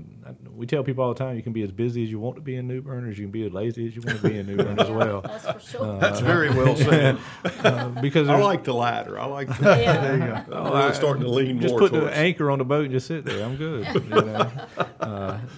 we 0.52 0.66
tell 0.66 0.82
people 0.82 1.04
all 1.04 1.14
the 1.14 1.18
time 1.24 1.36
you 1.36 1.44
can 1.44 1.52
be 1.52 1.62
as 1.62 1.70
busy 1.70 2.02
as 2.02 2.10
you 2.10 2.18
want 2.18 2.34
to 2.34 2.42
be 2.42 2.56
in 2.56 2.66
New 2.66 2.80
Bern, 2.82 3.08
as 3.08 3.16
you 3.16 3.24
can 3.26 3.30
be 3.30 3.46
as 3.46 3.52
lazy 3.52 3.86
as 3.86 3.94
you 3.94 4.02
want 4.04 4.20
to 4.20 4.28
be 4.28 4.36
in 4.36 4.46
New 4.48 4.56
Bern 4.56 4.76
as 4.80 4.90
well. 4.90 5.20
That's 5.20 5.44
for 5.46 5.60
sure. 5.60 6.00
That's 6.00 6.18
very 6.18 6.50
well 6.50 6.74
said. 6.76 7.18
Uh, 7.62 7.88
because 8.00 8.28
I 8.28 8.36
like 8.36 8.64
the 8.64 8.72
latter. 8.72 9.18
I 9.20 9.26
like 9.26 9.46
the, 9.58 9.64
Yeah. 9.78 10.00
There 10.00 10.14
you 10.14 10.50
go. 10.50 10.56
I'm 10.56 10.72
really 10.72 10.94
starting 10.94 11.22
to 11.24 11.28
lean 11.30 11.60
just 11.60 11.72
more 11.72 11.78
put 11.80 11.92
towards. 11.92 12.06
the 12.06 12.16
anchor 12.16 12.50
on 12.50 12.58
the 12.58 12.64
boat 12.64 12.84
and 12.86 12.90
just 12.92 13.06
sit 13.06 13.24
there. 13.24 13.44
I'm 13.44 13.56
good. 13.56 13.86
You 13.94 14.00
know? 14.10 14.50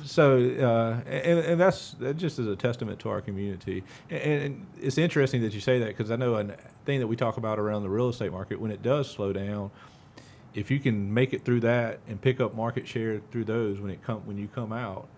So, 0.05 0.37
uh, 0.37 1.09
and, 1.09 1.39
and 1.39 1.61
that's 1.61 1.93
that 1.95 2.17
just 2.17 2.39
is 2.39 2.47
a 2.47 2.57
testament 2.57 3.01
to 3.01 3.09
our 3.09 3.21
community. 3.21 3.85
And, 4.11 4.23
and 4.23 4.67
it's 4.81 4.99
interesting 4.99 5.43
that 5.43 5.53
you 5.53 5.61
say 5.61 5.79
that 5.81 5.89
because 5.89 6.11
I 6.11 6.17
know 6.17 6.35
a 6.35 6.45
thing 6.85 7.01
that 7.01 7.07
we 7.07 7.17
talk 7.17 7.37
about 7.37 7.59
around 7.59 7.83
the 7.83 7.91
real 7.91 8.09
estate 8.09 8.33
market 8.33 8.61
when 8.61 8.71
it 8.71 8.83
does 8.83 9.11
slow 9.11 9.33
down. 9.33 9.71
If 10.55 10.71
you 10.71 10.81
can 10.81 11.13
make 11.15 11.33
it 11.33 11.45
through 11.45 11.61
that 11.61 12.01
and 12.07 12.21
pick 12.21 12.39
up 12.41 12.55
market 12.55 12.87
share 12.87 13.21
through 13.31 13.45
those 13.45 13.81
when 13.81 13.91
it 13.91 14.03
come 14.03 14.21
when 14.27 14.37
you 14.37 14.49
come 14.49 14.73
out, 14.73 15.09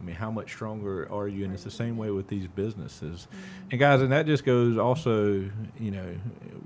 I 0.00 0.04
mean, 0.04 0.16
how 0.16 0.30
much 0.30 0.50
stronger 0.50 1.10
are 1.10 1.28
you? 1.28 1.44
And 1.44 1.54
it's 1.54 1.64
the 1.64 1.70
same 1.70 1.96
way 1.96 2.10
with 2.10 2.28
these 2.28 2.46
businesses. 2.46 3.26
And 3.70 3.80
guys, 3.80 4.02
and 4.02 4.12
that 4.12 4.26
just 4.26 4.44
goes 4.44 4.76
also, 4.76 5.50
you 5.80 5.90
know, 5.90 6.14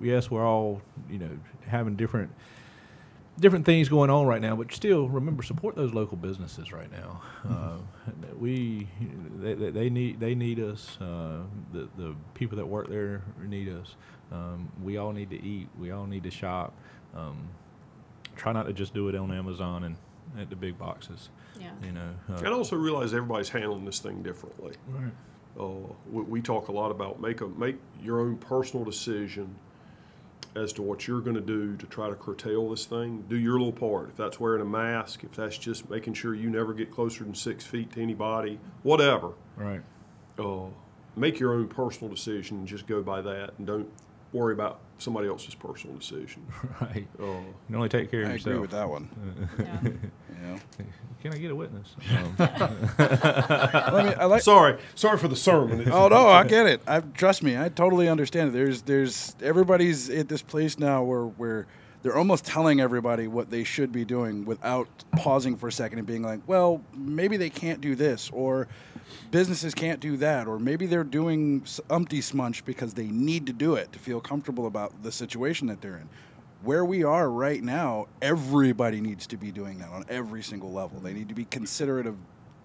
yes, 0.02 0.30
we're 0.30 0.44
all, 0.44 0.82
you 1.08 1.18
know, 1.18 1.30
having 1.66 1.96
different 1.96 2.30
different 3.40 3.64
things 3.64 3.88
going 3.88 4.10
on 4.10 4.26
right 4.26 4.40
now, 4.40 4.56
but 4.56 4.72
still 4.72 5.08
remember 5.08 5.42
support 5.42 5.76
those 5.76 5.92
local 5.94 6.16
businesses 6.16 6.72
right 6.72 6.90
now. 6.90 7.22
Uh, 7.48 7.78
we 8.38 8.88
they, 9.40 9.54
they, 9.54 9.70
they 9.70 9.90
need 9.90 10.20
they 10.20 10.34
need 10.34 10.60
us. 10.60 10.98
Uh, 11.00 11.42
the 11.72 11.88
the 11.96 12.14
people 12.34 12.56
that 12.56 12.66
work 12.66 12.88
there 12.88 13.22
need 13.42 13.68
us. 13.68 13.94
Um, 14.30 14.70
we 14.82 14.98
all 14.98 15.12
need 15.12 15.30
to 15.30 15.42
eat. 15.42 15.68
We 15.78 15.90
all 15.90 16.06
need 16.06 16.24
to 16.24 16.30
shop. 16.30 16.74
Um, 17.14 17.48
try 18.36 18.52
not 18.52 18.66
to 18.66 18.72
just 18.72 18.92
do 18.94 19.08
it 19.08 19.14
on 19.14 19.32
Amazon 19.32 19.84
and 19.84 19.96
at 20.38 20.50
the 20.50 20.56
big 20.56 20.78
boxes. 20.78 21.30
Yeah. 21.58 21.70
You 21.82 21.92
know. 21.92 22.10
and 22.28 22.46
Uh, 22.46 22.52
also 22.54 22.76
realize 22.76 23.14
everybody's 23.14 23.48
handling 23.48 23.84
this 23.84 23.98
thing 23.98 24.22
differently. 24.22 24.74
right. 24.88 25.12
Uh, 25.58 25.92
we, 26.12 26.22
we 26.22 26.40
talk 26.42 26.68
a 26.68 26.72
lot 26.72 26.90
about 26.90 27.20
make 27.20 27.40
a 27.40 27.48
make 27.48 27.76
your 28.02 28.20
own 28.20 28.36
personal 28.36 28.84
decision 28.84 29.56
as 30.58 30.72
to 30.74 30.82
what 30.82 31.06
you're 31.06 31.20
going 31.20 31.36
to 31.36 31.40
do 31.40 31.76
to 31.76 31.86
try 31.86 32.08
to 32.08 32.14
curtail 32.14 32.70
this 32.70 32.84
thing. 32.84 33.24
Do 33.28 33.36
your 33.36 33.58
little 33.58 33.72
part. 33.72 34.10
If 34.10 34.16
that's 34.16 34.40
wearing 34.40 34.60
a 34.60 34.64
mask, 34.64 35.24
if 35.24 35.32
that's 35.32 35.56
just 35.56 35.88
making 35.88 36.14
sure 36.14 36.34
you 36.34 36.50
never 36.50 36.74
get 36.74 36.90
closer 36.90 37.24
than 37.24 37.34
six 37.34 37.64
feet 37.64 37.92
to 37.92 38.02
anybody, 38.02 38.58
whatever. 38.82 39.32
Right. 39.56 39.82
Uh, 40.38 40.66
make 41.16 41.38
your 41.38 41.54
own 41.54 41.68
personal 41.68 42.12
decision 42.12 42.58
and 42.58 42.66
just 42.66 42.86
go 42.86 43.02
by 43.02 43.20
that, 43.22 43.54
and 43.58 43.66
don't 43.66 43.88
worry 44.32 44.52
about 44.52 44.80
somebody 44.98 45.28
else's 45.28 45.54
personal 45.54 45.96
decision. 45.96 46.46
Right. 46.80 47.06
Uh, 47.20 47.24
You 47.24 47.44
can 47.66 47.74
only 47.76 47.88
take 47.88 48.10
care 48.10 48.22
of 48.22 48.28
I 48.28 48.32
yourself. 48.34 48.46
agree 48.46 48.60
with 48.60 48.70
that 48.72 48.88
one. 48.88 49.08
Yeah. 49.58 49.80
You 49.82 50.48
know? 50.48 50.58
Can 51.22 51.32
I 51.34 51.38
get 51.38 51.50
a 51.50 51.54
witness? 51.56 51.96
Um, 52.10 52.34
I 52.38 54.02
mean, 54.04 54.14
I 54.18 54.24
like. 54.26 54.42
sorry, 54.42 54.78
sorry 54.94 55.18
for 55.18 55.26
the 55.28 55.34
sermon. 55.36 55.90
Oh 55.92 56.06
no, 56.08 56.28
I 56.28 56.44
get 56.44 56.66
it. 56.66 56.80
I 56.86 57.00
trust 57.00 57.42
me. 57.42 57.58
I 57.58 57.68
totally 57.70 58.08
understand 58.08 58.50
it. 58.50 58.52
There's 58.52 58.82
there's 58.82 59.34
everybody's 59.42 60.08
at 60.10 60.28
this 60.28 60.42
place 60.42 60.78
now 60.78 61.02
where 61.02 61.24
where 61.24 61.66
they're 62.02 62.16
almost 62.16 62.44
telling 62.44 62.80
everybody 62.80 63.26
what 63.26 63.50
they 63.50 63.64
should 63.64 63.92
be 63.92 64.04
doing 64.04 64.44
without 64.44 64.88
pausing 65.16 65.56
for 65.56 65.68
a 65.68 65.72
second 65.72 65.98
and 65.98 66.06
being 66.06 66.22
like, 66.22 66.40
well, 66.46 66.82
maybe 66.96 67.36
they 67.36 67.50
can't 67.50 67.80
do 67.80 67.94
this 67.94 68.30
or 68.32 68.68
businesses 69.30 69.74
can't 69.74 70.00
do 70.00 70.16
that 70.18 70.46
or 70.46 70.58
maybe 70.58 70.86
they're 70.86 71.04
doing 71.04 71.64
umpty 71.90 72.20
smunch 72.20 72.64
because 72.64 72.94
they 72.94 73.06
need 73.06 73.46
to 73.46 73.52
do 73.52 73.74
it 73.74 73.92
to 73.92 73.98
feel 73.98 74.20
comfortable 74.20 74.66
about 74.66 75.02
the 75.02 75.10
situation 75.10 75.66
that 75.66 75.80
they're 75.80 75.96
in. 75.96 76.08
Where 76.62 76.84
we 76.84 77.04
are 77.04 77.30
right 77.30 77.62
now, 77.62 78.08
everybody 78.20 79.00
needs 79.00 79.26
to 79.28 79.36
be 79.36 79.52
doing 79.52 79.78
that 79.78 79.90
on 79.90 80.04
every 80.08 80.42
single 80.42 80.72
level. 80.72 80.98
They 81.00 81.12
need 81.12 81.28
to 81.28 81.34
be 81.34 81.44
considerate 81.44 82.06
of 82.06 82.16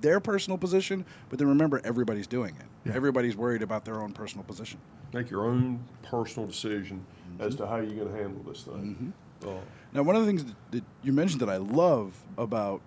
their 0.03 0.19
personal 0.19 0.59
position, 0.59 1.03
but 1.29 1.39
then 1.39 1.47
remember 1.47 1.81
everybody's 1.83 2.27
doing 2.27 2.55
it. 2.55 2.65
Yeah. 2.85 2.95
Everybody's 2.95 3.35
worried 3.35 3.63
about 3.63 3.85
their 3.85 4.01
own 4.01 4.11
personal 4.13 4.43
position. 4.43 4.79
Make 5.13 5.31
your 5.31 5.45
own 5.45 5.79
personal 6.03 6.45
decision 6.47 7.05
as 7.39 7.55
to 7.55 7.65
how 7.65 7.77
you're 7.77 7.95
going 8.05 8.11
to 8.13 8.21
handle 8.21 8.43
this 8.43 8.63
thing. 8.63 9.13
Uh, 9.43 9.49
Now, 9.93 10.03
one 10.03 10.15
of 10.15 10.21
the 10.21 10.27
things 10.27 10.43
that, 10.45 10.55
that 10.71 10.83
you 11.01 11.11
mentioned 11.13 11.41
that 11.41 11.49
I 11.49 11.57
love 11.57 12.13
about, 12.37 12.81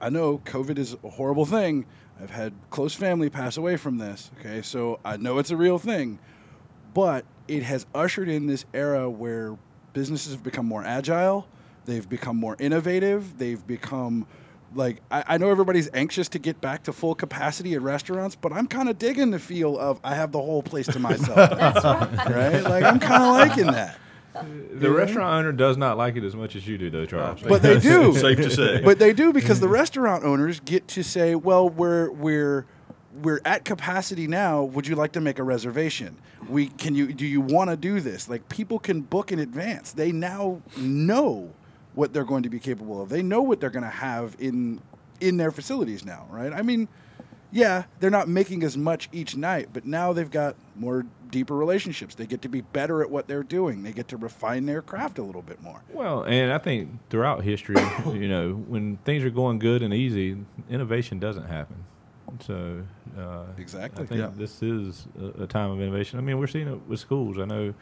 I 0.00 0.10
know 0.10 0.38
COVID 0.44 0.78
is 0.78 0.96
a 1.02 1.08
horrible 1.10 1.46
thing. 1.46 1.86
I've 2.20 2.30
had 2.30 2.52
close 2.70 2.94
family 2.94 3.30
pass 3.30 3.56
away 3.56 3.76
from 3.76 3.98
this. 3.98 4.30
Okay, 4.38 4.62
so 4.62 5.00
I 5.04 5.16
know 5.16 5.38
it's 5.38 5.50
a 5.50 5.56
real 5.56 5.78
thing, 5.78 6.18
but 6.94 7.24
it 7.48 7.62
has 7.62 7.86
ushered 7.94 8.28
in 8.28 8.46
this 8.46 8.64
era 8.74 9.08
where 9.10 9.56
businesses 9.94 10.32
have 10.34 10.42
become 10.42 10.66
more 10.66 10.84
agile. 10.84 11.48
They've 11.86 12.08
become 12.08 12.36
more 12.36 12.56
innovative. 12.60 13.38
They've 13.38 13.66
become 13.66 14.26
like 14.74 14.98
I, 15.10 15.24
I 15.28 15.38
know 15.38 15.50
everybody's 15.50 15.88
anxious 15.94 16.28
to 16.30 16.38
get 16.38 16.60
back 16.60 16.84
to 16.84 16.92
full 16.92 17.14
capacity 17.14 17.74
at 17.74 17.82
restaurants, 17.82 18.36
but 18.36 18.52
I'm 18.52 18.66
kind 18.66 18.88
of 18.88 18.98
digging 18.98 19.30
the 19.30 19.38
feel 19.38 19.78
of 19.78 20.00
I 20.04 20.14
have 20.14 20.32
the 20.32 20.40
whole 20.40 20.62
place 20.62 20.86
to 20.88 20.98
myself. 20.98 21.36
That's 21.58 21.84
right. 21.84 22.30
right? 22.30 22.62
Like 22.62 22.84
I'm 22.84 22.98
kind 22.98 23.22
of 23.22 23.30
liking 23.30 23.66
that. 23.72 23.98
The 24.72 24.90
restaurant 24.90 25.34
owner 25.34 25.52
does 25.52 25.76
not 25.76 25.98
like 25.98 26.16
it 26.16 26.24
as 26.24 26.34
much 26.34 26.56
as 26.56 26.66
you 26.66 26.78
do, 26.78 26.88
though, 26.88 27.04
Charles. 27.04 27.42
But 27.42 27.62
they 27.62 27.78
do. 27.80 28.14
Safe 28.14 28.38
to 28.38 28.50
say. 28.50 28.80
But 28.80 28.98
they 28.98 29.12
do 29.12 29.32
because 29.32 29.60
the 29.60 29.68
restaurant 29.68 30.24
owners 30.24 30.60
get 30.60 30.88
to 30.88 31.02
say, 31.02 31.34
"Well, 31.34 31.68
we're 31.68 32.10
we're 32.10 32.66
we're 33.20 33.40
at 33.44 33.64
capacity 33.64 34.26
now. 34.26 34.62
Would 34.62 34.86
you 34.86 34.96
like 34.96 35.12
to 35.12 35.20
make 35.20 35.38
a 35.38 35.42
reservation? 35.42 36.16
We 36.48 36.68
can 36.68 36.94
you 36.94 37.12
do 37.12 37.26
you 37.26 37.40
want 37.40 37.70
to 37.70 37.76
do 37.76 38.00
this? 38.00 38.28
Like 38.28 38.48
people 38.48 38.78
can 38.78 39.02
book 39.02 39.32
in 39.32 39.38
advance. 39.38 39.92
They 39.92 40.12
now 40.12 40.62
know 40.76 41.50
what 41.94 42.12
they're 42.12 42.24
going 42.24 42.42
to 42.44 42.48
be 42.48 42.58
capable 42.58 43.02
of. 43.02 43.08
They 43.08 43.22
know 43.22 43.42
what 43.42 43.60
they're 43.60 43.70
going 43.70 43.84
to 43.84 43.88
have 43.90 44.36
in 44.38 44.80
in 45.20 45.36
their 45.36 45.50
facilities 45.52 46.04
now, 46.04 46.26
right? 46.30 46.52
I 46.52 46.62
mean, 46.62 46.88
yeah, 47.52 47.84
they're 48.00 48.10
not 48.10 48.28
making 48.28 48.62
as 48.64 48.76
much 48.76 49.08
each 49.12 49.36
night, 49.36 49.68
but 49.72 49.84
now 49.84 50.12
they've 50.12 50.30
got 50.30 50.56
more 50.74 51.04
deeper 51.30 51.54
relationships. 51.54 52.14
They 52.14 52.26
get 52.26 52.42
to 52.42 52.48
be 52.48 52.60
better 52.62 53.02
at 53.02 53.10
what 53.10 53.28
they're 53.28 53.42
doing. 53.44 53.82
They 53.82 53.92
get 53.92 54.08
to 54.08 54.16
refine 54.16 54.66
their 54.66 54.82
craft 54.82 55.18
a 55.18 55.22
little 55.22 55.42
bit 55.42 55.62
more. 55.62 55.82
Well, 55.92 56.22
and 56.24 56.52
I 56.52 56.58
think 56.58 56.90
throughout 57.10 57.44
history, 57.44 57.76
you 58.06 58.26
know, 58.28 58.54
when 58.54 58.96
things 59.04 59.22
are 59.22 59.30
going 59.30 59.58
good 59.58 59.82
and 59.82 59.92
easy, 59.94 60.36
innovation 60.70 61.18
doesn't 61.20 61.46
happen. 61.46 61.84
So, 62.40 62.82
uh, 63.18 63.44
Exactly. 63.58 64.02
I 64.02 64.06
think 64.06 64.20
Yeah. 64.20 64.30
this 64.34 64.62
is 64.62 65.06
a, 65.20 65.42
a 65.42 65.46
time 65.46 65.70
of 65.70 65.80
innovation. 65.80 66.18
I 66.18 66.22
mean, 66.22 66.38
we're 66.38 66.46
seeing 66.46 66.66
it 66.68 66.80
with 66.88 66.98
schools. 66.98 67.38
I 67.38 67.44
know 67.44 67.74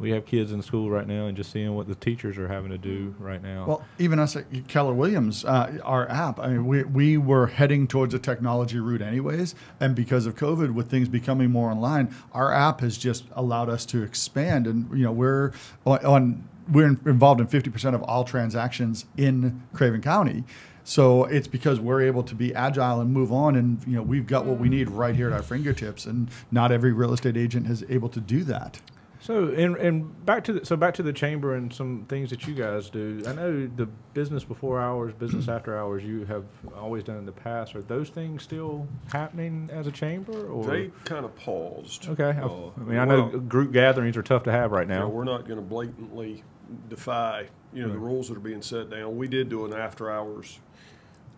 we 0.00 0.10
have 0.12 0.24
kids 0.24 0.50
in 0.50 0.62
school 0.62 0.90
right 0.90 1.06
now, 1.06 1.26
and 1.26 1.36
just 1.36 1.52
seeing 1.52 1.74
what 1.74 1.86
the 1.86 1.94
teachers 1.94 2.38
are 2.38 2.48
having 2.48 2.70
to 2.70 2.78
do 2.78 3.14
right 3.18 3.42
now. 3.42 3.66
Well, 3.66 3.84
even 3.98 4.18
us 4.18 4.34
at 4.34 4.46
Keller 4.66 4.94
Williams, 4.94 5.44
uh, 5.44 5.78
our 5.84 6.08
app, 6.08 6.40
I 6.40 6.48
mean, 6.48 6.66
we, 6.66 6.84
we 6.84 7.16
were 7.18 7.46
heading 7.46 7.86
towards 7.86 8.14
a 8.14 8.18
technology 8.18 8.80
route 8.80 9.02
anyways. 9.02 9.54
And 9.78 9.94
because 9.94 10.24
of 10.24 10.36
COVID, 10.36 10.72
with 10.72 10.90
things 10.90 11.08
becoming 11.08 11.50
more 11.50 11.70
online, 11.70 12.14
our 12.32 12.50
app 12.50 12.80
has 12.80 12.96
just 12.96 13.24
allowed 13.32 13.68
us 13.68 13.84
to 13.86 14.02
expand. 14.02 14.66
And, 14.66 14.90
you 14.96 15.04
know, 15.04 15.12
we're 15.12 15.52
on, 15.84 16.04
on 16.06 16.48
we're 16.72 16.86
involved 16.86 17.42
in 17.42 17.46
50% 17.46 17.94
of 17.94 18.02
all 18.02 18.24
transactions 18.24 19.04
in 19.18 19.62
Craven 19.74 20.00
County. 20.00 20.44
So 20.82 21.24
it's 21.24 21.46
because 21.46 21.78
we're 21.78 22.00
able 22.02 22.22
to 22.22 22.34
be 22.34 22.54
agile 22.54 23.00
and 23.00 23.12
move 23.12 23.32
on, 23.32 23.54
and 23.54 23.86
you 23.86 23.96
know 23.96 24.02
we've 24.02 24.26
got 24.26 24.46
what 24.46 24.58
we 24.58 24.68
need 24.68 24.88
right 24.88 25.14
here 25.14 25.26
at 25.26 25.32
our 25.32 25.42
fingertips, 25.42 26.06
and 26.06 26.30
not 26.50 26.72
every 26.72 26.92
real 26.92 27.12
estate 27.12 27.36
agent 27.36 27.68
is 27.68 27.84
able 27.90 28.08
to 28.08 28.18
do 28.18 28.42
that. 28.44 28.80
So 29.22 29.48
and 29.48 29.76
and 29.76 30.24
back 30.24 30.44
to 30.44 30.54
the, 30.54 30.64
so 30.64 30.76
back 30.76 30.94
to 30.94 31.02
the 31.02 31.12
chamber 31.12 31.54
and 31.54 31.72
some 31.72 32.06
things 32.08 32.30
that 32.30 32.46
you 32.46 32.54
guys 32.54 32.88
do. 32.88 33.22
I 33.26 33.32
know 33.32 33.66
the 33.76 33.86
business 34.14 34.44
before 34.44 34.80
hours, 34.80 35.12
business 35.12 35.46
after 35.56 35.78
hours. 35.78 36.02
You 36.02 36.24
have 36.24 36.44
always 36.74 37.04
done 37.04 37.18
in 37.18 37.26
the 37.26 37.32
past. 37.32 37.74
Are 37.76 37.82
those 37.82 38.08
things 38.08 38.42
still 38.42 38.88
happening 39.12 39.68
as 39.72 39.86
a 39.86 39.92
chamber? 39.92 40.46
Or 40.46 40.64
They 40.64 40.90
kind 41.04 41.26
of 41.26 41.36
paused. 41.36 42.08
okay, 42.08 42.24
I, 42.38 42.40
Uh, 42.42 42.70
I 42.76 42.80
mean 42.80 42.98
I 42.98 43.04
know 43.04 43.30
we're 43.32 43.40
group 43.40 43.72
gatherings 43.72 44.16
are 44.16 44.22
tough 44.22 44.44
to 44.44 44.52
have 44.52 44.72
right 44.72 44.86
you 44.88 44.94
know, 44.94 45.00
now. 45.00 45.08
we're 45.08 45.24
not 45.24 45.46
going 45.46 45.58
to 45.60 45.66
blatantly 45.66 46.42
defy, 46.88 47.46
you 47.74 47.82
know, 47.86 47.92
the 47.92 47.98
rules 47.98 48.28
that 48.28 48.36
are 48.38 48.40
being 48.40 48.62
set 48.62 48.88
down. 48.90 49.16
We 49.18 49.28
did 49.28 49.48
do 49.50 49.66
an 49.66 49.74
after 49.74 50.10
hours 50.10 50.60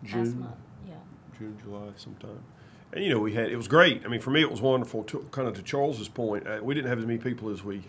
June, 0.05 0.47
yeah. 0.87 0.95
June, 1.37 1.57
July, 1.63 1.89
sometime. 1.97 2.43
And 2.93 3.03
you 3.03 3.09
know, 3.09 3.19
we 3.19 3.33
had 3.33 3.49
it 3.49 3.55
was 3.57 3.67
great. 3.67 4.03
I 4.05 4.07
mean, 4.07 4.21
for 4.21 4.29
me, 4.29 4.41
it 4.41 4.49
was 4.51 4.61
wonderful. 4.61 5.03
To, 5.05 5.27
kind 5.31 5.47
of 5.47 5.55
to 5.55 5.63
Charles's 5.63 6.07
point, 6.07 6.47
uh, 6.47 6.59
we 6.61 6.73
didn't 6.75 6.89
have 6.89 6.99
as 6.99 7.05
many 7.05 7.17
people 7.19 7.49
as 7.49 7.63
we 7.63 7.81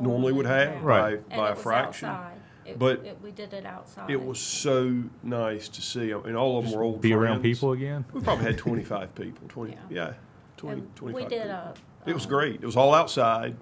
normally 0.00 0.32
would 0.32 0.46
have 0.46 0.82
Right. 0.82 1.00
by, 1.28 1.34
And 1.34 1.40
by 1.40 1.48
it 1.48 1.50
a 1.50 1.54
was 1.54 1.62
fraction. 1.62 2.08
outside. 2.08 2.36
It- 2.64 2.78
But 2.78 3.04
it- 3.04 3.18
We 3.22 3.32
did 3.32 3.52
it 3.52 3.66
outside. 3.66 4.10
It 4.10 4.24
was 4.24 4.38
so 4.40 5.02
nice 5.22 5.68
to 5.68 5.82
see. 5.82 6.14
I 6.14 6.18
mean, 6.18 6.36
all 6.36 6.58
of 6.58 6.64
them 6.64 6.74
were 6.74 6.82
old 6.82 7.00
Be 7.00 7.12
around 7.12 7.42
people 7.42 7.72
again. 7.72 8.04
We 8.12 8.20
probably 8.20 8.44
had 8.46 8.56
25 8.58 9.14
people. 9.14 9.46
20, 9.48 9.72
Yeah. 9.72 9.78
yeah, 9.90 10.12
20, 10.56 10.80
And 10.82 10.96
25 10.96 11.14
We 11.24 11.28
did 11.28 11.42
people. 11.42 11.56
a. 11.56 11.74
It 12.06 12.14
was 12.14 12.24
um, 12.24 12.30
great. 12.30 12.54
It 12.62 12.66
was 12.66 12.76
all 12.76 12.94
outside. 12.94 13.56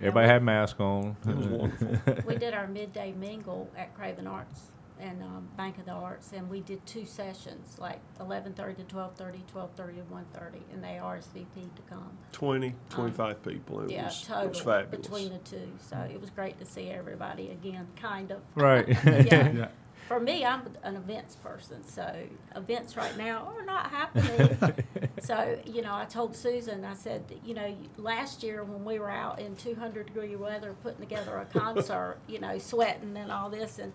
Everybody 0.00 0.28
had 0.28 0.42
masks 0.42 0.78
on. 0.80 1.16
It 1.28 1.36
was 1.36 1.46
wonderful. 1.46 2.14
We 2.26 2.36
did 2.36 2.54
our 2.54 2.66
midday 2.68 3.12
mingle 3.12 3.68
at 3.76 3.94
Craven 3.94 4.26
Arts 4.26 4.70
and 5.00 5.22
um, 5.22 5.48
Bank 5.56 5.78
of 5.78 5.86
the 5.86 5.92
Arts, 5.92 6.32
and 6.32 6.48
we 6.48 6.60
did 6.60 6.84
two 6.86 7.04
sessions, 7.04 7.76
like 7.78 8.00
11:30 8.20 8.76
to 8.76 8.82
12:30, 8.84 9.40
12:30 9.52 9.76
to 9.76 10.14
1:30, 10.14 10.60
and 10.72 10.82
they 10.82 10.98
RSVP'd 11.02 11.76
to 11.76 11.82
come. 11.88 12.16
20, 12.32 12.74
25 12.90 13.42
people. 13.42 13.80
It, 13.80 13.84
Um, 13.84 13.90
yeah, 13.90 14.04
was, 14.06 14.22
it 14.22 14.26
total 14.26 14.48
was 14.50 14.60
fabulous. 14.60 14.90
between 15.08 15.32
the 15.32 15.38
two. 15.38 15.72
So 15.78 15.96
it 15.98 16.20
was 16.20 16.30
great 16.30 16.58
to 16.58 16.64
see 16.64 16.90
everybody 16.90 17.50
again, 17.50 17.88
kind 17.96 18.30
of. 18.30 18.40
Right. 18.54 18.88
yeah. 19.04 19.52
Yeah. 19.52 19.68
For 20.08 20.20
me, 20.20 20.44
I'm 20.44 20.60
an 20.82 20.96
events 20.96 21.36
person, 21.36 21.82
so 21.82 22.14
events 22.54 22.94
right 22.94 23.16
now 23.16 23.50
are 23.56 23.64
not 23.64 23.90
happening. 23.90 24.74
so, 25.20 25.58
you 25.64 25.80
know, 25.80 25.94
I 25.94 26.04
told 26.04 26.36
Susan, 26.36 26.84
I 26.84 26.92
said, 26.92 27.22
you 27.42 27.54
know, 27.54 27.74
last 27.96 28.42
year 28.42 28.64
when 28.64 28.84
we 28.84 28.98
were 28.98 29.10
out 29.10 29.38
in 29.38 29.56
200 29.56 30.04
degree 30.08 30.36
weather 30.36 30.74
putting 30.82 31.00
together 31.00 31.38
a 31.38 31.46
concert, 31.58 32.18
you 32.28 32.38
know, 32.38 32.58
sweating 32.58 33.16
and 33.16 33.32
all 33.32 33.48
this, 33.48 33.78
and 33.78 33.94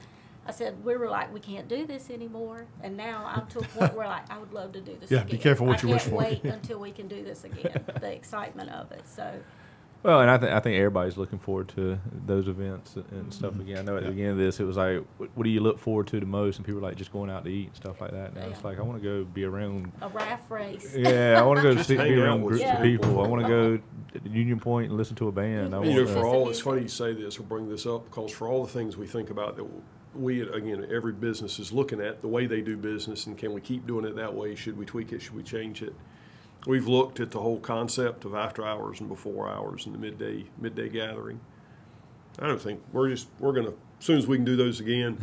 I 0.50 0.52
said, 0.52 0.84
we 0.84 0.98
were 0.98 1.10
like, 1.10 1.32
we 1.32 1.40
can't 1.40 1.68
do 1.68 1.86
this 1.86 2.10
anymore. 2.10 2.66
And 2.82 2.98
now 2.98 3.24
I'm 3.28 3.46
to 3.48 3.60
a 3.60 3.64
point 3.78 3.94
where, 3.96 4.08
like, 4.08 4.30
I 4.32 4.40
would 4.40 4.52
love 4.52 4.72
to 4.74 4.82
do 4.82 4.98
this 5.00 5.12
Yeah, 5.12 5.20
again. 5.20 5.32
be 5.32 5.38
careful 5.38 5.68
what 5.68 5.84
I 5.84 5.88
you 5.88 5.94
wish 5.94 6.02
can't 6.04 6.12
for. 6.12 6.18
wait 6.18 6.44
until 6.58 6.80
we 6.80 6.92
can 6.92 7.08
do 7.08 7.24
this 7.24 7.44
again, 7.44 7.84
the 8.02 8.12
excitement 8.12 8.72
of 8.72 8.92
it. 8.92 9.08
So, 9.08 9.32
Well, 10.02 10.22
and 10.22 10.32
I 10.32 10.38
think 10.38 10.52
I 10.54 10.60
think 10.62 10.78
everybody's 10.78 11.18
looking 11.18 11.40
forward 11.40 11.68
to 11.76 12.00
those 12.26 12.48
events 12.48 12.96
and 13.12 13.32
stuff 13.34 13.52
Mm-hmm. 13.52 13.62
again. 13.62 13.78
I 13.80 13.82
know 13.84 13.98
at 13.98 14.04
the 14.04 14.10
beginning 14.10 14.32
of 14.32 14.38
this, 14.38 14.60
it 14.60 14.64
was 14.64 14.78
like, 14.78 15.04
what, 15.18 15.30
what 15.36 15.44
do 15.44 15.50
you 15.52 15.60
look 15.60 15.78
forward 15.78 16.08
to 16.08 16.20
the 16.20 16.26
most? 16.26 16.56
And 16.58 16.66
people 16.66 16.80
were 16.82 16.88
like 16.88 16.96
just 16.98 17.12
going 17.12 17.30
out 17.30 17.44
to 17.44 17.52
eat 17.52 17.68
and 17.68 17.76
stuff 17.76 18.00
like 18.02 18.12
that. 18.12 18.34
Now 18.34 18.48
it's 18.48 18.62
Yeah. 18.62 18.68
like 18.68 18.80
I 18.80 18.82
want 18.82 19.02
to 19.02 19.04
go 19.08 19.26
be 19.26 19.44
around. 19.44 19.92
a 20.02 20.08
raft 20.10 20.50
race. 20.50 20.96
Yeah, 20.98 21.36
I 21.40 21.44
want 21.46 21.58
to 21.58 21.64
go 21.64 21.76
Just 21.76 21.90
see, 21.90 21.98
be 21.98 22.16
around 22.16 22.42
groups 22.46 22.64
some 22.66 22.78
of 22.78 22.82
people. 22.82 23.06
people. 23.10 23.24
I 23.24 23.28
want 23.28 23.42
to 23.44 23.48
go 23.48 23.78
to 23.78 24.30
Union 24.30 24.60
Point 24.60 24.90
and 24.90 24.98
listen 24.98 25.16
to 25.18 25.28
a 25.28 25.32
band. 25.32 25.76
I. 25.76 25.84
You 25.84 26.06
know, 26.06 26.08
for 26.08 26.26
all, 26.26 26.50
it's 26.50 26.62
funny 26.62 26.82
you 26.84 26.88
say 26.88 27.14
this 27.14 27.38
or 27.38 27.44
bring 27.44 27.70
this 27.70 27.86
up 27.86 28.06
because 28.06 28.32
for 28.32 28.48
all 28.48 28.66
the 28.66 28.72
things 28.72 28.96
we 28.98 29.06
think 29.06 29.30
about 29.30 29.58
that 29.58 29.66
we, 30.16 30.42
again, 30.42 30.88
every 30.92 31.14
business 31.14 31.60
is 31.60 31.72
looking 31.72 32.02
at 32.02 32.22
the 32.22 32.28
way 32.28 32.46
they 32.46 32.62
do 32.62 32.76
business 32.78 33.28
and 33.28 33.38
can 33.38 33.54
we 33.54 33.62
keep 33.62 33.86
doing 33.86 34.06
it 34.06 34.16
that 34.16 34.34
way? 34.34 34.56
Should 34.56 34.78
we 34.78 34.86
tweak 34.86 35.12
it? 35.12 35.22
Should 35.22 35.36
we 35.36 35.44
change 35.44 35.82
it? 35.82 35.94
We've 36.68 36.88
looked 36.88 37.20
at 37.20 37.32
the 37.32 37.40
whole 37.40 37.60
concept 37.60 38.26
of 38.26 38.36
after 38.36 38.66
hours 38.66 39.00
and 39.00 39.08
before 39.08 39.50
hours 39.50 39.86
and 39.86 39.96
the 39.96 40.00
midday 40.00 40.46
midday 40.58 40.90
gathering. 40.90 41.40
I 42.38 42.48
don't 42.48 42.62
think 42.62 42.82
we're 42.92 43.10
just 43.10 43.28
we're 43.40 43.54
gonna 43.54 43.74
as 44.00 44.06
soon 44.06 44.18
as 44.18 44.26
we 44.28 44.38
can 44.38 44.46
do 44.46 44.56
those 44.56 44.80
again, 44.80 45.18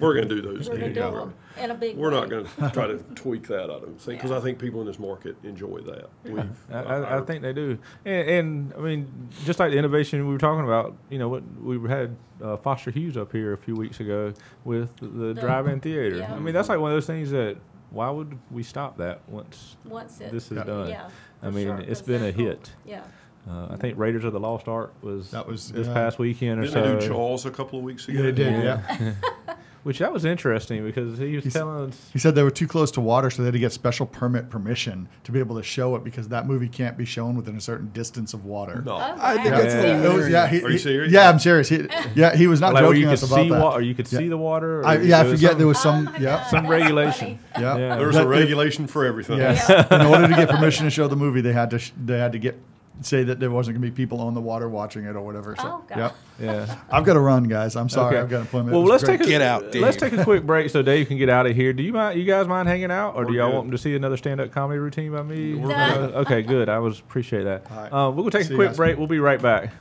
we're 0.00 0.14
gonna 0.14 0.26
do 0.26 0.40
those. 0.40 0.68
We're 0.68 0.76
gonna 0.76 0.86
again. 0.90 1.12
do 1.12 1.18
them 1.18 1.34
in 1.62 1.70
a 1.70 1.74
big 1.74 1.96
We're 1.96 2.10
not 2.10 2.28
going 2.30 2.44
to 2.46 2.70
try 2.70 2.86
to 2.86 2.96
tweak 3.14 3.46
that. 3.48 3.64
I 3.64 3.66
don't 3.66 4.00
think 4.00 4.18
because 4.18 4.30
Yeah. 4.30 4.38
I 4.38 4.40
think 4.40 4.58
people 4.58 4.80
in 4.80 4.86
this 4.86 4.98
market 4.98 5.36
enjoy 5.44 5.80
that. 5.82 6.08
We've, 6.24 6.50
I, 6.72 6.78
I, 6.82 7.18
I 7.18 7.20
think 7.20 7.42
they 7.42 7.52
do, 7.52 7.78
and, 8.04 8.28
and 8.30 8.74
I 8.76 8.80
mean, 8.80 9.28
just 9.44 9.58
like 9.60 9.70
the 9.70 9.78
innovation 9.78 10.26
we 10.26 10.32
were 10.32 10.38
talking 10.38 10.64
about, 10.64 10.96
you 11.10 11.18
know, 11.18 11.28
what 11.28 11.42
we 11.62 11.88
had 11.88 12.16
uh, 12.42 12.56
Foster 12.56 12.90
Hughes 12.90 13.16
up 13.16 13.30
here 13.30 13.52
a 13.52 13.58
few 13.58 13.74
weeks 13.74 14.00
ago 14.00 14.32
with 14.64 14.96
the, 14.96 15.06
The- 15.06 15.34
drive-in 15.34 15.80
theater. 15.80 16.16
yeah. 16.16 16.34
I 16.34 16.38
mean, 16.38 16.54
that's 16.54 16.68
like 16.70 16.80
one 16.80 16.90
of 16.90 16.96
those 16.96 17.06
things 17.06 17.30
that 17.30 17.56
why 17.90 18.10
would 18.10 18.36
we 18.50 18.62
stop 18.64 18.96
that 18.98 19.20
once 19.28 19.76
Once 19.84 20.20
it, 20.20 20.32
this 20.32 20.50
is 20.50 20.56
Yeah. 20.56 20.64
done? 20.64 20.88
yeah. 20.88 21.08
I 21.42 21.50
mean, 21.50 21.66
sure, 21.66 21.76
it's 21.78 22.00
'cause 22.00 22.08
been 22.08 22.24
a 22.24 22.32
cool. 22.32 22.46
hit. 22.46 22.72
Yeah. 22.86 23.04
Uh, 23.48 23.66
I 23.70 23.76
think 23.76 23.98
Raiders 23.98 24.24
of 24.24 24.32
the 24.32 24.40
Lost 24.40 24.68
Ark 24.68 24.92
was 25.02 25.30
That 25.32 25.46
was- 25.46 25.70
this 25.70 25.86
yeah. 25.86 25.92
past 25.94 26.18
weekend 26.18 26.60
or 26.60 26.64
Didn't 26.64 26.82
they 26.82 26.94
do 26.94 27.00
so. 27.02 27.08
Jaws 27.08 27.44
a 27.46 27.50
couple 27.50 27.78
of 27.78 27.84
weeks 27.84 28.08
ago? 28.08 28.22
They 28.22 28.32
did, 28.32 28.62
Yeah. 28.64 28.80
yeah. 29.00 29.12
Which 29.82 29.98
that 29.98 30.14
was 30.14 30.24
interesting 30.24 30.82
because 30.82 31.18
he 31.18 31.34
was 31.34 31.44
He's- 31.44 31.52
telling 31.52 31.90
us. 31.90 32.08
He 32.10 32.18
said 32.18 32.34
they 32.34 32.42
were 32.42 32.50
too 32.50 32.66
close 32.66 32.90
to 32.92 33.02
water, 33.02 33.28
so 33.28 33.42
they 33.42 33.48
had 33.48 33.52
to 33.52 33.58
get 33.58 33.70
special 33.70 34.06
permit 34.06 34.48
permission 34.48 35.08
to 35.24 35.30
be 35.32 35.40
able 35.40 35.56
to 35.56 35.62
show 35.62 35.94
it 35.94 36.02
because 36.02 36.28
that 36.28 36.46
movie 36.46 36.68
can't 36.68 36.96
be 36.96 37.04
shown 37.04 37.36
within 37.36 37.54
a 37.54 37.60
certain 37.60 37.90
distance 37.92 38.32
of 38.32 38.46
water. 38.46 38.80
No. 38.82 38.94
Oh, 38.94 39.14
I 39.18 39.34
think 39.34 39.50
wow. 39.50 39.58
that's 39.60 39.74
Yeah. 39.74 40.02
It 40.10 40.14
was- 40.16 40.28
yeah, 40.30 40.46
he- 40.48 40.62
Are 40.62 40.68
you 40.68 40.72
he- 40.72 40.78
serious? 40.78 41.12
Yeah, 41.12 41.28
I'm 41.28 41.38
serious. 41.38 41.68
He, 41.68 41.86
yeah, 42.14 42.34
he 42.34 42.46
was 42.46 42.62
not 42.62 42.72
like 42.72 42.82
joking 42.82 43.08
us 43.08 43.22
about 43.30 43.46
that. 43.46 43.60
water, 43.60 43.78
or 43.80 43.82
you 43.82 43.94
could 43.94 44.10
Yeah. 44.10 44.18
see 44.20 44.28
the 44.28 44.38
water. 44.38 44.80
or 44.80 44.86
I, 44.86 44.96
yeah, 45.00 45.18
I 45.18 45.24
was 45.24 45.32
forget 45.34 45.50
some- 45.50 45.58
there 45.58 45.66
was 45.66 45.76
Oh 45.76 45.80
some. 45.82 46.04
my 46.04 46.12
yeah, 46.16 46.20
God, 46.38 46.46
some 46.46 46.66
regulation. 46.66 47.38
funny. 47.52 47.64
yeah. 47.66 47.96
there 47.98 48.06
was 48.06 48.16
That- 48.16 48.24
a 48.24 48.28
regulation 48.28 48.86
for 48.86 49.04
everything. 49.04 49.36
Yeah. 49.36 49.60
Yeah. 49.68 50.00
In 50.00 50.06
order 50.06 50.28
to 50.28 50.34
get 50.34 50.48
permission 50.48 50.86
to 50.86 50.90
show 50.90 51.08
the 51.08 51.16
movie, 51.16 51.42
they 51.42 51.52
had 51.52 51.68
to 51.72 51.78
sh- 51.78 51.92
they 52.02 52.18
had 52.18 52.32
to 52.32 52.38
get 52.38 52.58
say 53.00 53.24
that 53.24 53.40
there 53.40 53.50
wasn't 53.50 53.76
going 53.76 53.82
to 53.84 53.90
be 53.90 53.94
people 54.04 54.20
on 54.20 54.34
the 54.34 54.40
water 54.40 54.68
watching 54.68 55.04
it 55.04 55.16
or 55.16 55.20
whatever. 55.22 55.56
So, 55.56 55.62
Oh, 55.66 55.84
God. 55.88 55.98
yep. 55.98 56.16
Yeah. 56.40 56.76
I've 56.90 57.04
got 57.04 57.14
to 57.14 57.20
run, 57.20 57.44
guys. 57.44 57.74
I'm 57.76 57.88
sorry. 57.88 58.14
Okay. 58.16 58.22
I've 58.22 58.30
got 58.30 58.36
an 58.36 58.42
appointment. 58.42 58.72
Well, 58.72 58.80
It 58.80 58.84
was 58.84 58.90
let's 58.90 59.04
great. 59.04 59.18
take 59.18 59.26
a 59.26 59.30
Get 59.30 59.42
out, 59.42 59.74
Let's 59.74 59.96
take 59.96 60.12
a 60.12 60.22
quick 60.24 60.42
break 60.46 60.70
so 60.70 60.80
Dave 60.82 61.08
can 61.08 61.18
get 61.18 61.28
out 61.28 61.46
of 61.46 61.56
here. 61.56 61.72
Do 61.72 61.82
you 61.82 61.92
mind? 61.92 62.18
You 62.18 62.24
guys 62.24 62.46
mind 62.46 62.68
hanging 62.68 62.90
out, 62.92 63.16
or 63.16 63.24
do 63.24 63.32
We're 63.32 63.38
y'all 63.38 63.50
good. 63.50 63.56
want 63.58 63.70
to 63.72 63.78
see 63.78 63.94
another 63.96 64.16
stand-up 64.16 64.52
comedy 64.52 64.78
routine 64.78 65.12
by 65.12 65.22
me? 65.22 65.54
We're 65.54 65.68
good. 65.68 65.76
Uh, 65.76 66.18
okay, 66.20 66.42
good. 66.42 66.68
I 66.68 66.78
was 66.78 67.00
appreciate 67.00 67.42
that. 67.44 67.66
All 67.70 67.76
right. 67.76 67.92
Uh, 67.92 68.10
we'll 68.10 68.30
take 68.30 68.44
See 68.46 68.54
a 68.54 68.56
quick 68.56 68.68
guys. 68.70 68.76
break. 68.76 68.96
We'll 68.98 69.06
be 69.08 69.18
right 69.18 69.40
back. 69.42 69.72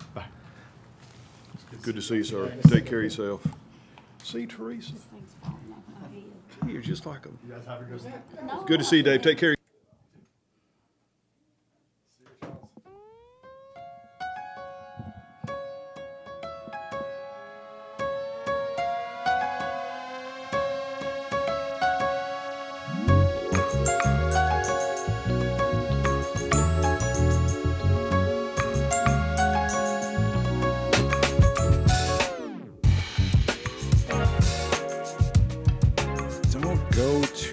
Good 1.81 1.95
to 1.95 2.01
see 2.01 2.15
you, 2.15 2.23
sir. 2.23 2.51
Take 2.69 2.85
care 2.85 2.99
of 2.99 3.03
yourself. 3.03 3.45
See, 4.23 4.45
Teresa, 4.45 4.93
Things 4.93 5.35
falling 5.43 5.57
off 5.73 5.83
my 6.01 6.07
head. 6.65 6.73
you're 6.73 6.81
just 6.81 7.05
like 7.05 7.25
a. 7.25 7.29
You 7.45 7.53
guys 7.53 7.65
have 7.67 7.81
a 7.81 7.83
good 7.83 8.03
night. 8.05 8.21
No, 8.47 8.63
Good 8.63 8.79
to 8.79 8.85
see 8.85 8.97
you, 8.97 9.03
Dave. 9.03 9.21
Take 9.21 9.37
care. 9.37 9.55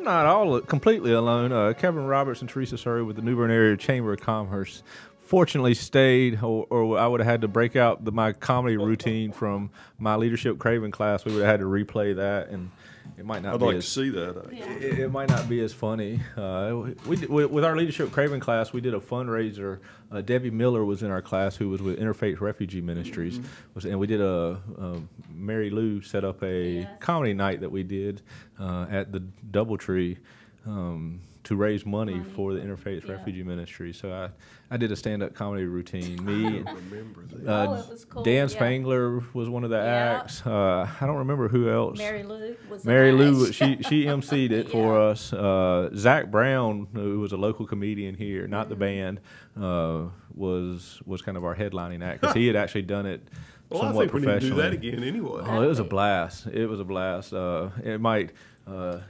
not 0.05 0.27
all 0.27 0.61
completely 0.61 1.13
alone. 1.13 1.53
Uh, 1.53 1.73
Kevin 1.73 2.07
Roberts 2.07 2.41
and 2.41 2.49
Teresa 2.49 2.79
Surrey 2.79 3.03
with 3.03 3.17
the 3.17 3.23
New 3.23 3.37
Bern 3.37 3.51
Area 3.51 3.77
Chamber 3.77 4.13
of 4.13 4.21
Commerce 4.21 4.83
fortunately 5.27 5.75
stayed, 5.75 6.43
or, 6.43 6.67
or 6.71 6.99
I 6.99 7.07
would 7.07 7.21
have 7.21 7.27
had 7.27 7.41
to 7.41 7.49
break 7.49 7.77
out 7.77 8.05
the, 8.05 8.13
my 8.13 8.33
comedy 8.33 8.77
routine 8.77 9.33
from 9.33 9.71
my 9.99 10.17
leadership 10.17 10.59
Craven 10.59 10.91
class. 10.91 11.25
We 11.25 11.33
would 11.33 11.43
have 11.43 11.51
had 11.51 11.61
to 11.61 11.67
replay 11.67 12.15
that, 12.17 12.51
and 12.51 12.71
it 13.19 13.25
might 13.25 13.43
not 13.43 13.55
I'd 13.55 13.61
be 13.61 13.67
like 13.67 13.75
to 13.75 13.79
as 13.79 13.89
see 13.89 14.11
that. 14.11 14.37
uh, 14.37 14.43
Yeah. 14.53 14.65
it, 14.73 14.99
it 15.01 15.11
might 15.13 15.29
not 15.29 15.49
be 15.49 15.61
as 15.61 15.73
funny. 15.73 16.21
Uh, 16.37 16.91
we 17.07 17.17
did, 17.17 17.29
with 17.29 17.51
with 17.51 17.65
our 17.65 17.77
leadership 17.77 18.11
Craven 18.13 18.41
class, 18.41 18.73
we 18.73 18.81
did 18.81 18.95
a 18.95 19.01
fundraiser. 19.01 19.81
Uh, 20.11 20.21
Debbie 20.21 20.51
Miller 20.51 20.85
was 20.85 21.03
in 21.03 21.11
our 21.11 21.23
class, 21.23 21.57
who 21.57 21.69
was 21.69 21.83
with 21.83 21.99
Interfaith 21.99 22.41
Refugee 22.41 22.81
Ministries, 22.81 23.41
was, 23.75 23.85
and 23.85 23.99
we 23.99 24.07
did 24.07 24.21
a, 24.21 24.61
a 24.79 24.97
Mary 25.33 25.71
Lou 25.71 26.01
set 26.03 26.25
up 26.25 26.43
a 26.43 26.81
Yes. 26.81 26.89
comedy 27.01 27.35
night 27.35 27.61
that 27.61 27.71
we 27.71 27.83
did 27.83 28.23
uh, 28.61 28.87
at 28.91 29.13
the 29.13 29.23
DoubleTree. 29.51 30.19
Um, 30.67 31.21
to 31.45 31.57
raise 31.57 31.85
money, 31.87 32.15
Money. 32.15 32.31
for 32.35 32.55
the 32.55 32.61
Interfaith 32.61 33.07
Yeah. 33.07 33.13
Refugee 33.13 33.43
Ministry, 33.43 33.93
so 33.93 34.11
I, 34.13 34.31
I 34.75 34.77
did 34.79 34.91
a 34.93 34.97
stand-up 34.97 35.35
comedy 35.35 35.65
routine. 35.67 36.25
Me, 36.25 36.59
and, 36.59 36.69
Remember 36.91 37.23
that. 37.33 37.49
uh, 37.49 37.67
Oh, 37.69 37.75
it 37.75 37.89
was 37.91 38.05
cool, 38.07 38.23
Dan 38.23 38.35
yeah. 38.35 38.47
Spangler 38.47 39.23
was 39.35 39.49
one 39.51 39.63
of 39.63 39.71
the 39.71 39.77
Yeah. 39.77 40.21
acts. 40.23 40.45
Uh, 40.47 40.89
I 41.01 41.07
don't 41.07 41.19
remember 41.19 41.49
who 41.49 41.69
else. 41.71 41.99
Mary 41.99 42.23
Lou 42.23 42.57
was 42.71 42.85
Mary 42.85 43.13
Lou, 43.13 43.53
she 43.53 43.77
she 43.83 44.05
emceed 44.07 44.51
it 44.53 44.71
for 44.71 44.99
us. 44.99 45.33
Uh, 45.33 45.91
Zach 45.95 46.31
Brown, 46.31 46.89
who 46.95 47.21
was 47.21 47.33
a 47.33 47.37
local 47.37 47.67
comedian 47.67 48.15
here, 48.15 48.47
not 48.49 48.69
the 48.71 48.77
band, 48.77 49.21
uh, 49.61 50.05
was 50.35 51.01
was 51.07 51.21
kind 51.23 51.37
of 51.37 51.45
our 51.45 51.55
headlining 51.55 52.03
act 52.03 52.21
because 52.23 52.35
he 52.35 52.47
had 52.47 52.57
actually 52.57 52.83
done 52.83 53.07
it 53.07 53.21
Well, 53.71 53.83
I 53.83 53.87
somewhat 53.87 54.03
think 54.11 54.13
we 54.15 54.21
need 54.21 54.27
to 54.27 54.33
do 54.41 54.55
professionally. 54.55 54.63
that 54.63 54.73
again 54.73 55.05
anyway. 55.05 55.43
Oh, 55.45 55.63
it 55.63 55.67
was 55.67 55.79
a 55.79 55.85
blast! 55.85 56.47
It 56.47 56.67
was 56.67 56.81
a 56.81 56.85
blast. 56.85 57.33
Uh, 57.33 57.69
it 57.83 58.01
might. 58.01 58.33
Uh, 58.67 59.01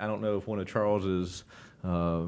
I 0.00 0.06
don't 0.06 0.22
know 0.22 0.38
if 0.38 0.46
one 0.46 0.58
of 0.58 0.66
Charles's 0.66 1.44
uh, 1.84 2.26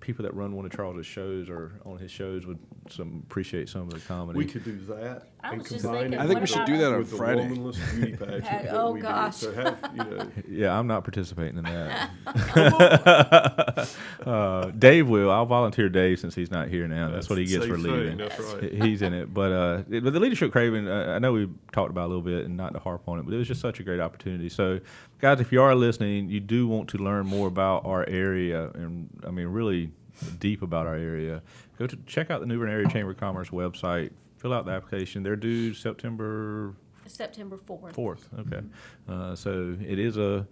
people 0.00 0.22
that 0.24 0.34
run 0.34 0.54
one 0.54 0.64
of 0.64 0.72
Charles's 0.72 1.06
shows 1.06 1.48
or 1.48 1.80
on 1.84 1.98
his 1.98 2.10
shows 2.10 2.46
would 2.46 2.58
some 2.88 3.22
appreciate 3.26 3.68
some 3.68 3.82
of 3.82 3.90
the 3.90 4.00
comedy. 4.00 4.38
We 4.38 4.44
could 4.44 4.64
do 4.64 4.76
that. 4.86 5.28
I 5.46 5.52
and 5.52 5.58
was 5.62 5.70
just 5.70 5.82
combine 5.84 6.00
thinking, 6.02 6.20
it 6.20 6.22
I 6.22 6.26
think 6.26 6.40
we 6.40 6.46
should 6.46 6.64
do 6.66 6.78
that 6.78 6.92
on 6.92 6.98
with 6.98 7.10
the 7.10 7.16
Friday. 7.16 7.48
womanless 7.48 7.76
beauty 7.94 8.16
pageant 8.16 8.44
that 8.44 8.68
Oh, 8.74 8.92
we 8.92 9.00
did. 9.00 9.06
gosh. 9.06 9.36
So 9.36 9.52
have, 9.52 9.90
you 9.94 10.04
know, 10.04 10.30
Yeah, 10.48 10.78
I'm 10.78 10.86
not 10.86 11.04
participating 11.04 11.58
in 11.58 11.64
that. 11.64 12.10
uh, 14.26 14.70
Dave 14.70 15.08
will. 15.08 15.30
I'll 15.30 15.46
volunteer 15.46 15.88
Dave 15.88 16.18
since 16.20 16.34
he's 16.34 16.50
not 16.50 16.68
here 16.68 16.86
now. 16.88 17.10
That's, 17.10 17.28
what 17.28 17.38
he 17.38 17.44
gets 17.44 17.64
safe 17.64 17.72
for 17.74 17.80
thing, 17.80 17.92
leaving. 17.92 18.18
That's 18.18 18.38
right. 18.40 18.72
He's 18.72 19.02
in 19.02 19.12
it, 19.14 19.32
but 19.32 19.52
uh, 19.52 19.82
it- 19.90 20.04
but 20.04 20.12
the 20.12 20.20
leadership 20.20 20.52
Craven. 20.52 20.88
Uh, 20.88 21.12
I 21.14 21.18
know 21.18 21.32
we 21.32 21.48
talked 21.72 21.90
about 21.90 22.02
it 22.02 22.06
a 22.06 22.08
little 22.08 22.22
bit, 22.22 22.44
and 22.44 22.56
not 22.56 22.72
to 22.74 22.78
harp 22.80 23.08
on 23.08 23.18
it, 23.18 23.24
but 23.24 23.34
it 23.34 23.38
was 23.38 23.48
just 23.48 23.60
such 23.60 23.80
a 23.80 23.82
great 23.82 24.00
opportunity. 24.00 24.48
So, 24.48 24.80
guys, 25.20 25.40
if 25.40 25.52
you 25.52 25.62
are 25.62 25.74
listening, 25.74 26.28
you 26.28 26.40
do 26.40 26.66
want 26.68 26.88
to 26.90 26.98
learn 26.98 27.26
more 27.26 27.48
about 27.48 27.84
our 27.84 28.04
area, 28.08 28.70
and 28.74 29.08
I 29.26 29.30
mean, 29.30 29.48
really 29.48 29.90
deep 30.38 30.62
about 30.62 30.86
our 30.86 30.96
area. 30.96 31.42
Go 31.78 31.86
to 31.86 31.96
check 32.06 32.30
out 32.30 32.40
the 32.40 32.46
New 32.46 32.58
Bern 32.58 32.70
Area 32.70 32.88
Chamber 32.88 33.12
of 33.12 33.18
Commerce 33.18 33.50
website. 33.50 34.10
Fill 34.46 34.54
out 34.54 34.64
the 34.64 34.70
application. 34.70 35.24
They're 35.24 35.34
due 35.34 35.74
September 35.74 36.72
September 37.06 37.56
fourth. 37.56 37.92
Fourth, 37.92 38.28
okay. 38.38 38.60
Uh, 39.08 39.34
so 39.34 39.76
it 39.84 39.98
is 39.98 40.18
a 40.18 40.46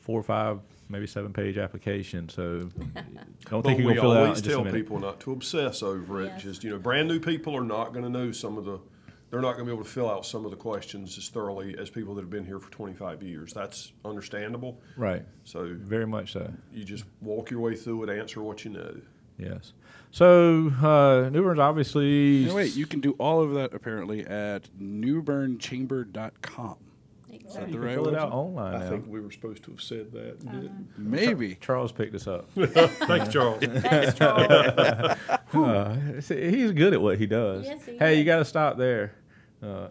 four 0.00 0.20
or 0.20 0.22
five, 0.22 0.60
maybe 0.88 1.08
seven 1.08 1.32
page 1.32 1.58
application. 1.58 2.28
So 2.28 2.70
I 2.94 3.02
don't 3.50 3.64
think 3.64 3.80
you're 3.80 3.88
gonna 3.88 4.00
fill 4.00 4.12
it 4.12 4.18
out 4.18 4.22
always 4.22 4.38
in 4.38 4.44
just 4.44 4.46
a 4.46 4.50
tell 4.50 4.64
minute. 4.64 4.78
people 4.78 5.00
not 5.00 5.18
to 5.20 5.32
obsess 5.32 5.82
over 5.82 6.22
it. 6.22 6.26
Yes. 6.26 6.42
Just 6.44 6.62
you 6.62 6.70
know, 6.70 6.78
brand 6.78 7.08
new 7.08 7.18
people 7.18 7.56
are 7.56 7.64
not 7.64 7.92
going 7.92 8.04
to 8.04 8.10
know 8.10 8.30
some 8.30 8.56
of 8.56 8.64
the. 8.64 8.78
They're 9.30 9.40
not 9.42 9.54
going 9.54 9.66
to 9.66 9.72
be 9.72 9.74
able 9.74 9.82
to 9.82 9.90
fill 9.90 10.08
out 10.08 10.24
some 10.24 10.44
of 10.44 10.52
the 10.52 10.56
questions 10.56 11.18
as 11.18 11.28
thoroughly 11.30 11.76
as 11.76 11.90
people 11.90 12.14
that 12.14 12.20
have 12.20 12.30
been 12.30 12.44
here 12.44 12.60
for 12.60 12.70
25 12.70 13.24
years. 13.24 13.52
That's 13.52 13.90
understandable. 14.04 14.80
Right. 14.96 15.24
So 15.42 15.74
Very 15.80 16.06
much 16.06 16.34
so. 16.34 16.52
you 16.72 16.84
just 16.84 17.02
walk 17.20 17.50
your 17.50 17.58
way 17.58 17.74
through 17.74 18.04
it, 18.04 18.16
answer 18.16 18.40
what 18.40 18.64
you 18.64 18.70
know. 18.70 18.94
Yes. 19.38 19.72
So 20.10 20.70
uh, 20.80 21.28
New 21.30 21.42
Bern's 21.42 21.58
obviously. 21.60 22.44
No, 22.46 22.54
wait, 22.54 22.74
you 22.76 22.86
can 22.86 23.00
do 23.00 23.12
all 23.18 23.42
of 23.42 23.54
that 23.54 23.74
apparently 23.74 24.24
at 24.26 24.68
newbernchamber.com. 24.80 26.76
Exactly. 27.32 27.64
the 27.64 27.68
You 27.72 27.78
can 27.78 27.80
right 27.84 27.94
fill 27.94 28.08
it 28.08 28.14
out 28.14 28.30
online 28.32 28.74
I 28.74 28.78
now. 28.78 28.90
think 28.90 29.06
we 29.08 29.20
were 29.20 29.30
supposed 29.32 29.64
to 29.64 29.72
have 29.72 29.82
said 29.82 30.12
that. 30.12 30.40
and 30.40 30.62
didn't. 30.62 30.88
Maybe. 30.96 31.56
Charles 31.60 31.90
picked 31.92 32.14
us 32.14 32.26
up. 32.28 32.48
Thanks, 32.54 33.28
Charles. 33.32 33.58
Thanks, 33.64 34.14
Charles. 34.14 35.16
Uh, 35.54 36.20
see, 36.20 36.50
he's 36.50 36.72
good 36.72 36.92
at 36.94 37.00
what 37.00 37.16
he 37.16 37.26
does. 37.28 37.64
Yes, 37.66 37.84
he 37.86 37.96
hey, 37.96 38.18
you 38.18 38.24
got 38.24 38.38
to 38.38 38.44
stop 38.44 38.76
there. 38.76 39.14
Uh, 39.62 39.86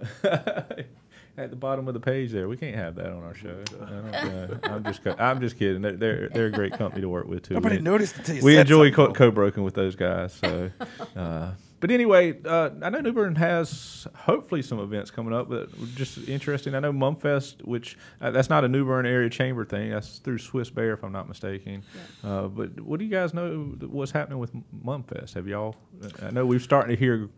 at 1.37 1.49
the 1.49 1.55
bottom 1.55 1.87
of 1.87 1.93
the 1.93 1.99
page 1.99 2.31
there, 2.31 2.47
we 2.47 2.57
can't 2.57 2.75
have 2.75 2.95
that 2.95 3.07
on 3.07 3.23
our 3.23 3.33
show. 3.33 3.55
I 3.81 3.85
don't, 3.89 4.15
uh, 4.15 4.57
I'm 4.63 4.83
just, 4.83 5.01
I'm 5.19 5.41
just 5.41 5.57
kidding. 5.57 5.81
They're, 5.81 5.93
they're 5.97 6.29
they're 6.29 6.45
a 6.47 6.51
great 6.51 6.73
company 6.73 7.01
to 7.01 7.09
work 7.09 7.27
with 7.27 7.43
too. 7.43 7.55
Nobody 7.55 7.77
We- 7.77 7.81
noticed 7.83 8.17
until 8.17 8.35
you 8.35 8.43
we 8.43 8.57
enjoy 8.57 8.91
co- 8.91 9.13
co-broken 9.13 9.63
with 9.63 9.73
those 9.73 9.95
guys. 9.95 10.33
So, 10.33 10.69
uh, 11.15 11.51
but 11.79 11.91
anyway, 11.91 12.39
uh, 12.45 12.69
I 12.81 12.89
know 12.91 13.01
New 13.01 13.11
Bern 13.11 13.35
has 13.35 14.07
hopefully 14.15 14.61
some 14.61 14.79
events 14.79 15.11
coming 15.11 15.33
up, 15.33 15.49
but 15.49 15.69
just 15.95 16.29
interesting. 16.29 16.75
I 16.75 16.79
know 16.79 16.93
Mumfest, 16.93 17.63
which 17.65 17.97
uh, 18.21 18.31
that's 18.31 18.49
not 18.49 18.63
a 18.63 18.67
New 18.69 18.85
Bern 18.85 19.05
area 19.05 19.29
chamber 19.29 19.65
thing. 19.65 19.89
That's 19.89 20.19
through 20.19 20.37
Swiss 20.37 20.69
Bear, 20.69 20.93
if 20.93 21.03
I'm 21.03 21.11
not 21.11 21.27
mistaken. 21.27 21.83
Uh, 22.23 22.47
but 22.47 22.79
what 22.79 22.99
do 22.99 23.05
you 23.05 23.11
guys 23.11 23.33
know 23.33 23.75
what's 23.81 24.11
happening 24.11 24.39
with 24.39 24.51
Mumfest? 24.85 25.33
Have 25.33 25.47
y'all? 25.47 25.75
I 26.21 26.29
know 26.31 26.45
we're 26.45 26.59
starting 26.59 26.95
to 26.95 26.99
hear. 26.99 27.29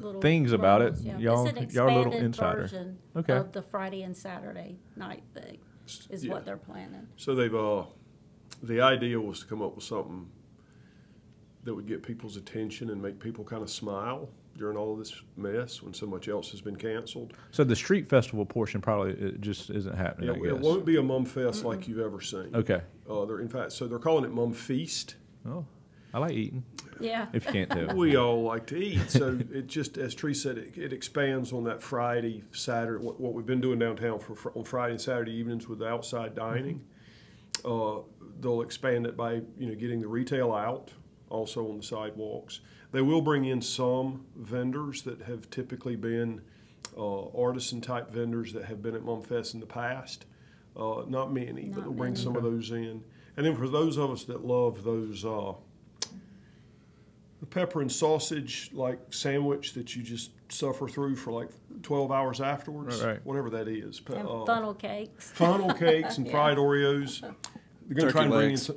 Little 0.00 0.20
Things 0.20 0.52
about 0.52 0.82
it. 0.82 0.94
yeah. 0.98 1.18
Y'all- 1.18 1.46
It's 1.46 1.58
an 1.58 1.70
y'all 1.70 1.86
a 1.86 1.96
little 1.96 2.12
expanded 2.12 2.24
insider. 2.24 2.60
version 2.62 2.98
Okay. 3.16 3.36
Of 3.36 3.52
the 3.52 3.62
Friday 3.62 4.02
and 4.02 4.16
Saturday 4.16 4.78
night 4.96 5.22
thing 5.34 5.58
is 6.10 6.24
Yeah. 6.24 6.32
what 6.32 6.44
they're 6.44 6.56
planning. 6.56 7.08
So 7.16 7.34
they've, 7.34 7.54
uh, 7.54 7.84
the 8.62 8.80
idea 8.80 9.20
was 9.20 9.40
to 9.40 9.46
come 9.46 9.62
up 9.62 9.74
with 9.74 9.84
something 9.84 10.28
that 11.64 11.74
would 11.74 11.86
get 11.86 12.02
people's 12.02 12.36
attention 12.36 12.90
and 12.90 13.00
make 13.02 13.18
people 13.18 13.44
kind 13.44 13.62
of 13.62 13.70
smile 13.70 14.28
during 14.56 14.76
all 14.76 14.92
of 14.92 14.98
this 14.98 15.20
mess 15.36 15.82
when 15.82 15.92
so 15.92 16.06
much 16.06 16.28
else 16.28 16.50
has 16.50 16.60
been 16.62 16.76
canceled. 16.76 17.34
So 17.50 17.62
the 17.64 17.76
street 17.76 18.08
festival 18.08 18.46
portion 18.46 18.80
probably 18.80 19.12
it 19.12 19.40
just 19.40 19.68
isn't 19.70 19.94
happening. 19.96 20.30
It, 20.30 20.52
I 20.52 20.54
it 20.56 20.60
won't 20.60 20.86
be 20.86 20.96
a 20.96 21.02
mum 21.02 21.24
fest 21.26 21.64
like 21.64 21.86
you've 21.88 21.98
ever 21.98 22.20
seen. 22.20 22.54
Okay. 22.54 22.80
Uh, 23.10 23.24
they're, 23.26 23.40
in 23.40 23.48
fact, 23.48 23.72
so 23.72 23.86
they're 23.86 23.98
calling 23.98 24.24
it 24.24 24.32
Mum 24.32 24.52
Feast. 24.52 25.16
Oh, 25.46 25.66
I 26.16 26.18
like 26.18 26.32
eating. 26.32 26.64
Yeah. 26.98 27.26
If 27.34 27.44
you 27.44 27.52
can't 27.52 27.70
tell. 27.70 27.94
We 27.94 28.16
all 28.16 28.42
like 28.42 28.66
to 28.68 28.76
eat, 28.76 29.10
so 29.10 29.38
it 29.52 29.66
just, 29.66 29.98
as 29.98 30.14
Tree 30.14 30.32
said, 30.32 30.56
it, 30.56 30.78
it 30.78 30.90
expands 30.90 31.52
on 31.52 31.64
that 31.64 31.82
Friday, 31.82 32.42
Saturday. 32.52 33.04
What, 33.04 33.20
what 33.20 33.34
we've 33.34 33.44
been 33.44 33.60
doing 33.60 33.78
downtown 33.78 34.18
for 34.18 34.34
fr- 34.34 34.48
on 34.54 34.64
Friday 34.64 34.92
and 34.92 35.00
Saturday 35.00 35.32
evenings 35.32 35.68
with 35.68 35.80
the 35.80 35.86
outside 35.86 36.34
dining. 36.34 36.82
Uh, 37.66 37.98
they'll 38.40 38.62
expand 38.62 39.04
it 39.04 39.14
by 39.14 39.42
you 39.58 39.66
know 39.66 39.74
getting 39.74 40.00
the 40.00 40.08
retail 40.08 40.54
out, 40.54 40.90
also 41.28 41.68
on 41.68 41.76
the 41.76 41.82
sidewalks. 41.82 42.60
They 42.92 43.02
will 43.02 43.20
bring 43.20 43.44
in 43.44 43.60
some 43.60 44.24
vendors 44.36 45.02
that 45.02 45.20
have 45.20 45.50
typically 45.50 45.96
been 45.96 46.40
uh, 46.96 47.28
artisan 47.36 47.82
type 47.82 48.10
vendors 48.10 48.54
that 48.54 48.64
have 48.64 48.82
been 48.82 48.94
at 48.94 49.02
Mumfest 49.02 49.52
in 49.52 49.60
the 49.60 49.66
past. 49.66 50.24
Uh, 50.74 51.02
not 51.08 51.30
many, 51.30 51.68
but 51.68 51.82
they'll 51.82 51.92
bring 51.92 52.14
many. 52.14 52.24
some 52.24 52.36
of 52.36 52.42
those 52.42 52.70
in. 52.70 53.04
And 53.36 53.44
then 53.44 53.54
for 53.54 53.68
those 53.68 53.98
of 53.98 54.10
us 54.10 54.24
that 54.24 54.46
love 54.46 54.82
those. 54.82 55.22
The 57.40 57.46
pepper 57.46 57.82
and 57.82 57.92
sausage 57.92 58.70
like 58.72 58.98
sandwich 59.10 59.74
that 59.74 59.94
you 59.94 60.02
just 60.02 60.30
suffer 60.48 60.88
through 60.88 61.16
for 61.16 61.32
like 61.32 61.48
12 61.82 62.10
hours 62.10 62.40
afterwards, 62.40 63.02
Right, 63.02 63.08
right. 63.12 63.26
whatever 63.26 63.50
that 63.50 63.68
is. 63.68 64.00
And 64.08 64.26
uh, 64.26 64.44
funnel 64.46 64.72
cakes. 64.74 65.30
funnel 65.32 65.72
cakes 65.74 66.16
and 66.18 66.26
Yeah. 66.26 66.32
fried 66.32 66.56
Oreos. 66.56 67.20
They're 67.20 67.30
going 67.94 68.06
to 68.06 68.12
try 68.12 68.22
Turkey 68.22 68.24
and 68.24 68.30
bring 68.32 68.50
in 68.52 68.56
some. 68.56 68.76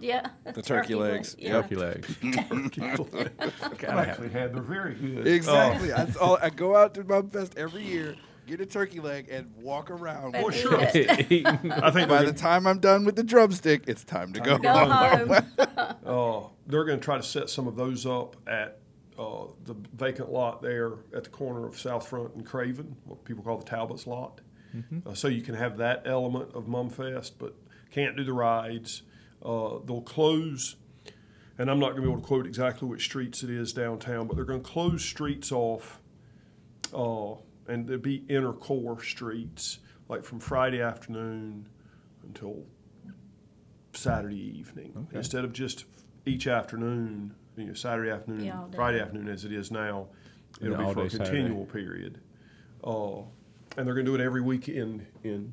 Yeah. 0.00 0.28
The 0.44 0.62
turkey 0.62 0.94
legs. 0.94 1.34
Yeah. 1.40 1.60
Turkey 1.60 1.74
legs. 1.74 2.14
I've 2.22 3.84
actually 3.84 4.28
had. 4.28 4.54
They're 4.54 4.62
very 4.62 4.94
good. 4.94 5.26
Exactly. 5.26 5.88
That's 5.88 6.16
all. 6.16 6.38
I 6.40 6.50
go 6.50 6.76
out 6.76 6.94
to 6.94 7.04
Mumfest 7.04 7.56
every 7.56 7.82
year, 7.82 8.14
get 8.48 8.60
a 8.60 8.66
turkey 8.66 9.00
leg, 9.00 9.28
and 9.30 9.52
walk 9.56 9.90
around. 9.90 10.34
And 10.34 10.44
Well, 10.44 10.50
sure. 10.50 10.80
I 10.80 10.86
think 10.86 11.44
By 11.44 11.90
they're 11.90 12.32
the 12.32 12.32
time 12.36 12.66
I'm 12.66 12.80
done 12.80 13.04
with 13.04 13.16
the 13.16 13.22
drumstick, 13.22 13.84
it's 13.86 14.04
time 14.04 14.32
to 14.32 14.40
go. 14.40 14.58
Go 14.58 14.68
home. 14.70 15.30
Uh, 16.04 16.40
they're 16.66 16.84
going 16.84 16.98
to 16.98 17.04
try 17.04 17.16
to 17.16 17.22
set 17.22 17.50
some 17.50 17.66
of 17.66 17.76
those 17.76 18.06
up 18.06 18.36
at 18.46 18.80
uh, 19.18 19.46
the 19.64 19.74
vacant 19.94 20.30
lot 20.30 20.62
there 20.62 20.92
at 21.14 21.24
the 21.24 21.30
corner 21.30 21.66
of 21.66 21.78
South 21.78 22.08
Front 22.08 22.34
and 22.34 22.46
Craven, 22.46 22.96
what 23.04 23.24
people 23.24 23.42
call 23.42 23.58
the 23.58 23.64
Talbot's 23.64 24.06
lot. 24.06 24.40
Uh, 25.06 25.14
so 25.14 25.28
you 25.28 25.42
can 25.42 25.54
have 25.54 25.78
that 25.78 26.02
element 26.04 26.50
of 26.54 26.66
Mumfest, 26.66 27.32
but 27.38 27.54
can't 27.90 28.16
do 28.16 28.22
the 28.22 28.32
rides. 28.32 29.02
Uh, 29.42 29.78
they'll 29.84 30.02
close, 30.02 30.76
and 31.56 31.70
I'm 31.70 31.78
not 31.78 31.90
going 31.90 32.02
to 32.02 32.02
be 32.02 32.08
able 32.08 32.20
to 32.20 32.26
quote 32.26 32.46
exactly 32.46 32.86
which 32.86 33.04
streets 33.04 33.42
it 33.42 33.50
is 33.50 33.72
downtown, 33.72 34.26
but 34.26 34.36
they're 34.36 34.44
going 34.44 34.62
to 34.62 34.68
close 34.68 35.04
streets 35.04 35.50
off, 35.50 36.00
uh, 36.94 37.34
and 37.68 37.86
there'd 37.86 38.02
be 38.02 38.24
inner 38.28 38.52
core 38.52 39.02
streets, 39.02 39.78
like 40.08 40.24
from 40.24 40.40
Friday 40.40 40.80
afternoon 40.80 41.68
until 42.24 42.64
Saturday 43.92 44.58
evening 44.58 44.92
Okay. 44.96 45.18
instead 45.18 45.44
of 45.44 45.52
just 45.52 45.84
each 46.26 46.46
afternoon, 46.46 47.34
you 47.56 47.66
know, 47.66 47.72
Saturday 47.74 48.10
afternoon, 48.10 48.44
Yeah. 48.44 48.64
Friday 48.74 49.00
afternoon 49.00 49.28
as 49.28 49.44
it 49.44 49.52
is 49.52 49.70
now. 49.70 50.08
It'll 50.60 50.80
Yeah, 50.80 50.86
be 50.88 50.92
for 50.94 51.00
a 51.00 51.02
day 51.04 51.08
Saturday. 51.10 51.30
continual 51.40 51.66
period. 51.66 52.20
Uh, 52.82 53.18
and 53.76 53.86
they're 53.86 53.94
going 53.94 54.06
to 54.06 54.12
do 54.12 54.14
it 54.14 54.20
every 54.20 54.40
week 54.40 54.68
in, 54.68 55.06
in 55.24 55.52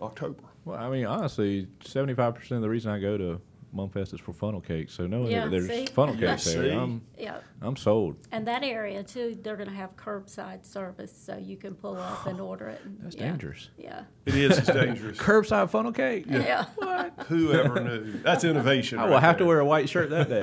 October. 0.00 0.42
Well, 0.64 0.78
I 0.78 0.90
mean, 0.90 1.06
honestly, 1.06 1.68
seventy-five 1.84 2.34
percent 2.34 2.56
of 2.56 2.62
the 2.62 2.70
reason 2.70 2.90
I 2.90 2.98
go 3.00 3.16
to 3.18 3.40
Mumfest 3.74 4.14
is 4.14 4.20
for 4.20 4.32
funnel 4.32 4.60
cakes. 4.60 4.94
So 4.94 5.06
no, 5.06 5.26
Yeah, 5.28 5.48
there's 5.48 5.66
see? 5.66 5.86
funnel 5.86 6.14
Yeah, 6.14 6.32
cakes 6.32 6.44
there. 6.54 6.78
I'm 6.78 7.02
Yeah. 7.18 7.38
I'm 7.60 7.76
sold. 7.76 8.16
And 8.30 8.46
that 8.46 8.62
area 8.62 9.02
too, 9.02 9.36
they're 9.42 9.56
gonna 9.56 9.72
have 9.72 9.96
curbside 9.96 10.64
service, 10.64 11.12
so 11.16 11.36
you 11.36 11.56
can 11.56 11.74
pull 11.74 11.96
up 11.96 12.26
and 12.26 12.40
order 12.50 12.68
it. 12.68 12.80
and- 12.84 12.98
That's 13.02 13.16
yeah. 13.16 13.28
dangerous. 13.30 13.70
Yeah. 13.76 14.04
It 14.26 14.36
is, 14.36 14.58
it's 14.58 14.68
dangerous. 14.68 15.18
Curbside 15.24 15.70
funnel 15.70 15.92
cake. 15.92 16.26
Yeah. 16.28 16.66
Whoever 17.26 17.80
knew. 17.80 18.12
That's 18.22 18.44
innovation. 18.50 18.98
I 18.98 19.04
will 19.06 19.12
right 19.14 19.22
have 19.22 19.38
to 19.38 19.44
wear 19.44 19.58
a 19.60 19.64
white 19.66 19.88
shirt 19.88 20.10
that 20.10 20.28
day. 20.28 20.40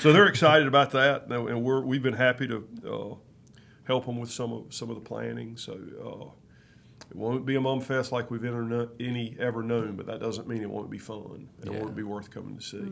So 0.00 0.12
they're 0.12 0.26
excited 0.26 0.68
about 0.68 0.90
that, 0.90 1.26
and 1.28 1.48
and 1.48 1.62
we're, 1.64 1.80
we've 1.80 2.02
been 2.02 2.12
happy 2.14 2.46
to 2.48 2.68
uh, 2.86 3.14
help 3.84 4.04
them 4.04 4.18
with 4.20 4.30
some 4.30 4.52
of 4.52 4.74
some 4.74 4.90
of 4.90 4.96
the 4.96 5.00
planning. 5.00 5.56
So 5.56 5.72
uh, 6.04 6.26
it 7.10 7.16
won't 7.16 7.46
be 7.46 7.54
a 7.56 7.60
mum 7.60 7.80
fest 7.80 8.10
like 8.12 8.30
we've 8.30 8.44
ever, 8.44 8.88
any 9.00 9.36
ever 9.38 9.62
known, 9.62 9.96
but 9.96 10.06
that 10.06 10.20
doesn't 10.20 10.46
mean 10.48 10.62
it 10.62 10.70
won't 10.70 10.90
be 10.90 10.98
fun 10.98 11.48
and 11.62 11.70
Yeah. 11.70 11.78
it 11.78 11.82
won't 11.82 11.94
be 11.96 12.02
worth 12.02 12.30
coming 12.30 12.56
to 12.56 12.62
see. 12.62 12.84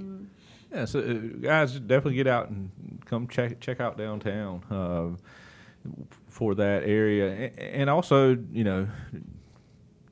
Yeah, 0.72 0.84
so 0.86 1.00
uh, 1.00 1.12
guys, 1.40 1.72
definitely 1.78 2.14
get 2.14 2.26
out 2.26 2.48
and 2.50 2.70
come 3.04 3.28
check 3.28 3.60
check 3.60 3.80
out 3.80 3.96
downtown 3.98 4.62
uh, 4.70 5.16
for 6.28 6.54
that 6.56 6.82
area, 6.84 7.50
A- 7.56 7.76
and 7.76 7.88
also 7.90 8.36
you 8.52 8.64
know 8.64 8.88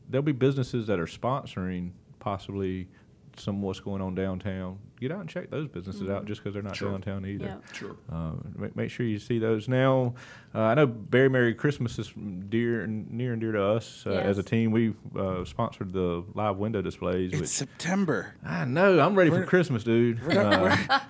there'll 0.08 0.22
be 0.22 0.32
businesses 0.32 0.86
that 0.86 1.00
are 1.00 1.06
sponsoring 1.06 1.92
possibly 2.18 2.88
some 3.36 3.62
what's 3.62 3.80
going 3.80 4.02
on 4.02 4.14
downtown. 4.14 4.78
Get 5.00 5.10
out 5.10 5.20
and 5.20 5.28
check 5.28 5.50
those 5.50 5.66
businesses 5.68 6.08
out 6.08 6.26
just 6.26 6.42
because 6.42 6.52
they're 6.54 6.62
not 6.62 6.76
Sure. 6.76 6.90
downtown 6.92 7.24
either. 7.26 7.46
Yeah. 7.46 7.56
Sure. 7.72 7.96
Uh, 8.12 8.32
make, 8.56 8.76
make 8.76 8.90
sure 8.90 9.06
you 9.06 9.18
see 9.18 9.38
those 9.38 9.68
now. 9.68 10.14
Uh, 10.54 10.60
I 10.60 10.74
know 10.74 10.86
Berry 10.86 11.30
Merry 11.30 11.54
Christmas 11.54 11.98
is 11.98 12.12
dear 12.50 12.82
and 12.82 13.10
near 13.10 13.32
and 13.32 13.40
dear 13.40 13.52
to 13.52 13.62
us 13.64 14.04
uh, 14.06 14.10
as 14.10 14.36
a 14.36 14.42
team. 14.42 14.70
We 14.70 14.92
uh, 15.18 15.46
sponsored 15.46 15.94
the 15.94 16.24
live 16.34 16.58
window 16.58 16.82
displays. 16.82 17.32
It's 17.32 17.40
which, 17.40 17.48
September. 17.48 18.34
I 18.44 18.66
know 18.66 19.00
I'm 19.00 19.14
ready 19.14 19.30
for 19.30 19.36
We're- 19.36 19.46
Christmas, 19.46 19.82
dude. 19.82 20.20
Uh, 20.30 20.76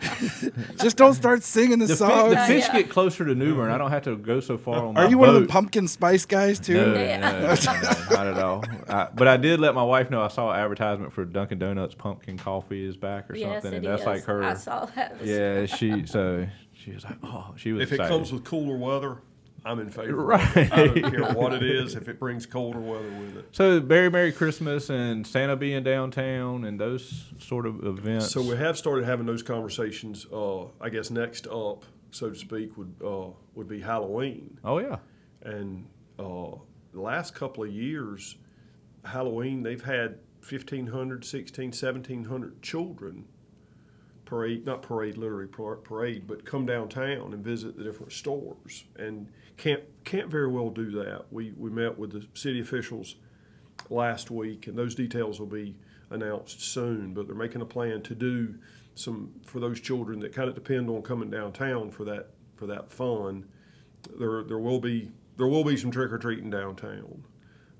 Just 0.80 0.96
don't 0.96 1.14
start 1.14 1.42
singing 1.42 1.80
the, 1.80 1.86
the, 1.86 1.96
fi- 1.96 2.08
song. 2.08 2.30
the 2.30 2.36
fish 2.46 2.66
yeah. 2.68 2.82
get 2.82 2.90
closer 2.90 3.24
to 3.24 3.34
New 3.34 3.56
Bern. 3.56 3.72
I 3.72 3.78
don't 3.78 3.90
have 3.90 4.04
to 4.04 4.16
go 4.16 4.38
so 4.38 4.56
far 4.56 4.76
on 4.86 4.94
my 4.94 5.04
Are 5.06 5.10
you 5.10 5.18
one 5.18 5.28
of 5.30 5.40
the 5.40 5.48
pumpkin 5.48 5.88
spice 5.88 6.24
guys 6.24 6.60
too? 6.60 6.74
No, 6.74 6.94
Yeah. 6.94 7.18
no, 7.18 7.40
no, 7.40 7.48
no, 7.48 8.16
not 8.16 8.26
at 8.28 8.38
all. 8.38 8.64
I, 8.88 9.08
but 9.12 9.26
I 9.26 9.36
did 9.38 9.58
let 9.58 9.74
my 9.74 9.82
wife 9.82 10.08
know 10.08 10.22
I 10.22 10.28
saw 10.28 10.52
an 10.52 10.60
advertisement 10.60 11.12
for 11.12 11.24
Dunkin' 11.24 11.58
Donuts 11.58 11.96
pumpkin 11.96 12.38
coffee 12.38 12.84
is 12.86 12.96
back 12.96 13.28
or 13.28 13.34
Yes, 13.34 13.62
something, 13.64 13.72
it 13.72 13.76
and 13.78 13.86
that's 13.86 14.02
is. 14.02 14.06
like 14.06 14.24
her. 14.24 14.44
I 14.44 14.54
saw 14.54 14.84
that. 14.94 15.16
Yeah, 15.24 15.66
she 15.66 16.06
so 16.06 16.46
she 16.74 16.92
was 16.92 17.02
like, 17.04 17.16
oh, 17.24 17.54
she 17.56 17.72
was 17.72 17.82
If 17.82 17.92
it 17.92 17.98
comes 18.06 18.32
with 18.32 18.44
cooler 18.44 18.76
weather, 18.76 19.18
I'm 19.64 19.78
in 19.78 19.90
favor. 19.90 20.20
of 20.20 20.26
Right. 20.56 20.72
I 20.72 20.86
don't 20.88 21.10
care 21.10 21.32
what 21.34 21.52
it 21.52 21.62
is. 21.62 21.94
If 21.94 22.08
it 22.08 22.18
brings 22.18 22.46
colder 22.46 22.80
weather 22.80 23.08
with 23.08 23.36
it. 23.38 23.48
So 23.52 23.80
Merry 23.80 24.10
Merry 24.10 24.32
Christmas 24.32 24.90
and 24.90 25.26
Santa 25.26 25.56
being 25.56 25.82
downtown 25.82 26.64
and 26.64 26.80
those 26.80 27.26
sort 27.38 27.66
of 27.66 27.84
events. 27.84 28.30
So 28.30 28.42
we 28.42 28.56
have 28.56 28.76
started 28.76 29.04
having 29.04 29.26
those 29.26 29.42
conversations. 29.42 30.26
Uh, 30.32 30.64
I 30.80 30.88
guess 30.90 31.10
next 31.10 31.46
up, 31.46 31.84
so 32.10 32.30
to 32.30 32.34
speak, 32.36 32.76
would 32.76 32.94
uh, 33.04 33.28
would 33.54 33.68
be 33.68 33.80
Halloween. 33.80 34.58
oh 34.64 34.78
yeah, 34.78 34.96
And 35.42 35.86
uh, 36.18 36.56
the 36.92 37.00
last 37.00 37.34
couple 37.34 37.64
of 37.64 37.70
years, 37.70 38.36
Halloween, 39.04 39.62
they've 39.62 39.82
had 39.82 40.18
1,500, 40.48 40.90
1,600, 41.24 41.54
1,700 41.70 42.62
children 42.62 43.24
parade, 44.24 44.64
not 44.66 44.82
parade, 44.82 45.16
literally 45.16 45.48
parade, 45.48 46.26
but 46.26 46.44
come 46.44 46.66
downtown 46.66 47.32
and 47.32 47.44
visit 47.44 47.76
the 47.76 47.84
different 47.84 48.12
stores. 48.12 48.84
And 48.96 49.28
can't, 49.56 49.82
can't 50.04 50.30
very 50.30 50.48
well 50.48 50.70
do 50.70 50.90
that. 51.02 51.26
We, 51.30 51.52
we 51.56 51.70
met 51.70 51.98
with 51.98 52.12
the 52.12 52.26
city 52.34 52.60
officials 52.60 53.16
last 53.90 54.30
week, 54.30 54.66
and 54.66 54.76
those 54.76 54.94
details 54.94 55.38
will 55.38 55.46
be 55.46 55.76
announced 56.10 56.60
soon, 56.60 57.14
but 57.14 57.26
they're 57.26 57.34
making 57.36 57.62
a 57.62 57.66
plan 57.66 58.02
to 58.02 58.14
do 58.14 58.54
some 58.94 59.32
for 59.44 59.60
those 59.60 59.80
children 59.80 60.20
that 60.20 60.32
kind 60.34 60.48
of 60.48 60.54
depend 60.54 60.88
on 60.90 61.02
coming 61.02 61.30
downtown 61.30 61.90
for 61.90 62.04
that 62.04 62.28
for 62.56 62.66
that 62.66 62.90
fun. 62.90 63.44
There 64.18 64.42
there 64.44 64.58
will 64.58 64.80
be 64.80 65.10
there 65.36 65.46
will 65.46 65.64
be 65.64 65.76
some 65.76 65.90
trick 65.90 66.12
or 66.12 66.18
treating 66.18 66.50
downtown. 66.50 67.24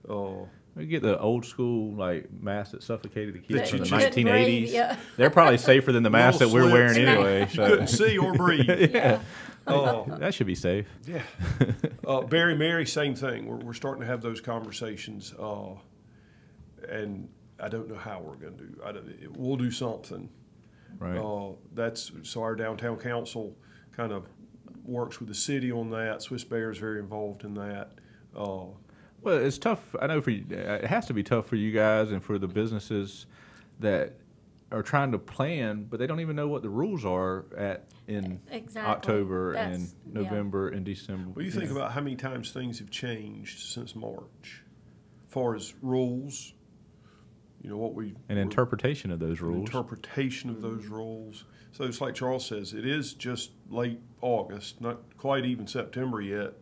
Uh, 0.08 0.46
We 0.74 0.86
get 0.86 1.02
the 1.02 1.18
old 1.18 1.44
school 1.44 1.92
like 1.94 2.32
masks 2.32 2.72
that 2.72 2.82
suffocated 2.82 3.34
the 3.34 3.38
kids 3.40 3.70
That 3.70 3.78
from 3.78 3.78
the 3.80 3.90
nineteen 3.90 4.28
eighties. 4.28 4.72
yeah. 4.72 4.96
They're 5.18 5.28
probably 5.30 5.58
safer 5.58 5.92
than 5.92 6.02
the 6.02 6.10
masks 6.10 6.38
that 6.38 6.48
we're 6.48 6.70
wearing 6.72 6.94
slits. 6.94 7.08
anyway. 7.10 7.40
you 7.40 7.46
So 7.48 7.66
couldn't 7.68 7.86
see 7.88 8.16
or 8.18 8.32
breathe. 8.32 8.68
yeah, 8.94 9.20
Uh, 9.66 10.04
that 10.18 10.32
should 10.34 10.46
be 10.46 10.54
safe. 10.54 10.86
Yeah. 11.06 11.22
Uh, 12.04 12.20
Barry 12.22 12.56
Mary, 12.56 12.84
same 12.84 13.14
thing. 13.14 13.46
We're, 13.46 13.56
we're 13.58 13.72
starting 13.74 14.00
to 14.00 14.06
have 14.08 14.22
those 14.22 14.40
conversations. 14.40 15.32
Uh, 15.38 15.74
and 16.88 17.28
I 17.60 17.68
don't 17.68 17.88
know 17.88 17.94
how 17.96 18.20
we're 18.20 18.34
going 18.34 18.56
to 18.58 18.64
do. 18.64 18.80
I 18.84 18.90
don't, 18.90 19.08
it, 19.08 19.36
we'll 19.36 19.56
do 19.56 19.70
something. 19.70 20.28
Right. 20.98 21.16
Uh, 21.16 21.52
that's 21.74 22.10
so 22.24 22.42
our 22.42 22.56
downtown 22.56 22.96
council 22.98 23.56
kind 23.92 24.10
of 24.12 24.26
works 24.84 25.20
with 25.20 25.28
the 25.28 25.34
city 25.34 25.70
on 25.70 25.90
that. 25.90 26.22
Swiss 26.22 26.42
Bear 26.42 26.70
is 26.72 26.78
very 26.78 26.98
involved 26.98 27.44
in 27.44 27.54
that. 27.54 27.92
Well, 29.22 29.38
it's 29.38 29.58
tough. 29.58 29.94
I 30.00 30.06
know 30.08 30.20
for 30.20 30.30
you, 30.30 30.44
uh, 30.52 30.54
it 30.82 30.84
has 30.86 31.06
to 31.06 31.14
be 31.14 31.22
tough 31.22 31.46
for 31.46 31.56
you 31.56 31.70
guys 31.72 32.10
and 32.10 32.22
for 32.22 32.38
the 32.38 32.48
businesses 32.48 33.26
that 33.80 34.14
are 34.72 34.82
trying 34.82 35.12
to 35.12 35.18
plan, 35.18 35.86
but 35.88 35.98
they 36.00 36.06
don't 36.06 36.20
even 36.20 36.34
know 36.34 36.48
what 36.48 36.62
the 36.62 36.68
rules 36.70 37.04
are 37.04 37.44
at 37.56 37.84
in 38.08 38.40
Exactly. 38.50 38.90
October 38.90 39.52
and 39.52 39.74
That's- 39.74 39.94
yeah. 40.06 40.22
November 40.22 40.68
and 40.70 40.84
December. 40.84 41.28
what 41.30 41.38
do 41.38 41.44
you 41.44 41.50
think 41.50 41.70
about 41.70 41.92
how 41.92 42.00
many 42.00 42.16
times 42.16 42.50
things 42.52 42.78
have 42.80 42.90
changed 42.90 43.60
since 43.60 43.94
March, 43.94 44.62
as 45.26 45.32
far 45.32 45.54
as 45.54 45.74
rules? 45.82 46.54
You 47.62 47.70
know 47.70 47.76
what 47.76 47.94
we 47.94 48.14
and 48.28 48.38
interpretation 48.40 49.12
of 49.12 49.20
those 49.20 49.40
an 49.40 49.46
rules? 49.46 49.60
interpretation 49.68 50.50
of 50.50 50.62
those 50.62 50.86
rules. 50.86 51.44
So 51.70 51.84
it's 51.84 52.00
like 52.00 52.14
Charles 52.14 52.44
says, 52.46 52.72
it 52.74 52.84
is 52.84 53.14
just 53.14 53.52
late 53.70 54.00
August, 54.20 54.80
not 54.80 55.16
quite 55.16 55.44
even 55.44 55.66
September 55.68 56.20
yet, 56.20 56.54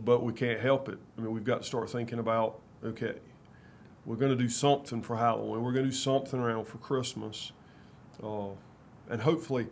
but 0.00 0.22
we 0.22 0.32
can't 0.32 0.60
help 0.60 0.88
it. 0.88 0.98
I 1.16 1.20
mean, 1.20 1.32
we've 1.32 1.44
got 1.44 1.62
to 1.62 1.64
start 1.64 1.90
thinking 1.90 2.18
about 2.18 2.60
okay, 2.84 3.14
we're 4.04 4.16
going 4.16 4.30
to 4.30 4.36
do 4.36 4.48
something 4.48 5.02
for 5.02 5.16
Halloween, 5.16 5.62
we're 5.62 5.72
going 5.72 5.84
to 5.84 5.90
do 5.90 5.96
something 5.96 6.38
around 6.38 6.66
for 6.66 6.78
Christmas, 6.78 7.52
uh, 8.22 8.48
and 9.08 9.22
hopefully, 9.22 9.66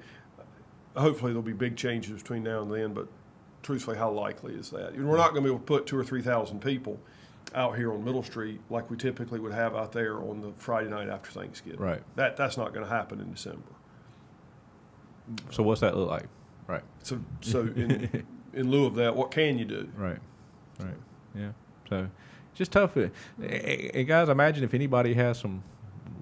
hopefully 0.97 1.33
there'll 1.33 1.43
be 1.43 1.53
big 1.53 1.77
changes 1.77 2.23
between 2.23 2.43
now 2.43 2.63
and 2.63 2.73
then. 2.73 2.95
But 2.95 3.09
truthfully, 3.63 3.99
how 3.99 4.11
likely 4.11 4.55
is 4.55 4.71
that? 4.71 4.97
We're 4.97 5.17
not 5.17 5.33
going 5.33 5.43
to 5.43 5.49
be 5.49 5.55
able 5.55 5.59
to 5.59 5.65
put 5.65 5.87
two 5.87 5.99
or 5.99 6.05
three 6.05 6.23
thousand 6.23 6.61
people 6.61 6.99
out 7.55 7.77
here 7.77 7.93
on 7.93 8.05
Middle 8.05 8.23
Street 8.23 8.61
like 8.71 8.91
we 8.91 8.97
typically 8.97 9.39
would 9.39 9.53
have 9.53 9.75
out 9.75 9.93
there 9.93 10.19
on 10.19 10.41
the 10.41 10.53
Friday 10.57 10.89
night 10.89 11.09
after 11.09 11.31
Thanksgiving. 11.31 11.81
Right. 11.81 12.03
That 12.17 12.37
that's 12.37 12.57
not 12.57 12.73
going 12.73 12.87
to 12.87 12.93
happen 12.93 13.21
in 13.21 13.31
December. 13.33 13.63
So 15.51 15.63
what's 15.63 15.81
that 15.81 15.97
look 15.97 16.09
like? 16.09 16.29
Right. 16.67 16.83
So 17.03 17.21
so 17.41 17.61
in 17.61 18.27
in 18.55 18.71
lieu 18.71 18.87
of 18.87 18.95
that, 18.97 19.15
what 19.17 19.31
can 19.31 19.59
you 19.59 19.65
do? 19.65 19.89
Right. 19.97 20.19
Right. 20.79 20.95
Yeah. 21.35 21.53
So 21.89 22.09
just 22.55 22.73
tough. 22.73 22.97
Uh, 22.97 23.09
And 23.43 24.07
guys, 24.07 24.29
imagine 24.29 24.65
if 24.65 24.75
anybody 24.75 25.15
has 25.15 25.39
some 25.39 25.63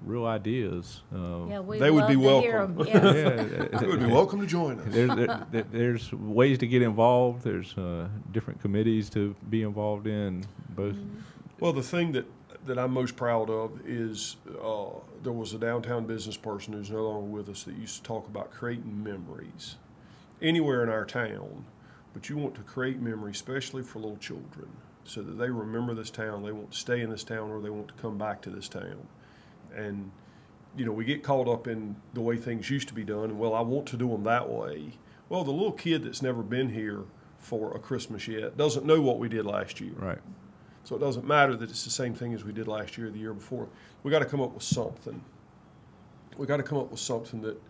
real 0.05 0.25
ideas. 0.25 1.01
Um, 1.13 1.47
Yeah, 1.49 1.59
we 1.59 1.77
They 1.79 1.91
would 1.91 2.07
be 2.07 2.15
to 2.15 2.19
hear 2.41 2.65
welcome. 2.65 2.81
'em, 2.81 2.87
yes. 2.87 3.69
yeah, 3.73 3.81
You 3.81 3.87
would 3.87 3.99
be 3.99 4.05
welcome 4.07 4.39
to 4.41 4.47
join 4.47 4.79
us. 4.79 4.87
there, 4.89 5.07
there, 5.07 5.47
there- 5.51 5.65
there's 5.71 6.11
ways 6.13 6.57
to 6.59 6.67
get 6.67 6.81
involved. 6.81 7.43
There's 7.43 7.77
uh, 7.77 8.07
different 8.31 8.61
committees 8.61 9.09
to 9.11 9.35
be 9.49 9.61
involved 9.63 10.07
in. 10.07 10.45
Both. 10.69 10.95
Well, 11.59 11.73
the 11.73 11.83
thing 11.83 12.13
that 12.13 12.25
that 12.63 12.77
I'm 12.77 12.91
most 12.93 13.15
proud 13.15 13.49
of 13.49 13.71
is 13.87 14.37
uh, 14.63 14.89
there 15.23 15.31
was 15.33 15.53
a 15.55 15.57
downtown 15.57 16.05
business 16.05 16.37
person 16.37 16.73
who's 16.73 16.91
no 16.91 17.09
longer 17.09 17.25
with 17.27 17.49
us 17.49 17.63
that 17.63 17.75
used 17.75 17.97
to 17.97 18.03
talk 18.03 18.27
about 18.27 18.51
creating 18.51 19.03
memories 19.03 19.77
anywhere 20.43 20.83
in 20.83 20.89
our 20.89 21.03
town. 21.05 21.65
But 22.13 22.29
you 22.29 22.37
want 22.37 22.55
to 22.55 22.61
create 22.61 22.99
memories, 22.99 23.37
especially 23.37 23.83
for 23.83 23.99
little 23.99 24.17
children, 24.17 24.67
so 25.05 25.21
that 25.21 25.33
they 25.33 25.49
remember 25.49 25.93
this 25.93 26.09
town, 26.09 26.43
they 26.43 26.51
want 26.51 26.71
to 26.71 26.77
stay 26.77 27.01
in 27.01 27.09
this 27.09 27.23
town, 27.23 27.49
or 27.49 27.61
they 27.61 27.69
want 27.69 27.87
to 27.87 27.93
come 27.95 28.17
back 28.17 28.41
to 28.41 28.49
this 28.49 28.67
town. 28.67 29.07
And 29.75 30.11
you 30.75 30.85
know, 30.85 30.91
we 30.91 31.05
get 31.05 31.23
caught 31.23 31.47
up 31.47 31.67
in 31.67 31.95
the 32.13 32.21
way 32.21 32.37
things 32.37 32.69
used 32.69 32.87
to 32.89 32.93
be 32.93 33.03
done, 33.03 33.25
and 33.25 33.39
well, 33.39 33.53
I 33.53 33.61
want 33.61 33.87
to 33.87 33.97
do 33.97 34.09
them 34.09 34.23
that 34.23 34.49
way. 34.49 34.93
Well, 35.29 35.43
the 35.43 35.51
little 35.51 35.71
kid 35.71 36.03
that's 36.03 36.21
never 36.21 36.43
been 36.43 36.69
here 36.69 37.03
for 37.39 37.75
a 37.75 37.79
Christmas 37.79 38.27
yet 38.27 38.57
doesn't 38.57 38.85
know 38.85 39.01
what 39.01 39.17
we 39.17 39.27
did 39.27 39.45
last 39.45 39.81
year. 39.81 39.93
Right. 39.95 40.19
So 40.83 40.95
it 40.95 40.99
doesn't 40.99 41.27
matter 41.27 41.55
that 41.55 41.69
it's 41.69 41.83
the 41.83 41.89
same 41.89 42.13
thing 42.13 42.33
as 42.33 42.43
we 42.43 42.51
did 42.51 42.67
last 42.67 42.97
year 42.97 43.07
or 43.07 43.11
the 43.11 43.19
year 43.19 43.33
before. 43.33 43.67
We 44.03 44.11
got 44.11 44.19
to 44.19 44.25
come 44.25 44.41
up 44.41 44.53
with 44.53 44.63
something. 44.63 45.23
We 46.37 46.47
got 46.47 46.57
to 46.57 46.63
come 46.63 46.77
up 46.77 46.89
with 46.89 46.99
something 46.99 47.41
that 47.41 47.61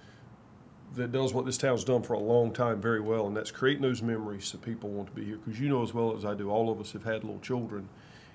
that 0.96 1.12
does 1.12 1.34
what 1.34 1.46
this 1.46 1.58
town's 1.58 1.84
done 1.84 2.02
for 2.04 2.14
a 2.14 2.20
long 2.20 2.52
time 2.52 2.82
very 2.82 3.00
well, 3.00 3.28
and 3.28 3.36
that's 3.36 3.52
creating 3.52 3.82
those 3.82 4.02
memories 4.02 4.46
so 4.46 4.58
people 4.58 4.90
want 4.90 5.08
to 5.10 5.14
be 5.14 5.26
here. 5.26 5.38
Because 5.38 5.60
you 5.60 5.70
know 5.70 5.82
as 5.84 5.94
well 5.94 6.16
as 6.16 6.26
I 6.26 6.34
do, 6.34 6.50
all 6.50 6.70
of 6.70 6.80
us 6.80 6.92
have 6.94 7.04
had 7.04 7.24
little 7.24 7.40
children. 7.40 7.88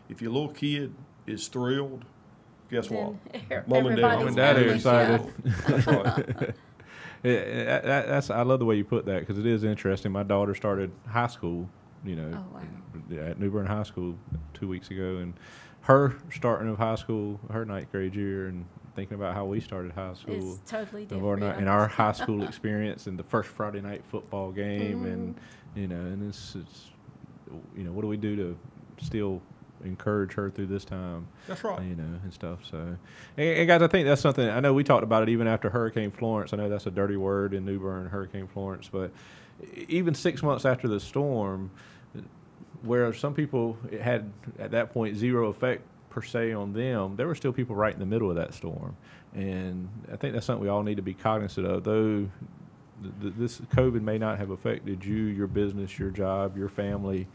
If 0.09 0.23
your 0.23 0.31
little 0.33 0.49
kid 0.51 0.95
is 1.27 1.49
thrilled, 1.49 2.05
guess 2.71 2.89
what? 2.91 3.15
Mom 3.69 3.87
and 3.87 3.97
dad- 3.97 4.19
Mom 4.19 4.27
and 4.29 4.37
dad 4.37 4.57
are 4.57 4.61
happy, 4.61 4.75
excited. 4.77 5.27
yeah. 5.45 5.53
That's 5.69 5.87
right. 5.87 6.55
Yeah, 7.25 7.81
that's 7.81 8.31
I 8.31 8.43
love 8.43 8.61
the 8.61 8.67
way 8.67 8.77
you 8.77 8.85
put 8.85 9.07
that 9.07 9.21
because 9.21 9.39
it 9.39 9.47
is 9.47 9.65
interesting. 9.65 10.13
My 10.13 10.23
daughter 10.23 10.55
started 10.55 10.93
high 11.09 11.27
school, 11.27 11.69
you 12.05 12.15
know, 12.15 12.31
Oh, 12.35 12.55
wow. 13.17 13.23
at 13.27 13.41
New 13.41 13.51
Bern 13.51 13.67
High 13.67 13.83
School 13.83 14.17
two 14.55 14.69
weeks 14.69 14.91
ago, 14.93 15.17
and 15.17 15.35
her 15.81 16.15
starting 16.33 16.69
of 16.69 16.79
high 16.79 16.95
school, 16.95 17.41
her 17.51 17.65
ninth 17.65 17.91
grade 17.91 18.15
year, 18.15 18.47
and 18.47 18.67
thinking 18.97 19.15
about 19.15 19.35
how 19.35 19.45
we 19.45 19.61
started 19.61 19.93
high 19.93 20.15
school. 20.15 20.35
It's 20.55 20.71
totally 20.71 21.05
different. 21.05 21.25
our 21.25 21.37
night, 21.37 21.59
in 21.59 21.69
our 21.69 21.87
high 22.03 22.13
school 22.13 22.43
experience 22.43 23.07
and 23.07 23.17
the 23.19 23.23
first 23.25 23.49
Friday 23.51 23.81
night 23.83 24.03
football 24.11 24.51
game 24.51 25.05
and 25.05 25.35
Mm-hmm. 25.37 25.81
you 25.81 25.87
know 25.89 25.97
and 26.01 26.29
it's, 26.29 26.57
it's 26.57 26.91
you 27.77 27.85
know 27.85 27.93
what 27.93 28.03
do 28.03 28.09
we 28.09 28.17
do 28.17 28.35
to 28.37 28.59
still 29.05 29.41
encourage 29.85 30.33
her 30.33 30.51
through 30.51 30.67
this 30.67 30.85
time 30.87 31.27
That's 31.47 31.63
right. 31.63 31.81
you 31.83 31.95
know 31.95 32.19
and 32.25 32.33
stuff 32.33 32.61
so 32.69 32.79
and, 33.37 33.49
and 33.59 33.69
guys 33.69 33.83
I 33.83 33.87
think 33.89 34.07
that's 34.09 34.23
something 34.23 34.49
I 34.49 34.59
know 34.61 34.73
we 34.73 34.83
talked 34.83 35.05
about 35.05 35.23
it 35.23 35.29
even 35.29 35.47
after 35.47 35.69
Hurricane 35.69 36.11
Florence 36.11 36.53
I 36.55 36.57
know 36.57 36.69
that's 36.71 36.87
a 36.87 36.91
dirty 36.91 37.17
word 37.19 37.53
in 37.53 37.65
New 37.67 37.79
Bern 37.79 38.09
Hurricane 38.09 38.49
Florence 38.49 38.89
but 38.91 39.11
e- 39.77 39.85
even 39.89 40.15
six 40.15 40.43
months 40.43 40.65
after 40.65 40.89
the 40.89 40.99
storm 40.99 41.71
where 42.83 43.13
some 43.13 43.35
people 43.35 43.77
it 43.91 44.01
had 44.01 44.31
at 44.59 44.71
that 44.71 44.93
point 44.93 45.17
zero 45.17 45.49
effect 45.51 45.83
per 46.17 46.23
se 46.23 46.55
on 46.55 46.73
them, 46.73 47.15
there 47.15 47.27
were 47.27 47.35
still 47.35 47.53
people 47.53 47.77
right 47.77 47.93
in 47.93 48.01
the 48.01 48.07
middle 48.07 48.31
of 48.31 48.37
that 48.37 48.55
storm, 48.55 48.97
and 49.35 49.87
I 50.11 50.17
think 50.17 50.33
that's 50.33 50.47
something 50.47 50.63
we 50.63 50.71
all 50.71 50.83
need 50.83 50.95
to 50.95 51.03
be 51.03 51.13
cognizant 51.13 51.67
of. 51.67 51.85
Though 51.85 52.27
th- 53.03 53.15
th- 53.21 53.35
this 53.37 53.61
COVID 53.61 54.01
may 54.01 54.17
not 54.17 54.39
have 54.39 54.49
affected 54.49 55.05
you, 55.05 55.25
your 55.25 55.47
business, 55.47 55.99
your 55.99 56.09
job, 56.09 56.57
your 56.57 56.71
family, 56.71 57.29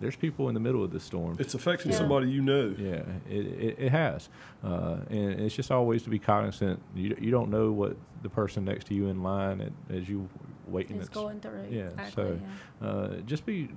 there's 0.00 0.16
people 0.16 0.48
in 0.48 0.54
the 0.54 0.60
middle 0.60 0.82
of 0.82 0.90
the 0.92 1.00
storm. 1.00 1.36
It's 1.38 1.54
affecting 1.54 1.92
Yeah. 1.92 1.98
somebody 1.98 2.30
you 2.30 2.40
know. 2.42 2.74
Yeah, 2.78 3.02
it, 3.28 3.46
it, 3.46 3.76
it 3.78 3.90
has. 3.92 4.28
Uh, 4.64 4.96
and 5.10 5.40
it's 5.40 5.54
just 5.54 5.70
always 5.70 6.02
to 6.04 6.10
be 6.10 6.18
cognizant. 6.18 6.80
You, 6.94 7.16
you 7.20 7.30
don't 7.30 7.50
know 7.50 7.70
what 7.70 7.96
the 8.22 8.28
person 8.30 8.64
next 8.64 8.86
to 8.88 8.94
you 8.94 9.08
in 9.08 9.22
line 9.22 9.60
at, 9.60 9.72
as 9.94 10.08
you 10.08 10.28
waiting. 10.66 10.96
It's 10.96 11.08
that's- 11.08 11.22
going 11.22 11.40
through. 11.40 11.66
Yeah, 11.70 11.88
exactly, 11.88 12.12
so 12.14 12.40
yeah. 12.82 12.88
uh, 12.88 13.08
just 13.26 13.44
be, 13.44 13.68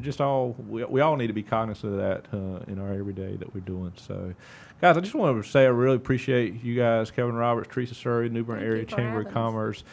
just 0.00 0.20
all, 0.20 0.56
we, 0.68 0.84
we 0.84 1.00
all 1.00 1.16
need 1.16 1.26
to 1.28 1.32
be 1.32 1.42
cognizant 1.42 1.92
of 1.94 1.98
that 2.00 2.26
uh, 2.32 2.64
in 2.70 2.78
our 2.80 2.92
everyday 2.92 3.36
that 3.36 3.54
we're 3.54 3.60
doing. 3.60 3.92
So, 3.96 4.34
guys, 4.80 4.96
I 4.96 5.00
just 5.00 5.14
want 5.14 5.42
to 5.42 5.48
say 5.48 5.64
I 5.64 5.68
really 5.68 5.96
appreciate 5.96 6.62
you 6.64 6.74
guys, 6.76 7.10
Kevin 7.10 7.34
Roberts, 7.34 7.68
Teresa 7.72 7.94
Surrey, 7.94 8.28
New 8.28 8.42
Bern 8.42 8.58
Thank 8.58 8.68
Area 8.68 8.84
Chamber 8.84 9.20
of 9.20 9.26
having 9.26 9.26
us. 9.28 9.32
Commerce. 9.34 9.84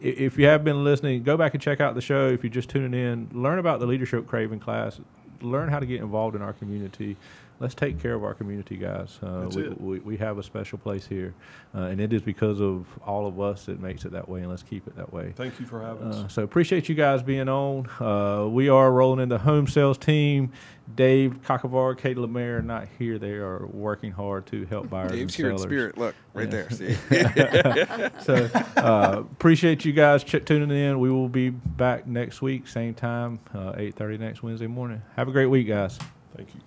If 0.00 0.38
you 0.38 0.46
have 0.46 0.64
been 0.64 0.82
listening, 0.82 1.22
go 1.22 1.36
back 1.36 1.52
and 1.52 1.62
check 1.62 1.80
out 1.80 1.94
the 1.94 2.00
show. 2.00 2.28
If 2.28 2.42
you're 2.42 2.50
just 2.50 2.70
tuning 2.70 2.98
in, 2.98 3.28
learn 3.32 3.58
about 3.58 3.80
the 3.80 3.86
Leadership 3.86 4.26
Craven 4.26 4.58
class. 4.58 4.98
Learn 5.42 5.68
how 5.68 5.78
to 5.78 5.86
get 5.86 6.00
involved 6.00 6.34
in 6.34 6.42
our 6.42 6.52
community. 6.54 7.16
Let's 7.60 7.74
take 7.74 8.00
care 8.00 8.14
of 8.14 8.24
our 8.24 8.32
community, 8.32 8.76
guys. 8.78 9.18
Uh, 9.22 9.42
That's 9.42 9.54
we, 9.56 9.62
it. 9.64 9.80
We, 9.80 9.98
we 9.98 10.16
have 10.16 10.38
a 10.38 10.42
special 10.42 10.78
place 10.78 11.06
here, 11.06 11.34
uh, 11.74 11.80
and 11.82 12.00
it 12.00 12.10
is 12.10 12.22
because 12.22 12.58
of 12.58 12.86
all 13.06 13.26
of 13.26 13.38
us 13.38 13.66
that 13.66 13.78
makes 13.80 14.06
it 14.06 14.12
that 14.12 14.26
way, 14.30 14.40
and 14.40 14.48
let's 14.48 14.62
keep 14.62 14.86
it 14.86 14.96
that 14.96 15.12
way. 15.12 15.34
Thank 15.36 15.60
you 15.60 15.66
for 15.66 15.82
having 15.82 16.04
us. 16.08 16.16
Uh, 16.16 16.28
so 16.28 16.42
appreciate 16.42 16.88
you 16.88 16.94
guys 16.94 17.22
being 17.22 17.50
on. 17.50 17.86
Uh, 18.00 18.48
we 18.48 18.70
are 18.70 18.90
rolling 18.90 19.20
in 19.20 19.28
the 19.28 19.36
home 19.36 19.66
sales 19.66 19.98
team. 19.98 20.52
Dave 20.94 21.42
Cockavar, 21.42 21.98
Kate 21.98 22.16
Lemaire, 22.16 22.58
are 22.58 22.62
not 22.62 22.88
here. 22.98 23.18
They 23.18 23.32
are 23.34 23.66
working 23.66 24.10
hard 24.10 24.46
to 24.46 24.64
help 24.64 24.88
buyers 24.88 25.12
Dave's 25.12 25.20
and 25.20 25.32
here 25.34 25.50
in 25.50 25.58
spirit. 25.58 25.98
Look, 25.98 26.14
right 26.32 26.50
Yeah. 26.50 26.62
there. 26.66 26.70
See? 26.70 26.96
So 28.24 28.48
uh, 28.78 29.18
appreciate 29.20 29.84
you 29.84 29.92
guys 29.92 30.24
ch- 30.24 30.42
tuning 30.46 30.70
in. 30.70 30.98
We 30.98 31.10
will 31.10 31.28
be 31.28 31.50
back 31.50 32.06
next 32.06 32.40
week, 32.40 32.66
same 32.68 32.94
time, 32.94 33.38
uh, 33.54 33.74
eight 33.76 33.94
thirty 33.96 34.16
next 34.16 34.42
Wednesday 34.42 34.66
morning. 34.66 35.02
Have 35.16 35.28
a 35.28 35.32
great 35.32 35.46
week, 35.46 35.68
guys. 35.68 35.98
Thank 36.34 36.54
you. 36.54 36.60